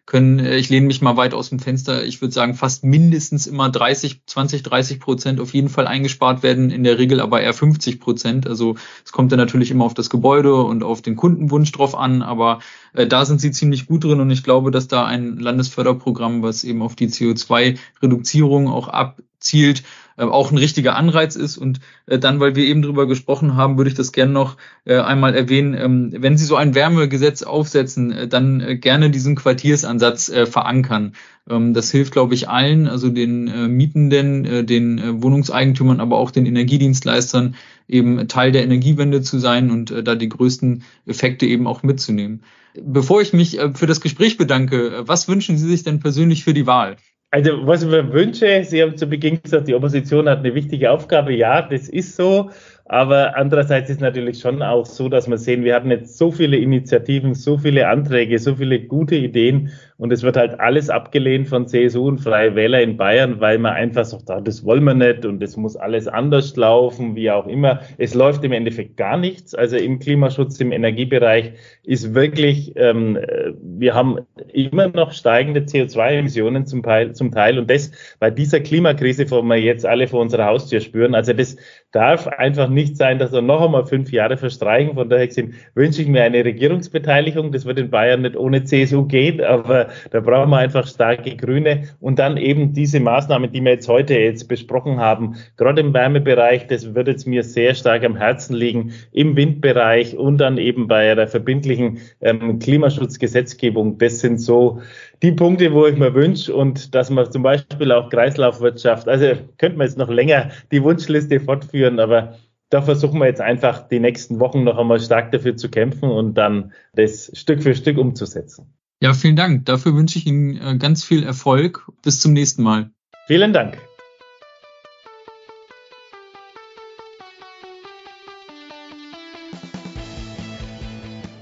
können, 0.05 0.41
äh, 0.41 0.57
ich 0.57 0.69
lehne 0.69 0.87
mich 0.87 1.01
mal 1.01 1.17
weit 1.17 1.35
aus 1.35 1.51
dem 1.51 1.59
Fenster, 1.59 2.05
ich 2.05 2.21
würde 2.21 2.35
sagen, 2.35 2.55
fast 2.55 2.85
mindestens 2.85 3.47
immer 3.47 3.71
30, 3.71 4.23
20, 4.27 4.63
30 4.63 5.01
Prozent 5.01 5.41
auf 5.41 5.55
jeden 5.55 5.69
Fall 5.69 5.87
eingespart 5.87 6.43
werden, 6.43 6.71
in 6.71 6.85
der 6.85 6.99
Regel 6.99 7.21
aber 7.21 7.41
eher 7.41 7.55
50 7.55 8.01
Prozent. 8.01 8.47
Also 8.47 8.77
es 9.05 9.13
kommt 9.13 9.33
dann 9.33 9.39
natürlich 9.39 9.71
immer 9.71 9.85
auf 9.85 9.95
das 9.95 10.11
Gebäude 10.11 10.57
und 10.57 10.83
auf 10.83 11.03
den 11.03 11.17
Kundenwunsch 11.17 11.71
drauf 11.73 11.97
an, 11.97 12.23
aber 12.23 12.59
äh, 12.95 13.07
da 13.07 13.25
sind 13.25 13.41
sie 13.41 13.53
ziemlich 13.53 13.87
gut 13.87 14.05
drin 14.05 14.21
und 14.21 14.31
ich 14.31 14.43
glaube, 14.43 14.71
dass 14.71 14.89
da 14.89 15.05
ein 15.05 15.39
Landesförderprogramm, 15.39 16.43
was 16.43 16.65
eben 16.65 16.83
auf 16.83 16.97
die 16.97 17.09
CO2-Reduzierung 17.09 18.69
auch 18.69 18.89
abzielt, 18.89 19.83
äh, 20.17 20.25
auch 20.25 20.51
ein 20.51 20.59
richtiger 20.59 20.97
Anreiz 20.97 21.37
ist. 21.37 21.57
Und 21.57 21.81
äh, 22.07 22.19
dann, 22.19 22.41
weil 22.41 22.57
wir 22.57 22.65
eben 22.65 22.83
drüber 22.83 23.07
gesprochen 23.07 23.57
haben, 23.57 23.77
würde 23.77 23.91
ich 23.91 23.97
das 23.97 24.13
gerne 24.13 24.33
noch 24.33 24.57
äh, 24.85 24.99
einmal 24.99 25.35
erwähnen. 25.35 25.75
Ähm, 25.75 26.15
wenn 26.17 26.37
Sie 26.37 26.45
so 26.45 26.57
ein 26.57 26.75
Wärmegesetz 26.75 27.43
aufsetzen, 27.43 28.29
dann 28.29 28.81
gerne 28.81 29.11
diesen 29.11 29.37
Quartiersansatz 29.37 30.33
verankern. 30.45 31.15
Ähm, 31.49 31.75
das 31.75 31.91
hilft, 31.91 32.13
glaube 32.13 32.35
ich, 32.35 32.49
allen, 32.49 32.89
also 32.89 33.09
den 33.09 33.77
Mietenden, 33.77 34.67
den 34.67 35.23
Wohnungseigentümern, 35.23 36.01
aber 36.01 36.19
auch 36.19 36.31
den 36.31 36.47
Energiedienstleistern, 36.47 37.55
eben 37.89 38.29
Teil 38.29 38.53
der 38.53 38.65
Energiewende 38.65 39.23
zu 39.23 39.39
sein 39.39 39.71
und 39.71 39.95
da 40.05 40.15
die 40.15 40.29
größten 40.29 40.85
Effekte 41.07 41.47
eben 41.47 41.67
auch 41.67 41.83
mitzunehmen. 41.83 42.43
Bevor 42.75 43.21
ich 43.21 43.33
mich 43.33 43.59
für 43.75 43.87
das 43.87 44.01
Gespräch 44.01 44.37
bedanke, 44.39 45.03
was 45.07 45.29
wünschen 45.29 45.59
Sie 45.59 45.69
sich 45.69 45.83
denn 45.83 46.01
persönlich 46.01 46.45
für 46.45 46.55
die 46.55 46.67
Wahl? 46.67 46.97
Also 47.35 47.67
was 47.67 47.83
ich 47.83 47.89
mir 47.89 48.13
wünsche, 48.13 48.63
Sie 48.63 48.83
haben 48.83 48.99
zu 48.99 49.07
Beginn 49.07 49.41
gesagt, 49.43 49.67
die 49.67 49.75
Opposition 49.75 50.29
hat 50.29 50.41
eine 50.41 50.55
wichtige 50.55 50.91
Aufgabe. 50.91 51.33
Ja, 51.33 51.63
das 51.63 51.89
ist 51.89 52.15
so. 52.15 52.51
Aber 52.85 53.37
andererseits 53.37 53.89
ist 53.89 54.03
natürlich 54.03 54.39
schon 54.39 54.61
auch 54.61 54.85
so, 54.85 55.09
dass 55.09 55.31
wir 55.31 55.39
sehen, 55.39 55.65
wir 55.65 55.75
hatten 55.75 55.91
jetzt 55.91 56.19
so 56.19 56.31
viele 56.31 56.59
Initiativen, 56.59 57.35
so 57.35 57.57
viele 57.57 57.89
Anträge, 57.89 58.39
so 58.39 58.57
viele 58.57 58.81
gute 58.81 59.15
Ideen 59.15 59.71
und 60.03 60.13
es 60.13 60.25
wird 60.25 60.37
halt 60.37 60.59
alles 60.59 60.91
abgelehnt 60.91 61.47
von 61.47 61.69
CSU 61.69 62.09
und 62.09 62.19
Freie 62.19 62.57
Wähler 62.57 62.83
in 62.83 62.97
Bayern, 62.97 63.39
weil 63.39 63.59
man 63.59 63.75
einfach 63.75 64.05
sagt, 64.05 64.29
ah, 64.33 64.41
das 64.41 64.65
wollen 64.65 64.83
wir 64.83 64.95
nicht 64.95 65.25
und 65.25 65.41
es 65.41 65.57
muss 65.57 65.77
alles 65.77 66.09
anders 66.09 66.57
laufen, 66.57 67.15
wie 67.15 67.31
auch 67.31 67.47
immer. 67.47 67.83
Es 67.99 68.13
läuft 68.13 68.43
im 68.43 68.51
Endeffekt 68.51 68.97
gar 68.97 69.17
nichts. 69.17 69.55
Also 69.55 69.77
im 69.77 70.01
Klimaschutz, 70.01 70.59
im 70.59 70.73
Energiebereich 70.73 71.53
ist 71.85 72.15
wirklich, 72.17 72.73
ähm, 72.75 73.17
wir 73.63 73.95
haben 73.95 74.19
immer 74.53 74.89
noch 74.89 75.13
steigende 75.13 75.61
CO2-Emissionen 75.61 76.67
zum 76.67 76.83
Teil, 76.83 77.15
zum 77.15 77.31
Teil 77.31 77.61
und 77.61 77.71
das 77.71 77.93
bei 78.19 78.33
dieser 78.33 78.59
Klimakrise, 78.59 79.31
wo 79.31 79.41
wir 79.41 79.59
jetzt 79.59 79.87
alle 79.87 80.09
vor 80.09 80.21
unserer 80.21 80.47
Haustür 80.47 80.81
spüren. 80.81 81.15
Also 81.15 81.33
das 81.33 81.57
darf 81.93 82.27
einfach 82.27 82.69
nicht 82.69 82.97
sein, 82.97 83.21
dass 83.21 83.31
da 83.31 83.41
noch 83.41 83.63
einmal 83.63 83.87
fünf 83.87 84.11
Jahre 84.11 84.37
verstreichen. 84.37 84.95
Von 84.95 85.09
daher 85.09 85.29
wünsche 85.77 86.03
ich 86.03 86.09
mir 86.09 86.25
eine 86.25 86.45
Regierungsbeteiligung. 86.45 87.53
Das 87.53 87.67
wird 87.67 87.79
in 87.79 87.91
Bayern 87.91 88.23
nicht 88.23 88.37
ohne 88.37 88.65
CSU 88.65 89.07
gehen, 89.07 89.41
aber 89.41 89.92
da 90.11 90.21
brauchen 90.21 90.51
wir 90.51 90.59
einfach 90.59 90.87
starke 90.87 91.37
Grüne. 91.37 91.89
Und 92.01 92.19
dann 92.19 92.37
eben 92.37 92.73
diese 92.73 93.01
Maßnahmen, 93.01 93.53
die 93.53 93.61
wir 93.63 93.73
jetzt 93.73 93.89
heute 93.89 94.15
jetzt 94.15 94.49
besprochen 94.49 94.99
haben, 94.99 95.37
gerade 95.57 95.81
im 95.81 95.95
Wärmebereich, 95.95 96.67
das 96.67 96.95
wird 96.95 97.09
jetzt 97.09 97.27
mir 97.27 97.43
sehr 97.43 97.75
stark 97.75 98.05
am 98.05 98.17
Herzen 98.17 98.55
liegen, 98.55 98.93
im 99.13 99.37
Windbereich 99.37 100.17
und 100.17 100.39
dann 100.39 100.59
eben 100.59 100.89
bei 100.89 101.15
der 101.15 101.29
verbindlichen 101.29 101.99
ähm, 102.21 102.59
Klimaschutzgesetzgebung. 102.59 103.99
Das 103.99 104.21
sind 104.21 104.41
so 104.41 104.81
die 105.23 105.33
Punkte, 105.33 105.73
wo 105.73 105.87
ich 105.87 105.97
mir 105.97 106.15
wünsche 106.15 106.55
und 106.55 106.95
dass 106.95 107.11
man 107.11 107.31
zum 107.31 107.43
Beispiel 107.43 107.93
auch 107.93 108.11
Kreislaufwirtschaft, 108.11 109.09
also 109.09 109.27
könnte 109.59 109.79
man 109.79 109.87
jetzt 109.87 109.99
noch 109.99 110.11
länger 110.11 110.51
die 110.73 110.83
Wunschliste 110.83 111.41
fortführen, 111.41 112.01
aber 112.01 112.35
da 112.73 112.81
versuchen 112.81 113.21
wir 113.21 113.27
jetzt 113.27 113.41
einfach 113.41 113.87
die 113.89 114.01
nächsten 114.01 114.41
Wochen 114.41 114.65
noch 114.65 114.79
einmal 114.79 114.99
stark 114.99 115.31
dafür 115.31 115.57
zu 115.57 115.71
kämpfen 115.71 116.11
und 116.11 116.35
dann 116.35 116.73
das 116.95 117.31
Stück 117.35 117.63
für 117.63 117.75
Stück 117.75 117.99
umzusetzen. 117.99 118.73
Ja, 119.03 119.15
vielen 119.15 119.35
Dank. 119.35 119.67
Dafür 119.67 119.97
wünsche 119.97 120.17
ich 120.17 120.29
Ihnen 120.29 120.57
äh, 120.57 120.77
ganz 120.79 121.03
viel 121.03 121.25
Erfolg. 121.25 121.91
Bis 122.03 122.21
zum 122.21 122.33
nächsten 122.33 122.63
Mal. 122.63 122.93
Vielen 123.27 123.53
Dank. 123.53 123.77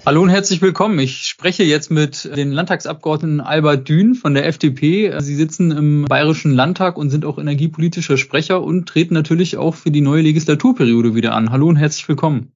Hallo 0.06 0.22
und 0.22 0.30
herzlich 0.30 0.62
willkommen. 0.62 0.98
Ich 1.00 1.26
spreche 1.26 1.62
jetzt 1.62 1.90
mit 1.90 2.34
den 2.34 2.50
Landtagsabgeordneten 2.50 3.42
Albert 3.42 3.86
Dün 3.86 4.14
von 4.14 4.32
der 4.32 4.46
FDP. 4.46 5.12
Sie 5.20 5.34
sitzen 5.34 5.70
im 5.70 6.06
Bayerischen 6.06 6.52
Landtag 6.52 6.96
und 6.96 7.10
sind 7.10 7.26
auch 7.26 7.36
energiepolitischer 7.36 8.16
Sprecher 8.16 8.62
und 8.62 8.88
treten 8.88 9.12
natürlich 9.12 9.58
auch 9.58 9.74
für 9.74 9.90
die 9.90 10.00
neue 10.00 10.22
Legislaturperiode 10.22 11.14
wieder 11.14 11.34
an. 11.34 11.50
Hallo 11.50 11.68
und 11.68 11.76
herzlich 11.76 12.08
willkommen. 12.08 12.52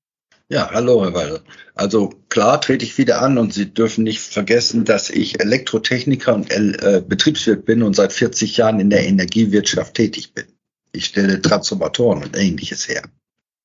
Ja, 0.55 0.71
hallo, 0.71 1.03
Herr 1.03 1.15
Weiler. 1.15 1.41
Also 1.75 2.13
klar 2.29 2.61
trete 2.61 2.85
ich 2.85 2.97
wieder 2.97 3.21
an 3.21 3.39
und 3.39 3.53
Sie 3.53 3.75
dürfen 3.75 4.05
nicht 4.05 4.21
vergessen, 4.21 4.85
dass 4.85 5.11
ich 5.11 5.41
Elektrotechniker 5.41 6.33
und 6.33 6.49
äh, 6.53 7.03
Betriebswirt 7.05 7.65
bin 7.65 7.83
und 7.83 7.97
seit 7.97 8.13
40 8.13 8.57
Jahren 8.57 8.79
in 8.79 8.89
der 8.89 9.05
Energiewirtschaft 9.05 9.95
tätig 9.95 10.33
bin. 10.33 10.45
Ich 10.93 11.07
stelle 11.07 11.43
Transformatoren 11.43 12.23
und 12.23 12.37
ähnliches 12.37 12.89
her. 12.89 13.03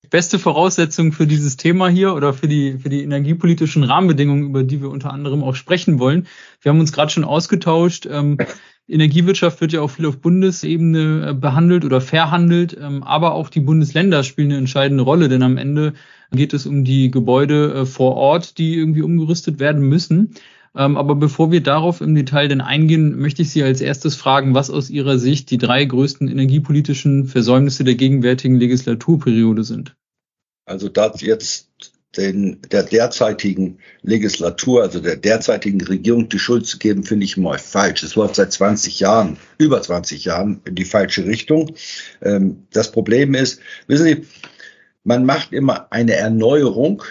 Beste 0.10 0.40
Voraussetzung 0.40 1.12
für 1.12 1.28
dieses 1.28 1.58
Thema 1.58 1.90
hier 1.90 2.16
oder 2.16 2.34
für 2.34 2.48
die, 2.48 2.80
für 2.80 2.90
die 2.90 3.04
energiepolitischen 3.04 3.84
Rahmenbedingungen, 3.84 4.46
über 4.46 4.64
die 4.64 4.82
wir 4.82 4.90
unter 4.90 5.14
anderem 5.14 5.44
auch 5.44 5.54
sprechen 5.54 6.00
wollen. 6.00 6.26
Wir 6.60 6.72
haben 6.72 6.80
uns 6.80 6.92
gerade 6.92 7.12
schon 7.12 7.24
ausgetauscht. 7.24 8.08
Ähm, 8.10 8.40
Energiewirtschaft 8.88 9.62
wird 9.62 9.74
ja 9.74 9.82
auch 9.82 9.92
viel 9.92 10.08
auf 10.08 10.18
Bundesebene 10.18 11.30
äh, 11.30 11.34
behandelt 11.36 11.86
oder 11.86 12.02
verhandelt, 12.02 12.76
ähm, 12.82 13.04
aber 13.04 13.34
auch 13.34 13.50
die 13.50 13.60
Bundesländer 13.60 14.24
spielen 14.24 14.50
eine 14.50 14.58
entscheidende 14.58 15.04
Rolle, 15.04 15.30
denn 15.30 15.44
am 15.44 15.58
Ende 15.58 15.94
geht 16.32 16.54
es 16.54 16.66
um 16.66 16.84
die 16.84 17.12
Gebäude 17.12 17.74
äh, 17.74 17.86
vor 17.86 18.16
Ort, 18.16 18.58
die 18.58 18.76
irgendwie 18.76 19.02
umgerüstet 19.02 19.60
werden 19.60 19.82
müssen. 19.82 20.36
Ähm, 20.76 20.98
aber 20.98 21.16
bevor 21.16 21.52
wir 21.52 21.62
darauf 21.62 22.02
im 22.02 22.14
Detail 22.14 22.48
denn 22.48 22.62
eingehen, 22.62 23.18
möchte 23.20 23.42
ich 23.42 23.50
Sie 23.50 23.64
als 23.64 23.82
erstes 23.82 24.16
fragen, 24.16 24.54
was 24.54 24.70
aus 24.70 24.90
Ihrer 24.90 25.18
Sicht 25.18 25.50
die 25.50 25.58
drei 25.58 25.84
größten 25.84 26.28
energiepolitischen 26.28 27.26
Versäumnisse 27.26 27.84
der 27.84 27.96
gegenwärtigen 27.96 28.56
Legislaturperiode 28.56 29.64
sind. 29.64 29.96
Also 30.66 30.88
da 30.88 31.12
jetzt 31.18 31.70
den, 32.18 32.60
der 32.72 32.84
derzeitigen 32.84 33.78
Legislatur, 34.02 34.82
also 34.82 35.00
der 35.00 35.16
derzeitigen 35.16 35.82
Regierung 35.82 36.30
die 36.30 36.40
Schuld 36.40 36.66
zu 36.66 36.78
geben, 36.80 37.04
finde 37.04 37.26
ich 37.26 37.38
mal 37.38 37.60
falsch. 37.60 38.04
Es 38.04 38.16
läuft 38.16 38.36
seit 38.36 38.52
20 38.52 39.00
Jahren, 39.00 39.38
über 39.58 39.82
20 39.82 40.26
Jahren 40.26 40.62
in 40.66 40.76
die 40.76 40.86
falsche 40.86 41.26
Richtung. 41.26 41.76
Ähm, 42.22 42.68
das 42.72 42.92
Problem 42.92 43.36
ist, 43.36 43.62
wissen 43.88 44.06
Sie, 44.06 44.26
man 45.10 45.26
macht 45.26 45.54
immer 45.54 45.92
eine 45.92 46.14
Erneuerung 46.14 47.02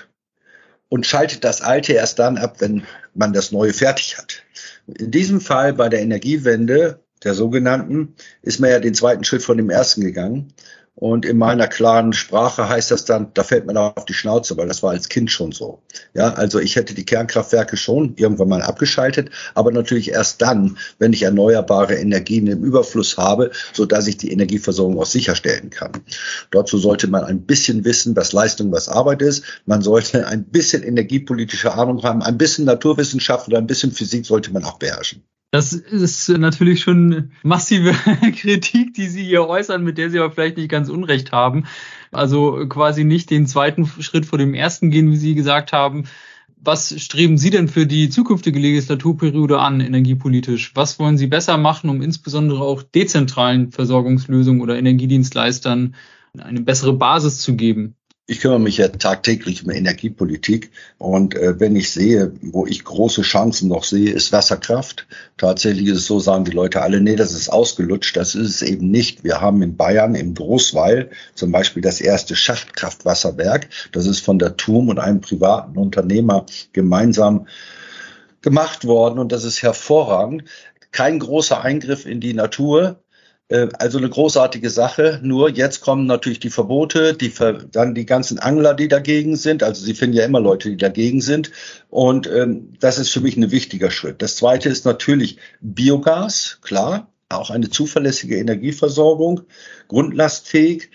und 0.88 1.04
schaltet 1.04 1.42
das 1.42 1.62
Alte 1.62 1.94
erst 1.94 2.20
dann 2.20 2.38
ab, 2.38 2.60
wenn 2.60 2.84
man 3.12 3.32
das 3.32 3.50
Neue 3.50 3.72
fertig 3.72 4.16
hat. 4.16 4.44
In 4.86 5.10
diesem 5.10 5.40
Fall 5.40 5.72
bei 5.72 5.88
der 5.88 6.00
Energiewende, 6.00 7.00
der 7.24 7.34
sogenannten, 7.34 8.14
ist 8.40 8.60
man 8.60 8.70
ja 8.70 8.78
den 8.78 8.94
zweiten 8.94 9.24
Schritt 9.24 9.42
von 9.42 9.56
dem 9.56 9.68
ersten 9.68 10.02
gegangen. 10.02 10.54
Und 11.00 11.24
in 11.24 11.38
meiner 11.38 11.68
klaren 11.68 12.12
Sprache 12.12 12.68
heißt 12.68 12.90
das 12.90 13.04
dann, 13.04 13.28
da 13.34 13.44
fällt 13.44 13.66
man 13.66 13.76
auf 13.76 14.04
die 14.04 14.14
Schnauze, 14.14 14.56
weil 14.56 14.66
das 14.66 14.82
war 14.82 14.90
als 14.90 15.08
Kind 15.08 15.30
schon 15.30 15.52
so. 15.52 15.80
Ja, 16.12 16.32
also 16.34 16.58
ich 16.58 16.74
hätte 16.74 16.92
die 16.92 17.04
Kernkraftwerke 17.04 17.76
schon 17.76 18.14
irgendwann 18.16 18.48
mal 18.48 18.62
abgeschaltet, 18.62 19.30
aber 19.54 19.70
natürlich 19.70 20.10
erst 20.10 20.42
dann, 20.42 20.76
wenn 20.98 21.12
ich 21.12 21.22
erneuerbare 21.22 21.94
Energien 21.94 22.48
im 22.48 22.64
Überfluss 22.64 23.16
habe, 23.16 23.52
so 23.72 23.86
dass 23.86 24.08
ich 24.08 24.16
die 24.16 24.32
Energieversorgung 24.32 24.98
auch 24.98 25.06
sicherstellen 25.06 25.70
kann. 25.70 25.92
Dazu 26.50 26.78
sollte 26.78 27.06
man 27.06 27.22
ein 27.22 27.42
bisschen 27.42 27.84
wissen, 27.84 28.16
was 28.16 28.32
Leistung, 28.32 28.72
was 28.72 28.88
Arbeit 28.88 29.22
ist. 29.22 29.44
Man 29.66 29.82
sollte 29.82 30.26
ein 30.26 30.46
bisschen 30.46 30.82
energiepolitische 30.82 31.74
Ahnung 31.74 32.02
haben, 32.02 32.22
ein 32.22 32.38
bisschen 32.38 32.64
Naturwissenschaft 32.64 33.46
oder 33.46 33.58
ein 33.58 33.68
bisschen 33.68 33.92
Physik 33.92 34.26
sollte 34.26 34.52
man 34.52 34.64
auch 34.64 34.80
beherrschen. 34.80 35.22
Das 35.50 35.72
ist 35.72 36.28
natürlich 36.28 36.80
schon 36.80 37.32
massive 37.42 37.92
Kritik, 38.36 38.92
die 38.92 39.06
Sie 39.06 39.24
hier 39.24 39.46
äußern, 39.46 39.82
mit 39.82 39.96
der 39.96 40.10
Sie 40.10 40.18
aber 40.18 40.30
vielleicht 40.30 40.58
nicht 40.58 40.68
ganz 40.68 40.90
unrecht 40.90 41.32
haben. 41.32 41.64
Also 42.12 42.66
quasi 42.68 43.04
nicht 43.04 43.30
den 43.30 43.46
zweiten 43.46 43.86
Schritt 43.86 44.26
vor 44.26 44.38
dem 44.38 44.52
ersten 44.52 44.90
gehen, 44.90 45.10
wie 45.10 45.16
Sie 45.16 45.34
gesagt 45.34 45.72
haben. 45.72 46.04
Was 46.60 47.00
streben 47.00 47.38
Sie 47.38 47.48
denn 47.50 47.68
für 47.68 47.86
die 47.86 48.10
zukünftige 48.10 48.58
Legislaturperiode 48.58 49.58
an, 49.58 49.80
energiepolitisch? 49.80 50.72
Was 50.74 50.98
wollen 50.98 51.16
Sie 51.16 51.28
besser 51.28 51.56
machen, 51.56 51.88
um 51.88 52.02
insbesondere 52.02 52.60
auch 52.60 52.82
dezentralen 52.82 53.70
Versorgungslösungen 53.70 54.60
oder 54.60 54.76
Energiedienstleistern 54.76 55.94
eine 56.38 56.60
bessere 56.60 56.92
Basis 56.92 57.38
zu 57.38 57.56
geben? 57.56 57.94
Ich 58.30 58.40
kümmere 58.40 58.60
mich 58.60 58.76
ja 58.76 58.88
tagtäglich 58.88 59.64
um 59.64 59.70
Energiepolitik 59.70 60.70
und 60.98 61.34
äh, 61.34 61.58
wenn 61.58 61.74
ich 61.76 61.90
sehe, 61.90 62.30
wo 62.42 62.66
ich 62.66 62.84
große 62.84 63.22
Chancen 63.22 63.68
noch 63.68 63.84
sehe, 63.84 64.12
ist 64.12 64.32
Wasserkraft. 64.32 65.06
Tatsächlich 65.38 65.86
ist 65.86 65.96
es 65.96 66.06
so, 66.06 66.20
sagen 66.20 66.44
die 66.44 66.50
Leute 66.50 66.82
alle, 66.82 67.00
nee, 67.00 67.16
das 67.16 67.32
ist 67.32 67.48
ausgelutscht. 67.48 68.18
Das 68.18 68.34
ist 68.34 68.50
es 68.50 68.62
eben 68.62 68.90
nicht. 68.90 69.24
Wir 69.24 69.40
haben 69.40 69.62
in 69.62 69.78
Bayern 69.78 70.14
im 70.14 70.34
Großweil 70.34 71.08
zum 71.34 71.52
Beispiel 71.52 71.80
das 71.80 72.02
erste 72.02 72.36
Schachtkraftwasserwerk. 72.36 73.68
Das 73.92 74.06
ist 74.06 74.20
von 74.20 74.38
der 74.38 74.58
TUM 74.58 74.90
und 74.90 74.98
einem 74.98 75.22
privaten 75.22 75.78
Unternehmer 75.78 76.44
gemeinsam 76.74 77.46
gemacht 78.42 78.84
worden 78.84 79.18
und 79.20 79.32
das 79.32 79.44
ist 79.44 79.62
hervorragend. 79.62 80.44
Kein 80.92 81.18
großer 81.18 81.62
Eingriff 81.62 82.04
in 82.04 82.20
die 82.20 82.34
Natur, 82.34 83.00
also 83.50 83.98
eine 83.98 84.10
großartige 84.10 84.68
Sache. 84.68 85.20
Nur 85.22 85.48
jetzt 85.48 85.80
kommen 85.80 86.06
natürlich 86.06 86.40
die 86.40 86.50
Verbote, 86.50 87.14
die 87.14 87.32
dann 87.72 87.94
die 87.94 88.04
ganzen 88.04 88.38
Angler, 88.38 88.74
die 88.74 88.88
dagegen 88.88 89.36
sind. 89.36 89.62
Also 89.62 89.84
Sie 89.84 89.94
finden 89.94 90.16
ja 90.16 90.24
immer 90.24 90.40
Leute, 90.40 90.68
die 90.70 90.76
dagegen 90.76 91.20
sind. 91.20 91.50
Und 91.88 92.26
ähm, 92.26 92.74
das 92.80 92.98
ist 92.98 93.10
für 93.10 93.20
mich 93.20 93.36
ein 93.36 93.50
wichtiger 93.50 93.90
Schritt. 93.90 94.20
Das 94.20 94.36
zweite 94.36 94.68
ist 94.68 94.84
natürlich 94.84 95.38
Biogas, 95.60 96.58
klar, 96.62 97.10
auch 97.30 97.50
eine 97.50 97.70
zuverlässige 97.70 98.36
Energieversorgung, 98.36 99.42
grundlastfähig. 99.88 100.90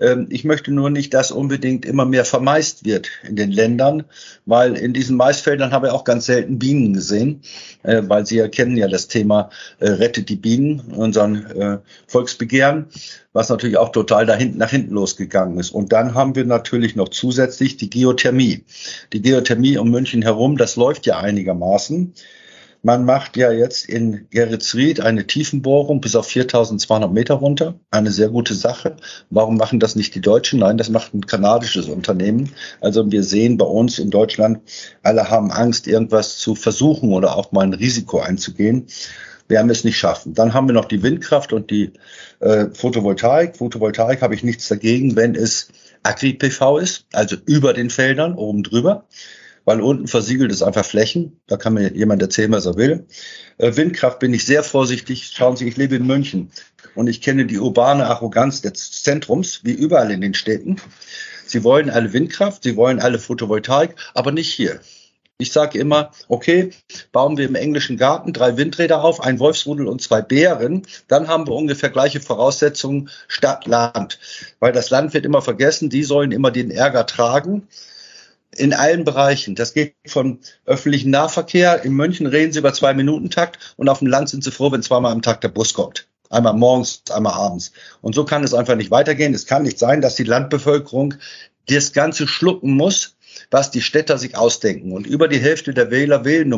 Ähm, 0.00 0.26
ich 0.30 0.44
möchte 0.44 0.72
nur 0.72 0.90
nicht, 0.90 1.14
dass 1.14 1.30
unbedingt 1.30 1.84
immer 1.84 2.04
mehr 2.04 2.24
vermeist 2.24 2.84
wird 2.84 3.08
in 3.26 3.36
den 3.36 3.50
Ländern, 3.50 4.04
weil 4.46 4.76
in 4.76 4.92
diesen 4.92 5.16
Maisfeldern 5.16 5.72
habe 5.72 5.88
ich 5.88 5.92
auch 5.92 6.04
ganz 6.04 6.26
selten 6.26 6.58
Bienen 6.58 6.92
gesehen, 6.92 7.42
äh, 7.82 8.02
weil 8.06 8.26
Sie 8.26 8.38
erkennen 8.38 8.76
ja 8.76 8.88
das 8.88 9.08
Thema 9.08 9.50
äh, 9.80 9.88
Rettet 9.88 10.28
die 10.28 10.36
Bienen, 10.36 10.80
unseren 10.80 11.46
äh, 11.46 11.78
Volksbegehren, 12.06 12.86
was 13.32 13.48
natürlich 13.48 13.76
auch 13.76 13.90
total 13.90 14.26
da 14.26 14.34
hinten 14.34 14.58
nach 14.58 14.70
hinten 14.70 14.94
losgegangen 14.94 15.58
ist. 15.58 15.70
Und 15.70 15.92
dann 15.92 16.14
haben 16.14 16.34
wir 16.34 16.44
natürlich 16.44 16.96
noch 16.96 17.08
zusätzlich 17.08 17.76
die 17.76 17.90
Geothermie. 17.90 18.64
Die 19.12 19.22
Geothermie 19.22 19.78
um 19.78 19.90
München 19.90 20.22
herum, 20.22 20.56
das 20.56 20.76
läuft 20.76 21.06
ja 21.06 21.18
einigermaßen. 21.18 22.14
Man 22.82 23.04
macht 23.04 23.36
ja 23.36 23.50
jetzt 23.50 23.88
in 23.88 24.28
Geretsried 24.30 25.00
eine 25.00 25.26
Tiefenbohrung 25.26 26.00
bis 26.00 26.14
auf 26.14 26.26
4200 26.28 27.12
Meter 27.12 27.34
runter. 27.34 27.74
Eine 27.90 28.12
sehr 28.12 28.28
gute 28.28 28.54
Sache. 28.54 28.96
Warum 29.30 29.56
machen 29.56 29.80
das 29.80 29.96
nicht 29.96 30.14
die 30.14 30.20
Deutschen? 30.20 30.60
Nein, 30.60 30.78
das 30.78 30.88
macht 30.88 31.12
ein 31.12 31.26
kanadisches 31.26 31.88
Unternehmen. 31.88 32.52
Also 32.80 33.10
wir 33.10 33.24
sehen 33.24 33.56
bei 33.56 33.66
uns 33.66 33.98
in 33.98 34.10
Deutschland, 34.10 34.60
alle 35.02 35.28
haben 35.28 35.50
Angst, 35.50 35.88
irgendwas 35.88 36.38
zu 36.38 36.54
versuchen 36.54 37.12
oder 37.12 37.36
auch 37.36 37.50
mal 37.50 37.62
ein 37.62 37.74
Risiko 37.74 38.20
einzugehen. 38.20 38.86
Wir 39.48 39.56
werden 39.56 39.70
es 39.70 39.82
nicht 39.82 39.96
schaffen. 39.96 40.34
Dann 40.34 40.54
haben 40.54 40.68
wir 40.68 40.74
noch 40.74 40.84
die 40.84 41.02
Windkraft 41.02 41.52
und 41.52 41.70
die 41.70 41.92
äh, 42.38 42.66
Photovoltaik. 42.72 43.56
Photovoltaik 43.56 44.22
habe 44.22 44.34
ich 44.34 44.44
nichts 44.44 44.68
dagegen, 44.68 45.16
wenn 45.16 45.34
es 45.34 45.68
Agri-PV 46.04 46.78
ist, 46.78 47.06
also 47.12 47.36
über 47.46 47.72
den 47.72 47.90
Feldern, 47.90 48.34
oben 48.34 48.62
drüber 48.62 49.04
weil 49.68 49.82
unten 49.82 50.06
versiegelt 50.06 50.50
ist 50.50 50.62
einfach 50.62 50.86
Flächen. 50.86 51.42
Da 51.46 51.58
kann 51.58 51.74
mir 51.74 51.92
jemand 51.92 52.22
erzählen, 52.22 52.50
was 52.52 52.64
er 52.64 52.76
will. 52.76 53.04
Äh, 53.58 53.76
Windkraft 53.76 54.18
bin 54.18 54.32
ich 54.32 54.46
sehr 54.46 54.62
vorsichtig. 54.62 55.30
Schauen 55.34 55.58
Sie, 55.58 55.68
ich 55.68 55.76
lebe 55.76 55.96
in 55.96 56.06
München 56.06 56.50
und 56.94 57.06
ich 57.06 57.20
kenne 57.20 57.44
die 57.44 57.58
urbane 57.58 58.06
Arroganz 58.06 58.62
des 58.62 59.02
Zentrums, 59.02 59.60
wie 59.64 59.72
überall 59.72 60.10
in 60.10 60.22
den 60.22 60.32
Städten. 60.32 60.76
Sie 61.44 61.64
wollen 61.64 61.90
alle 61.90 62.14
Windkraft, 62.14 62.62
sie 62.62 62.76
wollen 62.76 62.98
alle 62.98 63.18
Photovoltaik, 63.18 63.94
aber 64.14 64.32
nicht 64.32 64.50
hier. 64.50 64.80
Ich 65.36 65.52
sage 65.52 65.78
immer, 65.78 66.12
okay, 66.28 66.70
bauen 67.12 67.36
wir 67.36 67.46
im 67.46 67.54
englischen 67.54 67.98
Garten 67.98 68.32
drei 68.32 68.56
Windräder 68.56 69.04
auf, 69.04 69.20
ein 69.20 69.38
Wolfsrudel 69.38 69.86
und 69.86 70.00
zwei 70.00 70.22
Bären, 70.22 70.86
dann 71.08 71.28
haben 71.28 71.46
wir 71.46 71.52
ungefähr 71.52 71.90
gleiche 71.90 72.20
Voraussetzungen 72.20 73.10
Stadt, 73.28 73.66
Land. 73.66 74.18
Weil 74.60 74.72
das 74.72 74.88
Land 74.88 75.12
wird 75.12 75.26
immer 75.26 75.42
vergessen, 75.42 75.90
die 75.90 76.04
sollen 76.04 76.32
immer 76.32 76.50
den 76.50 76.70
Ärger 76.70 77.04
tragen 77.04 77.68
in 78.56 78.72
allen 78.72 79.04
Bereichen. 79.04 79.54
Das 79.54 79.74
geht 79.74 79.94
von 80.06 80.40
öffentlichen 80.64 81.10
Nahverkehr. 81.10 81.84
In 81.84 81.92
München 81.92 82.26
reden 82.26 82.52
sie 82.52 82.58
über 82.58 82.72
zwei 82.72 82.94
Minuten 82.94 83.30
Takt 83.30 83.74
und 83.76 83.88
auf 83.88 83.98
dem 83.98 84.08
Land 84.08 84.28
sind 84.28 84.44
sie 84.44 84.50
froh, 84.50 84.72
wenn 84.72 84.82
zweimal 84.82 85.12
am 85.12 85.22
Tag 85.22 85.40
der 85.40 85.48
Bus 85.48 85.74
kommt. 85.74 86.08
Einmal 86.30 86.54
morgens, 86.54 87.02
einmal 87.10 87.34
abends. 87.34 87.72
Und 88.02 88.14
so 88.14 88.24
kann 88.24 88.44
es 88.44 88.54
einfach 88.54 88.76
nicht 88.76 88.90
weitergehen. 88.90 89.34
Es 89.34 89.46
kann 89.46 89.62
nicht 89.62 89.78
sein, 89.78 90.00
dass 90.00 90.14
die 90.14 90.24
Landbevölkerung 90.24 91.14
das 91.66 91.92
Ganze 91.92 92.26
schlucken 92.26 92.72
muss, 92.72 93.16
was 93.50 93.70
die 93.70 93.82
Städter 93.82 94.18
sich 94.18 94.36
ausdenken. 94.36 94.92
Und 94.92 95.06
über 95.06 95.28
die 95.28 95.38
Hälfte 95.38 95.72
der 95.72 95.90
Wähler 95.90 96.24
wählen, 96.24 96.52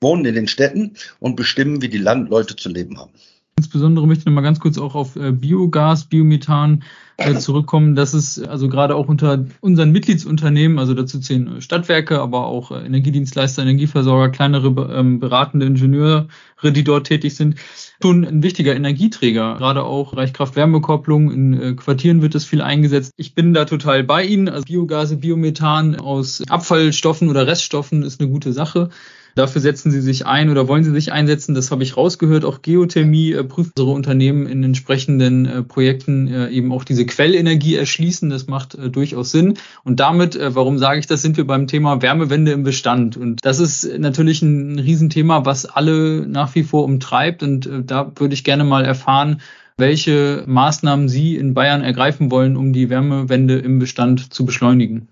wohnen 0.00 0.24
in 0.24 0.34
den 0.34 0.48
Städten 0.48 0.96
und 1.18 1.36
bestimmen, 1.36 1.82
wie 1.82 1.88
die 1.88 1.98
Landleute 1.98 2.56
zu 2.56 2.68
leben 2.68 2.98
haben. 2.98 3.12
Insbesondere 3.56 4.08
möchte 4.08 4.22
ich 4.22 4.26
noch 4.26 4.32
mal 4.32 4.40
ganz 4.40 4.58
kurz 4.58 4.78
auch 4.78 4.96
auf 4.96 5.14
äh, 5.14 5.30
Biogas, 5.30 6.06
Biomethan 6.06 6.82
äh, 7.18 7.34
zurückkommen. 7.38 7.94
Das 7.94 8.12
ist 8.12 8.40
also 8.40 8.68
gerade 8.68 8.96
auch 8.96 9.06
unter 9.06 9.46
unseren 9.60 9.92
Mitgliedsunternehmen, 9.92 10.80
also 10.80 10.92
dazu 10.92 11.20
zählen 11.20 11.60
Stadtwerke, 11.60 12.20
aber 12.20 12.46
auch 12.46 12.72
äh, 12.72 12.84
Energiedienstleister, 12.84 13.62
Energieversorger, 13.62 14.30
kleinere 14.30 14.68
ähm, 14.92 15.20
beratende 15.20 15.66
Ingenieure, 15.66 16.26
die 16.64 16.82
dort 16.82 17.06
tätig 17.06 17.36
sind, 17.36 17.54
schon 18.02 18.24
ein 18.24 18.42
wichtiger 18.42 18.74
Energieträger. 18.74 19.54
Gerade 19.56 19.84
auch 19.84 20.16
Reichkraft-Wärmekopplung. 20.16 21.30
In 21.30 21.76
Quartieren 21.76 22.22
wird 22.22 22.34
das 22.34 22.44
viel 22.44 22.60
eingesetzt. 22.60 23.12
Ich 23.16 23.36
bin 23.36 23.54
da 23.54 23.66
total 23.66 24.02
bei 24.02 24.24
Ihnen. 24.24 24.48
Also 24.48 24.64
Biogase, 24.64 25.16
Biomethan 25.16 25.94
aus 25.94 26.42
Abfallstoffen 26.48 27.28
oder 27.28 27.46
Reststoffen 27.46 28.02
ist 28.02 28.20
eine 28.20 28.30
gute 28.30 28.52
Sache. 28.52 28.90
Dafür 29.34 29.60
setzen 29.60 29.90
Sie 29.90 30.00
sich 30.00 30.26
ein 30.26 30.48
oder 30.48 30.68
wollen 30.68 30.84
Sie 30.84 30.92
sich 30.92 31.12
einsetzen? 31.12 31.54
Das 31.54 31.70
habe 31.70 31.82
ich 31.82 31.96
rausgehört. 31.96 32.44
Auch 32.44 32.62
Geothermie 32.62 33.32
äh, 33.32 33.44
prüft 33.44 33.78
unsere 33.78 33.94
Unternehmen 33.94 34.46
in 34.46 34.62
entsprechenden 34.62 35.46
äh, 35.46 35.62
Projekten 35.62 36.28
äh, 36.28 36.48
eben 36.50 36.72
auch 36.72 36.84
diese 36.84 37.04
Quellenergie 37.04 37.74
erschließen. 37.74 38.30
Das 38.30 38.46
macht 38.46 38.78
durchaus 38.94 39.32
Sinn. 39.32 39.54
Und 39.82 40.00
damit, 40.00 40.38
warum 40.40 40.78
sage 40.78 41.00
ich 41.00 41.06
das, 41.06 41.22
sind 41.22 41.36
wir 41.36 41.46
beim 41.46 41.66
Thema 41.66 42.02
Wärmewende 42.02 42.52
im 42.52 42.62
Bestand. 42.62 43.16
Und 43.16 43.44
das 43.44 43.58
ist 43.58 43.98
natürlich 43.98 44.42
ein 44.42 44.78
Riesenthema, 44.78 45.44
was 45.44 45.66
alle 45.66 46.26
nach 46.26 46.54
wie 46.54 46.62
vor 46.62 46.84
umtreibt. 46.84 47.42
Und 47.42 47.68
da 47.86 48.12
würde 48.16 48.34
ich 48.34 48.44
gerne 48.44 48.64
mal 48.64 48.84
erfahren, 48.84 49.40
welche 49.76 50.44
Maßnahmen 50.46 51.08
Sie 51.08 51.36
in 51.36 51.54
Bayern 51.54 51.82
ergreifen 51.82 52.30
wollen, 52.30 52.56
um 52.56 52.72
die 52.72 52.90
Wärmewende 52.90 53.58
im 53.58 53.78
Bestand 53.78 54.32
zu 54.32 54.44
beschleunigen. 54.44 55.08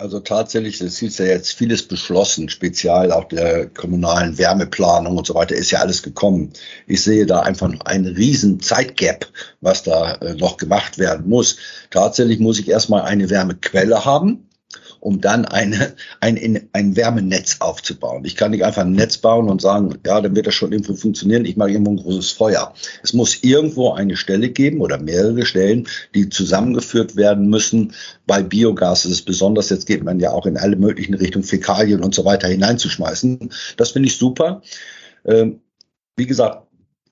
Also 0.00 0.18
tatsächlich, 0.20 0.80
es 0.80 1.02
ist 1.02 1.18
ja 1.18 1.26
jetzt 1.26 1.52
vieles 1.52 1.86
beschlossen, 1.86 2.48
speziell 2.48 3.12
auch 3.12 3.24
der 3.24 3.66
kommunalen 3.66 4.38
Wärmeplanung 4.38 5.18
und 5.18 5.26
so 5.26 5.34
weiter, 5.34 5.54
ist 5.54 5.72
ja 5.72 5.80
alles 5.80 6.02
gekommen. 6.02 6.54
Ich 6.86 7.02
sehe 7.02 7.26
da 7.26 7.40
einfach 7.40 7.70
einen 7.84 8.06
riesen 8.06 8.60
Zeitgap, 8.60 9.26
was 9.60 9.82
da 9.82 10.14
äh, 10.14 10.34
noch 10.36 10.56
gemacht 10.56 10.96
werden 10.96 11.28
muss. 11.28 11.58
Tatsächlich 11.90 12.38
muss 12.38 12.58
ich 12.58 12.70
erstmal 12.70 13.02
eine 13.02 13.28
Wärmequelle 13.28 14.06
haben 14.06 14.49
um 15.00 15.20
dann 15.20 15.44
eine, 15.46 15.94
ein, 16.20 16.68
ein 16.72 16.96
Wärmenetz 16.96 17.56
aufzubauen. 17.60 18.24
Ich 18.24 18.36
kann 18.36 18.50
nicht 18.50 18.64
einfach 18.64 18.82
ein 18.82 18.92
Netz 18.92 19.18
bauen 19.18 19.48
und 19.48 19.60
sagen, 19.60 19.98
ja, 20.06 20.20
dann 20.20 20.36
wird 20.36 20.46
das 20.46 20.54
schon 20.54 20.72
irgendwo 20.72 20.94
funktionieren. 20.94 21.44
Ich 21.44 21.56
mache 21.56 21.70
irgendwo 21.70 21.92
ein 21.92 21.96
großes 21.96 22.30
Feuer. 22.32 22.74
Es 23.02 23.12
muss 23.12 23.42
irgendwo 23.42 23.92
eine 23.92 24.16
Stelle 24.16 24.50
geben 24.50 24.80
oder 24.80 24.98
mehrere 24.98 25.44
Stellen, 25.46 25.88
die 26.14 26.28
zusammengeführt 26.28 27.16
werden 27.16 27.48
müssen. 27.48 27.94
Bei 28.26 28.42
Biogas 28.42 29.04
ist 29.06 29.12
es 29.12 29.22
besonders, 29.22 29.70
jetzt 29.70 29.86
geht 29.86 30.04
man 30.04 30.20
ja 30.20 30.32
auch 30.32 30.46
in 30.46 30.56
alle 30.56 30.76
möglichen 30.76 31.14
Richtungen 31.14 31.44
Fäkalien 31.44 32.02
und 32.04 32.14
so 32.14 32.24
weiter 32.24 32.48
hineinzuschmeißen. 32.48 33.50
Das 33.76 33.90
finde 33.90 34.08
ich 34.08 34.16
super. 34.16 34.62
Ähm, 35.24 35.60
wie 36.16 36.26
gesagt, 36.26 36.66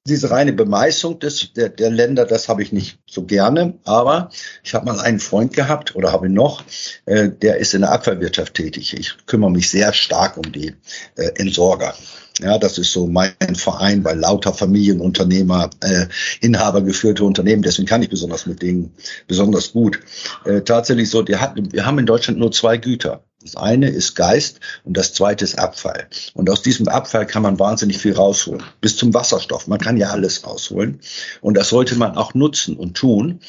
diese 0.08 0.30
reine 0.30 0.52
Bemeißung 0.52 1.18
des, 1.18 1.52
der, 1.52 1.68
der 1.68 1.90
Länder, 1.90 2.24
das 2.24 2.48
habe 2.48 2.62
ich 2.62 2.72
nicht 2.72 2.98
so 3.06 3.24
gerne. 3.24 3.74
Aber 3.84 4.30
ich 4.64 4.74
habe 4.74 4.86
mal 4.86 5.00
einen 5.00 5.20
Freund 5.20 5.52
gehabt 5.54 5.94
oder 5.94 6.12
habe 6.12 6.28
noch, 6.28 6.64
äh, 7.06 7.28
der 7.28 7.58
ist 7.58 7.74
in 7.74 7.82
der 7.82 7.92
Abfallwirtschaft 7.92 8.54
tätig. 8.54 8.94
Ich 8.98 9.14
kümmere 9.26 9.50
mich 9.50 9.70
sehr 9.70 9.92
stark 9.92 10.36
um 10.36 10.50
die 10.52 10.74
äh, 11.16 11.30
Entsorger. 11.36 11.94
Ja, 12.40 12.56
das 12.56 12.78
ist 12.78 12.92
so 12.92 13.06
mein 13.08 13.32
Verein, 13.54 14.04
weil 14.04 14.18
lauter 14.18 14.52
Familienunternehmer, 14.54 15.70
äh, 15.80 16.06
Inhaber 16.40 16.82
geführte 16.82 17.24
Unternehmen, 17.24 17.62
deswegen 17.62 17.88
kann 17.88 18.02
ich 18.02 18.10
besonders 18.10 18.46
mit 18.46 18.62
denen 18.62 18.94
besonders 19.26 19.72
gut. 19.72 19.98
Äh, 20.44 20.60
tatsächlich 20.60 21.10
so, 21.10 21.22
die 21.22 21.36
hat, 21.36 21.54
wir 21.56 21.84
haben 21.84 21.98
in 21.98 22.06
Deutschland 22.06 22.38
nur 22.38 22.52
zwei 22.52 22.76
Güter. 22.76 23.24
Das 23.48 23.56
eine 23.56 23.88
ist 23.88 24.14
Geist 24.14 24.60
und 24.84 24.98
das 24.98 25.14
zweite 25.14 25.42
ist 25.42 25.58
Abfall. 25.58 26.06
Und 26.34 26.50
aus 26.50 26.60
diesem 26.60 26.86
Abfall 26.86 27.26
kann 27.26 27.40
man 27.40 27.58
wahnsinnig 27.58 27.96
viel 27.96 28.12
rausholen. 28.12 28.62
Bis 28.82 28.98
zum 28.98 29.14
Wasserstoff. 29.14 29.66
Man 29.68 29.78
kann 29.78 29.96
ja 29.96 30.10
alles 30.10 30.46
rausholen. 30.46 31.00
Und 31.40 31.56
das 31.56 31.70
sollte 31.70 31.96
man 31.96 32.18
auch 32.18 32.34
nutzen 32.34 32.76
und 32.76 32.94
tun. 32.94 33.40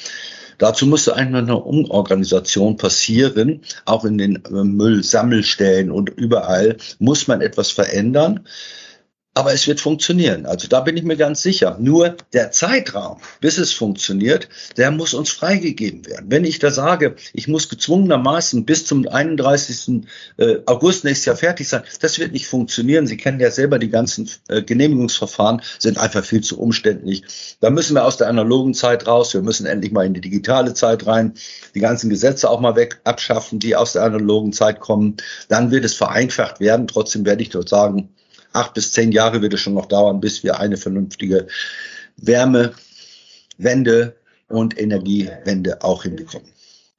Dazu 0.58 0.86
einfach 0.86 1.18
eine 1.18 1.58
Umorganisation 1.58 2.78
passieren. 2.78 3.60
Auch 3.84 4.06
in 4.06 4.18
den 4.18 4.38
äh, 4.46 4.64
Müllsammelstellen 4.64 5.92
und 5.92 6.10
überall 6.10 6.78
muss 7.00 7.28
man 7.28 7.42
etwas 7.42 7.72
verändern. 7.72 8.48
Aber 9.40 9.54
es 9.54 9.68
wird 9.68 9.80
funktionieren. 9.80 10.46
Also 10.46 10.68
da 10.68 10.82
bin 10.82 10.98
ich 10.98 11.04
mir 11.04 11.16
ganz 11.16 11.42
sicher. 11.42 11.78
Nur 11.80 12.18
der 12.34 12.52
Zeitraum, 12.52 13.22
bis 13.40 13.58
es 13.58 13.72
funktioniert, 13.72 14.50
der 14.76 14.92
muss 14.92 15.14
uns 15.14 15.30
freigegeben 15.30 16.06
werden. 16.06 16.26
Wenn 16.28 16.44
ich 16.44 16.60
da 16.60 16.72
sage, 16.72 17.16
ich 17.32 17.48
muss 17.48 17.70
gezwungenermaßen 17.70 18.66
bis 18.66 18.86
zum 18.86 19.08
31. 19.08 20.04
Äh, 20.36 20.58
August 20.66 21.06
nächstes 21.06 21.24
Jahr 21.24 21.36
fertig 21.38 21.70
sein, 21.70 21.84
das 22.02 22.20
wird 22.20 22.34
nicht 22.34 22.48
funktionieren. 22.48 23.08
Sie 23.08 23.16
kennen 23.16 23.40
ja 23.40 23.50
selber 23.50 23.80
die 23.80 23.88
ganzen 23.88 24.30
äh, 24.50 24.62
Genehmigungsverfahren, 24.62 25.62
sind 25.80 25.98
einfach 25.98 26.26
viel 26.26 26.42
zu 26.42 26.60
umständlich. 26.60 27.24
Da 27.62 27.70
müssen 27.70 27.94
wir 27.94 28.04
aus 28.04 28.18
der 28.18 28.28
analogen 28.28 28.74
Zeit 28.74 29.08
raus. 29.08 29.34
Wir 29.34 29.42
müssen 29.42 29.66
endlich 29.66 29.94
mal 29.94 30.06
in 30.06 30.16
die 30.16 30.20
digitale 30.20 30.74
Zeit 30.74 31.08
rein. 31.08 31.36
Die 31.76 31.80
ganzen 31.80 32.10
Gesetze 32.10 32.50
auch 32.50 32.60
mal 32.60 32.76
weg 32.76 33.00
abschaffen, 33.06 33.60
die 33.60 33.78
aus 33.78 33.94
der 33.94 34.04
analogen 34.04 34.52
Zeit 34.52 34.82
kommen. 34.82 35.16
Dann 35.48 35.72
wird 35.72 35.86
es 35.86 35.94
vereinfacht 35.94 36.60
werden. 36.60 36.90
Trotzdem 36.90 37.26
werde 37.26 37.42
ich 37.42 37.52
dort 37.52 37.70
sagen, 37.70 38.10
acht 38.54 38.74
bis 38.74 38.92
zehn 38.92 39.12
Jahre 39.12 39.42
wird 39.42 39.54
es 39.54 39.62
schon 39.62 39.74
noch 39.74 39.88
dauern, 39.88 40.20
bis 40.20 40.44
wir 40.44 40.60
eine 40.60 40.78
vernünftige 40.78 41.48
Wärmewende 42.18 44.16
und 44.48 44.80
Energiewende 44.80 45.82
auch 45.84 46.04
hinbekommen. 46.04 46.50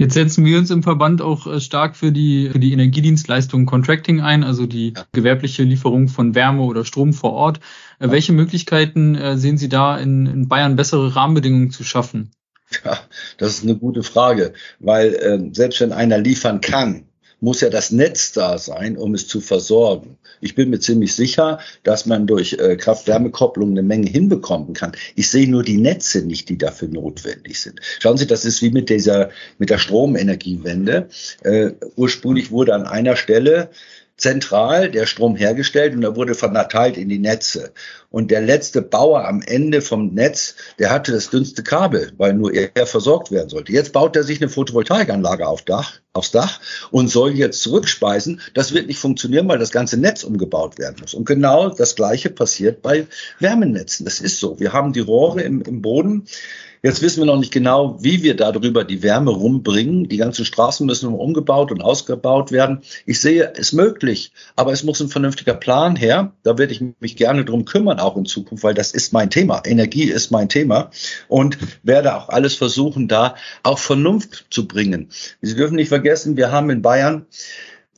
Jetzt 0.01 0.15
setzen 0.15 0.47
wir 0.47 0.57
uns 0.57 0.71
im 0.71 0.83
Verband 0.83 1.21
auch 1.21 1.47
äh, 1.47 1.61
stark 1.61 1.95
für 1.95 2.11
die, 2.11 2.49
für 2.51 2.59
die 2.59 2.73
Energiedienstleistungen 2.73 3.67
Contracting 3.67 4.23
ein, 4.23 4.45
also 4.45 4.65
die 4.65 4.95
ja. 4.97 5.05
gewerbliche 5.13 5.63
Lieferung 5.63 6.09
von 6.09 6.35
Wärme 6.35 6.63
oder 6.63 6.87
Strom 6.87 7.13
vor 7.13 7.33
Ort. 7.33 7.61
Äh, 7.99 8.07
ja. 8.07 8.13
Welche 8.13 8.33
Möglichkeiten 8.33 9.15
äh, 9.15 9.37
sehen 9.37 9.59
Sie 9.59 9.69
da 9.69 9.99
in, 9.99 10.25
in 10.25 10.49
Bayern 10.49 10.77
bessere 10.77 11.15
Rahmenbedingungen 11.15 11.71
zu 11.71 11.85
schaffen? 11.85 12.31
Ja, 12.83 12.99
das 13.37 13.59
ist 13.59 13.65
eine 13.65 13.77
gute 13.77 14.03
Frage, 14.03 14.55
weil 14.79 15.15
äh, 15.17 15.55
selbst 15.55 15.83
wenn 15.83 15.93
einer 15.93 16.17
liefern 16.17 16.63
kann, 16.63 17.05
muss 17.41 17.61
ja 17.61 17.71
das 17.71 17.91
Netz 17.91 18.33
da 18.33 18.59
sein, 18.59 18.97
um 18.97 19.15
es 19.15 19.27
zu 19.27 19.41
versorgen. 19.41 20.19
Ich 20.41 20.55
bin 20.55 20.71
mir 20.71 20.81
ziemlich 20.81 21.15
sicher, 21.15 21.59
dass 21.83 22.07
man 22.07 22.27
durch 22.27 22.55
äh, 22.55 22.77
Kraft-Wärme-Kopplung 22.77 23.71
eine 23.71 23.83
Menge 23.83 24.09
hinbekommen 24.09 24.73
kann. 24.73 24.93
Ich 25.15 25.31
sehe 25.31 25.49
nur 25.49 25.63
die 25.63 25.77
Netze 25.77 26.23
nicht, 26.23 26.49
die 26.49 26.59
dafür 26.59 26.89
notwendig 26.89 27.61
sind. 27.61 27.81
Schauen 27.99 28.17
Sie, 28.17 28.27
das 28.27 28.45
ist 28.45 28.63
wie 28.63 28.71
mit 28.71 28.89
dieser, 28.89 29.31
mit 29.59 29.71
der 29.71 29.79
Stromenergiewende. 29.79 31.09
Äh, 31.43 31.73
ursprünglich 31.97 32.51
wurde 32.51 32.75
an 32.75 32.87
einer 32.87 33.17
Stelle 33.17 33.71
zentral 34.21 34.91
der 34.91 35.07
Strom 35.07 35.37
hergestellt 35.37 35.95
und 35.95 36.03
er 36.03 36.17
wurde 36.17 36.35
verteilt 36.35 36.97
in 36.97 37.09
die 37.09 37.19
Netze. 37.19 37.73
Und 38.11 38.31
der 38.31 38.41
letzte 38.41 38.83
Bauer 38.83 39.27
am 39.27 39.41
Ende 39.41 39.81
vom 39.81 40.15
Netz, 40.15 40.57
der 40.79 40.91
hatte 40.91 41.13
das 41.13 41.31
dünnste 41.31 41.63
Kabel, 41.63 42.13
weil 42.17 42.35
nur 42.35 42.53
er 42.53 42.87
versorgt 42.87 43.31
werden 43.31 43.49
sollte. 43.49 43.73
Jetzt 43.73 43.93
baut 43.93 44.17
er 44.17 44.25
sich 44.25 44.41
eine 44.41 44.51
Photovoltaikanlage 44.51 45.47
auf 45.47 45.63
Dach, 45.63 46.01
aufs 46.13 46.33
Dach 46.33 46.61
und 46.91 47.09
soll 47.09 47.33
jetzt 47.33 47.63
zurückspeisen. 47.63 48.41
Das 48.55 48.75
wird 48.75 48.89
nicht 48.89 48.99
funktionieren, 48.99 49.49
weil 49.49 49.59
das 49.59 49.71
ganze 49.71 49.97
Netz 49.97 50.25
umgebaut 50.25 50.79
werden 50.79 50.97
muss. 51.01 51.15
Und 51.15 51.25
genau 51.25 51.71
das 51.71 51.95
Gleiche 51.95 52.31
passiert 52.31 52.83
bei 52.83 53.07
Wärmenetzen. 53.39 54.05
Das 54.05 54.21
ist 54.21 54.41
so. 54.41 54.59
Wir 54.59 54.73
haben 54.73 54.93
die 54.93 55.01
Rohre 55.01 55.43
im, 55.43 55.63
im 55.63 55.83
Boden. 55.83 56.27
Jetzt 56.83 57.03
wissen 57.03 57.21
wir 57.21 57.27
noch 57.27 57.39
nicht 57.39 57.53
genau, 57.53 58.03
wie 58.03 58.23
wir 58.23 58.35
darüber 58.35 58.85
die 58.85 59.03
Wärme 59.03 59.31
rumbringen. 59.31 60.09
Die 60.09 60.17
ganzen 60.17 60.47
Straßen 60.47 60.87
müssen 60.87 61.13
umgebaut 61.13 61.71
und 61.71 61.83
ausgebaut 61.83 62.53
werden. 62.53 62.81
Ich 63.05 63.21
sehe 63.21 63.53
es 63.55 63.75
möglich, 63.75 64.33
aber 64.57 64.73
es 64.73 64.83
muss 64.83 65.01
ein 65.01 65.11
vernünftiger 65.11 65.53
Plan 65.53 65.95
her. 65.95 66.33
Da 66.43 66.57
werde 66.57 66.73
ich 66.73 66.83
mich 67.01 67.17
gerne 67.17 67.45
drum 67.45 67.67
kümmern, 67.67 68.01
auch 68.01 68.17
in 68.17 68.25
Zukunft, 68.25 68.65
weil 68.65 68.73
das 68.73 68.93
ist 68.93 69.13
mein 69.13 69.29
Thema. 69.29 69.61
Energie 69.67 70.05
ist 70.05 70.31
mein 70.31 70.49
Thema 70.49 70.91
und 71.29 71.59
werde 71.83 72.17
auch 72.17 72.31
alles 72.31 72.55
versuchen, 72.55 73.09
da 73.09 73.35
auch 73.63 73.79
Vernunft 73.79 74.47
zu 74.49 74.67
bringen. 74.67 75.11
Sie 75.43 75.57
dürfen 75.57 75.77
nicht 75.77 75.89
vergessen, 75.89 76.39
wir 76.39 76.51
haben 76.51 76.71
in 76.71 76.81
Bayern 76.81 77.27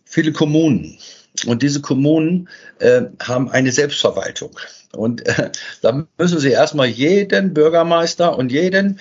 viele 0.05 0.33
Kommunen. 0.33 0.99
Und 1.47 1.62
diese 1.62 1.80
Kommunen 1.80 2.49
äh, 2.78 3.03
haben 3.20 3.51
eine 3.51 3.72
Selbstverwaltung. 3.72 4.51
Und 4.93 5.26
äh, 5.26 5.51
da 5.80 6.07
müssen 6.18 6.39
Sie 6.39 6.51
erstmal 6.51 6.87
jeden 6.87 7.55
Bürgermeister 7.55 8.37
und 8.37 8.53
jeden 8.53 9.01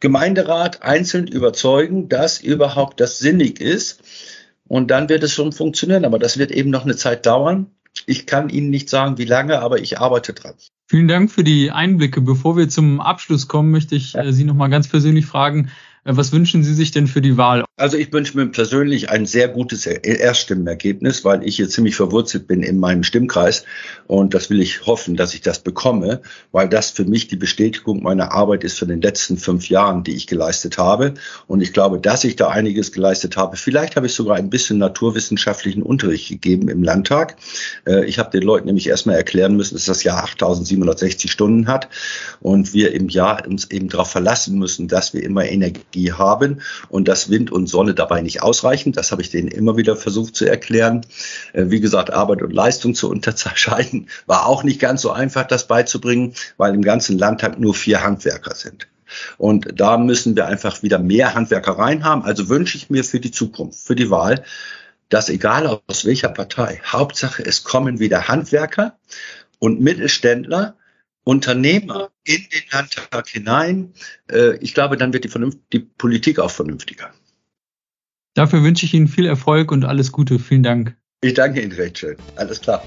Gemeinderat 0.00 0.82
einzeln 0.82 1.26
überzeugen, 1.26 2.08
dass 2.08 2.40
überhaupt 2.40 3.00
das 3.00 3.18
sinnig 3.18 3.60
ist. 3.60 4.02
Und 4.66 4.90
dann 4.90 5.08
wird 5.08 5.22
es 5.22 5.32
schon 5.32 5.52
funktionieren. 5.52 6.04
Aber 6.04 6.18
das 6.18 6.36
wird 6.36 6.50
eben 6.50 6.70
noch 6.70 6.84
eine 6.84 6.96
Zeit 6.96 7.26
dauern. 7.26 7.68
Ich 8.06 8.26
kann 8.26 8.48
Ihnen 8.48 8.70
nicht 8.70 8.90
sagen, 8.90 9.18
wie 9.18 9.24
lange, 9.24 9.60
aber 9.60 9.78
ich 9.78 9.98
arbeite 9.98 10.32
dran. 10.32 10.54
Vielen 10.86 11.08
Dank 11.08 11.30
für 11.30 11.44
die 11.44 11.70
Einblicke. 11.70 12.20
Bevor 12.20 12.56
wir 12.56 12.68
zum 12.68 13.00
Abschluss 13.00 13.48
kommen, 13.48 13.70
möchte 13.70 13.94
ich 13.94 14.14
äh, 14.14 14.32
Sie 14.32 14.44
noch 14.44 14.54
mal 14.54 14.68
ganz 14.68 14.88
persönlich 14.88 15.26
fragen, 15.26 15.70
was 16.04 16.32
wünschen 16.32 16.62
Sie 16.62 16.74
sich 16.74 16.90
denn 16.90 17.06
für 17.06 17.22
die 17.22 17.36
Wahl? 17.36 17.64
Also 17.76 17.96
ich 17.96 18.12
wünsche 18.12 18.36
mir 18.36 18.46
persönlich 18.46 19.10
ein 19.10 19.26
sehr 19.26 19.48
gutes 19.48 19.86
Erststimmenergebnis, 19.86 21.24
weil 21.24 21.42
ich 21.42 21.56
hier 21.56 21.68
ziemlich 21.68 21.96
verwurzelt 21.96 22.46
bin 22.46 22.62
in 22.62 22.78
meinem 22.78 23.02
Stimmkreis. 23.02 23.64
Und 24.06 24.34
das 24.34 24.50
will 24.50 24.60
ich 24.60 24.86
hoffen, 24.86 25.16
dass 25.16 25.34
ich 25.34 25.40
das 25.40 25.60
bekomme, 25.60 26.20
weil 26.52 26.68
das 26.68 26.90
für 26.90 27.04
mich 27.04 27.28
die 27.28 27.36
Bestätigung 27.36 28.02
meiner 28.02 28.32
Arbeit 28.32 28.64
ist 28.64 28.78
für 28.78 28.86
den 28.86 29.00
letzten 29.00 29.38
fünf 29.38 29.70
Jahren, 29.70 30.04
die 30.04 30.14
ich 30.14 30.26
geleistet 30.26 30.76
habe. 30.76 31.14
Und 31.46 31.62
ich 31.62 31.72
glaube, 31.72 31.98
dass 31.98 32.22
ich 32.24 32.36
da 32.36 32.48
einiges 32.48 32.92
geleistet 32.92 33.36
habe. 33.36 33.56
Vielleicht 33.56 33.96
habe 33.96 34.06
ich 34.06 34.14
sogar 34.14 34.36
ein 34.36 34.50
bisschen 34.50 34.78
naturwissenschaftlichen 34.78 35.82
Unterricht 35.82 36.28
gegeben 36.28 36.68
im 36.68 36.82
Landtag. 36.82 37.36
Äh, 37.86 38.04
ich 38.04 38.18
habe 38.18 38.30
den 38.30 38.42
Leuten 38.42 38.66
nämlich 38.66 38.88
erstmal 38.88 39.16
erklären 39.16 39.56
müssen, 39.56 39.74
dass 39.74 39.86
das 39.86 40.04
Jahr 40.04 40.22
8760 40.22 41.32
Stunden 41.32 41.66
hat 41.66 41.88
und 42.40 42.74
wir 42.74 42.92
im 42.92 43.08
Jahr 43.08 43.46
uns 43.48 43.70
eben 43.70 43.88
darauf 43.88 44.10
verlassen 44.10 44.58
müssen, 44.58 44.86
dass 44.86 45.14
wir 45.14 45.22
immer 45.22 45.46
Energie 45.46 45.93
haben 46.02 46.60
und 46.88 47.08
dass 47.08 47.30
Wind 47.30 47.50
und 47.50 47.64
und 47.64 47.68
Sonne 47.70 47.94
dabei 47.94 48.20
nicht 48.20 48.42
ausreichen. 48.42 48.92
Das 48.92 49.10
habe 49.10 49.22
ich 49.22 49.30
denen 49.30 49.48
immer 49.48 49.78
wieder 49.78 49.96
versucht 49.96 50.36
zu 50.36 50.44
erklären. 50.44 51.06
Äh, 51.54 51.64
wie 51.68 51.80
gesagt, 51.80 52.12
Arbeit 52.12 52.42
und 52.42 52.52
Leistung 52.52 52.94
zu 52.94 53.10
unterscheiden, 53.14 54.08
war 54.26 54.46
auch 54.46 54.62
nicht 54.62 54.78
ganz 54.78 55.00
so 55.00 55.10
einfach, 55.10 55.46
das 55.46 55.66
beizubringen, 55.66 56.34
weil 56.58 56.74
im 56.74 56.82
ganzen 56.82 57.18
Landtag 57.18 57.58
nur 57.58 57.74
vier 57.74 58.02
Handwerker 58.02 58.54
sind. 58.54 58.86
Und 59.38 59.68
da 59.80 59.96
müssen 59.96 60.36
wir 60.36 60.46
einfach 60.46 60.82
wieder 60.82 60.98
mehr 60.98 61.34
Handwerker 61.34 61.78
rein 61.78 62.04
haben. 62.04 62.22
Also 62.22 62.50
wünsche 62.50 62.76
ich 62.76 62.90
mir 62.90 63.02
für 63.02 63.20
die 63.20 63.30
Zukunft, 63.30 63.80
für 63.80 63.96
die 63.96 64.10
Wahl, 64.10 64.44
dass 65.08 65.30
egal 65.30 65.80
aus 65.86 66.04
welcher 66.04 66.28
Partei, 66.28 66.82
Hauptsache 66.84 67.44
es 67.44 67.64
kommen 67.64 67.98
wieder 67.98 68.28
Handwerker 68.28 68.98
und 69.58 69.80
Mittelständler, 69.80 70.74
Unternehmer 71.24 72.10
in 72.24 72.42
den 72.52 72.62
Landtag 72.70 73.28
hinein. 73.28 73.92
Äh, 74.30 74.56
ich 74.58 74.74
glaube, 74.74 74.96
dann 74.96 75.12
wird 75.12 75.24
die, 75.24 75.28
Vernunft, 75.28 75.58
die 75.72 75.80
Politik 75.80 76.38
auch 76.38 76.50
vernünftiger. 76.50 77.12
Dafür 78.34 78.62
wünsche 78.62 78.84
ich 78.86 78.94
Ihnen 78.94 79.08
viel 79.08 79.26
Erfolg 79.26 79.72
und 79.72 79.84
alles 79.84 80.12
Gute. 80.12 80.38
Vielen 80.38 80.62
Dank. 80.62 80.96
Ich 81.22 81.34
danke 81.34 81.62
Ihnen 81.62 81.72
recht 81.72 81.98
schön. 81.98 82.16
Alles 82.36 82.60
klar. 82.60 82.84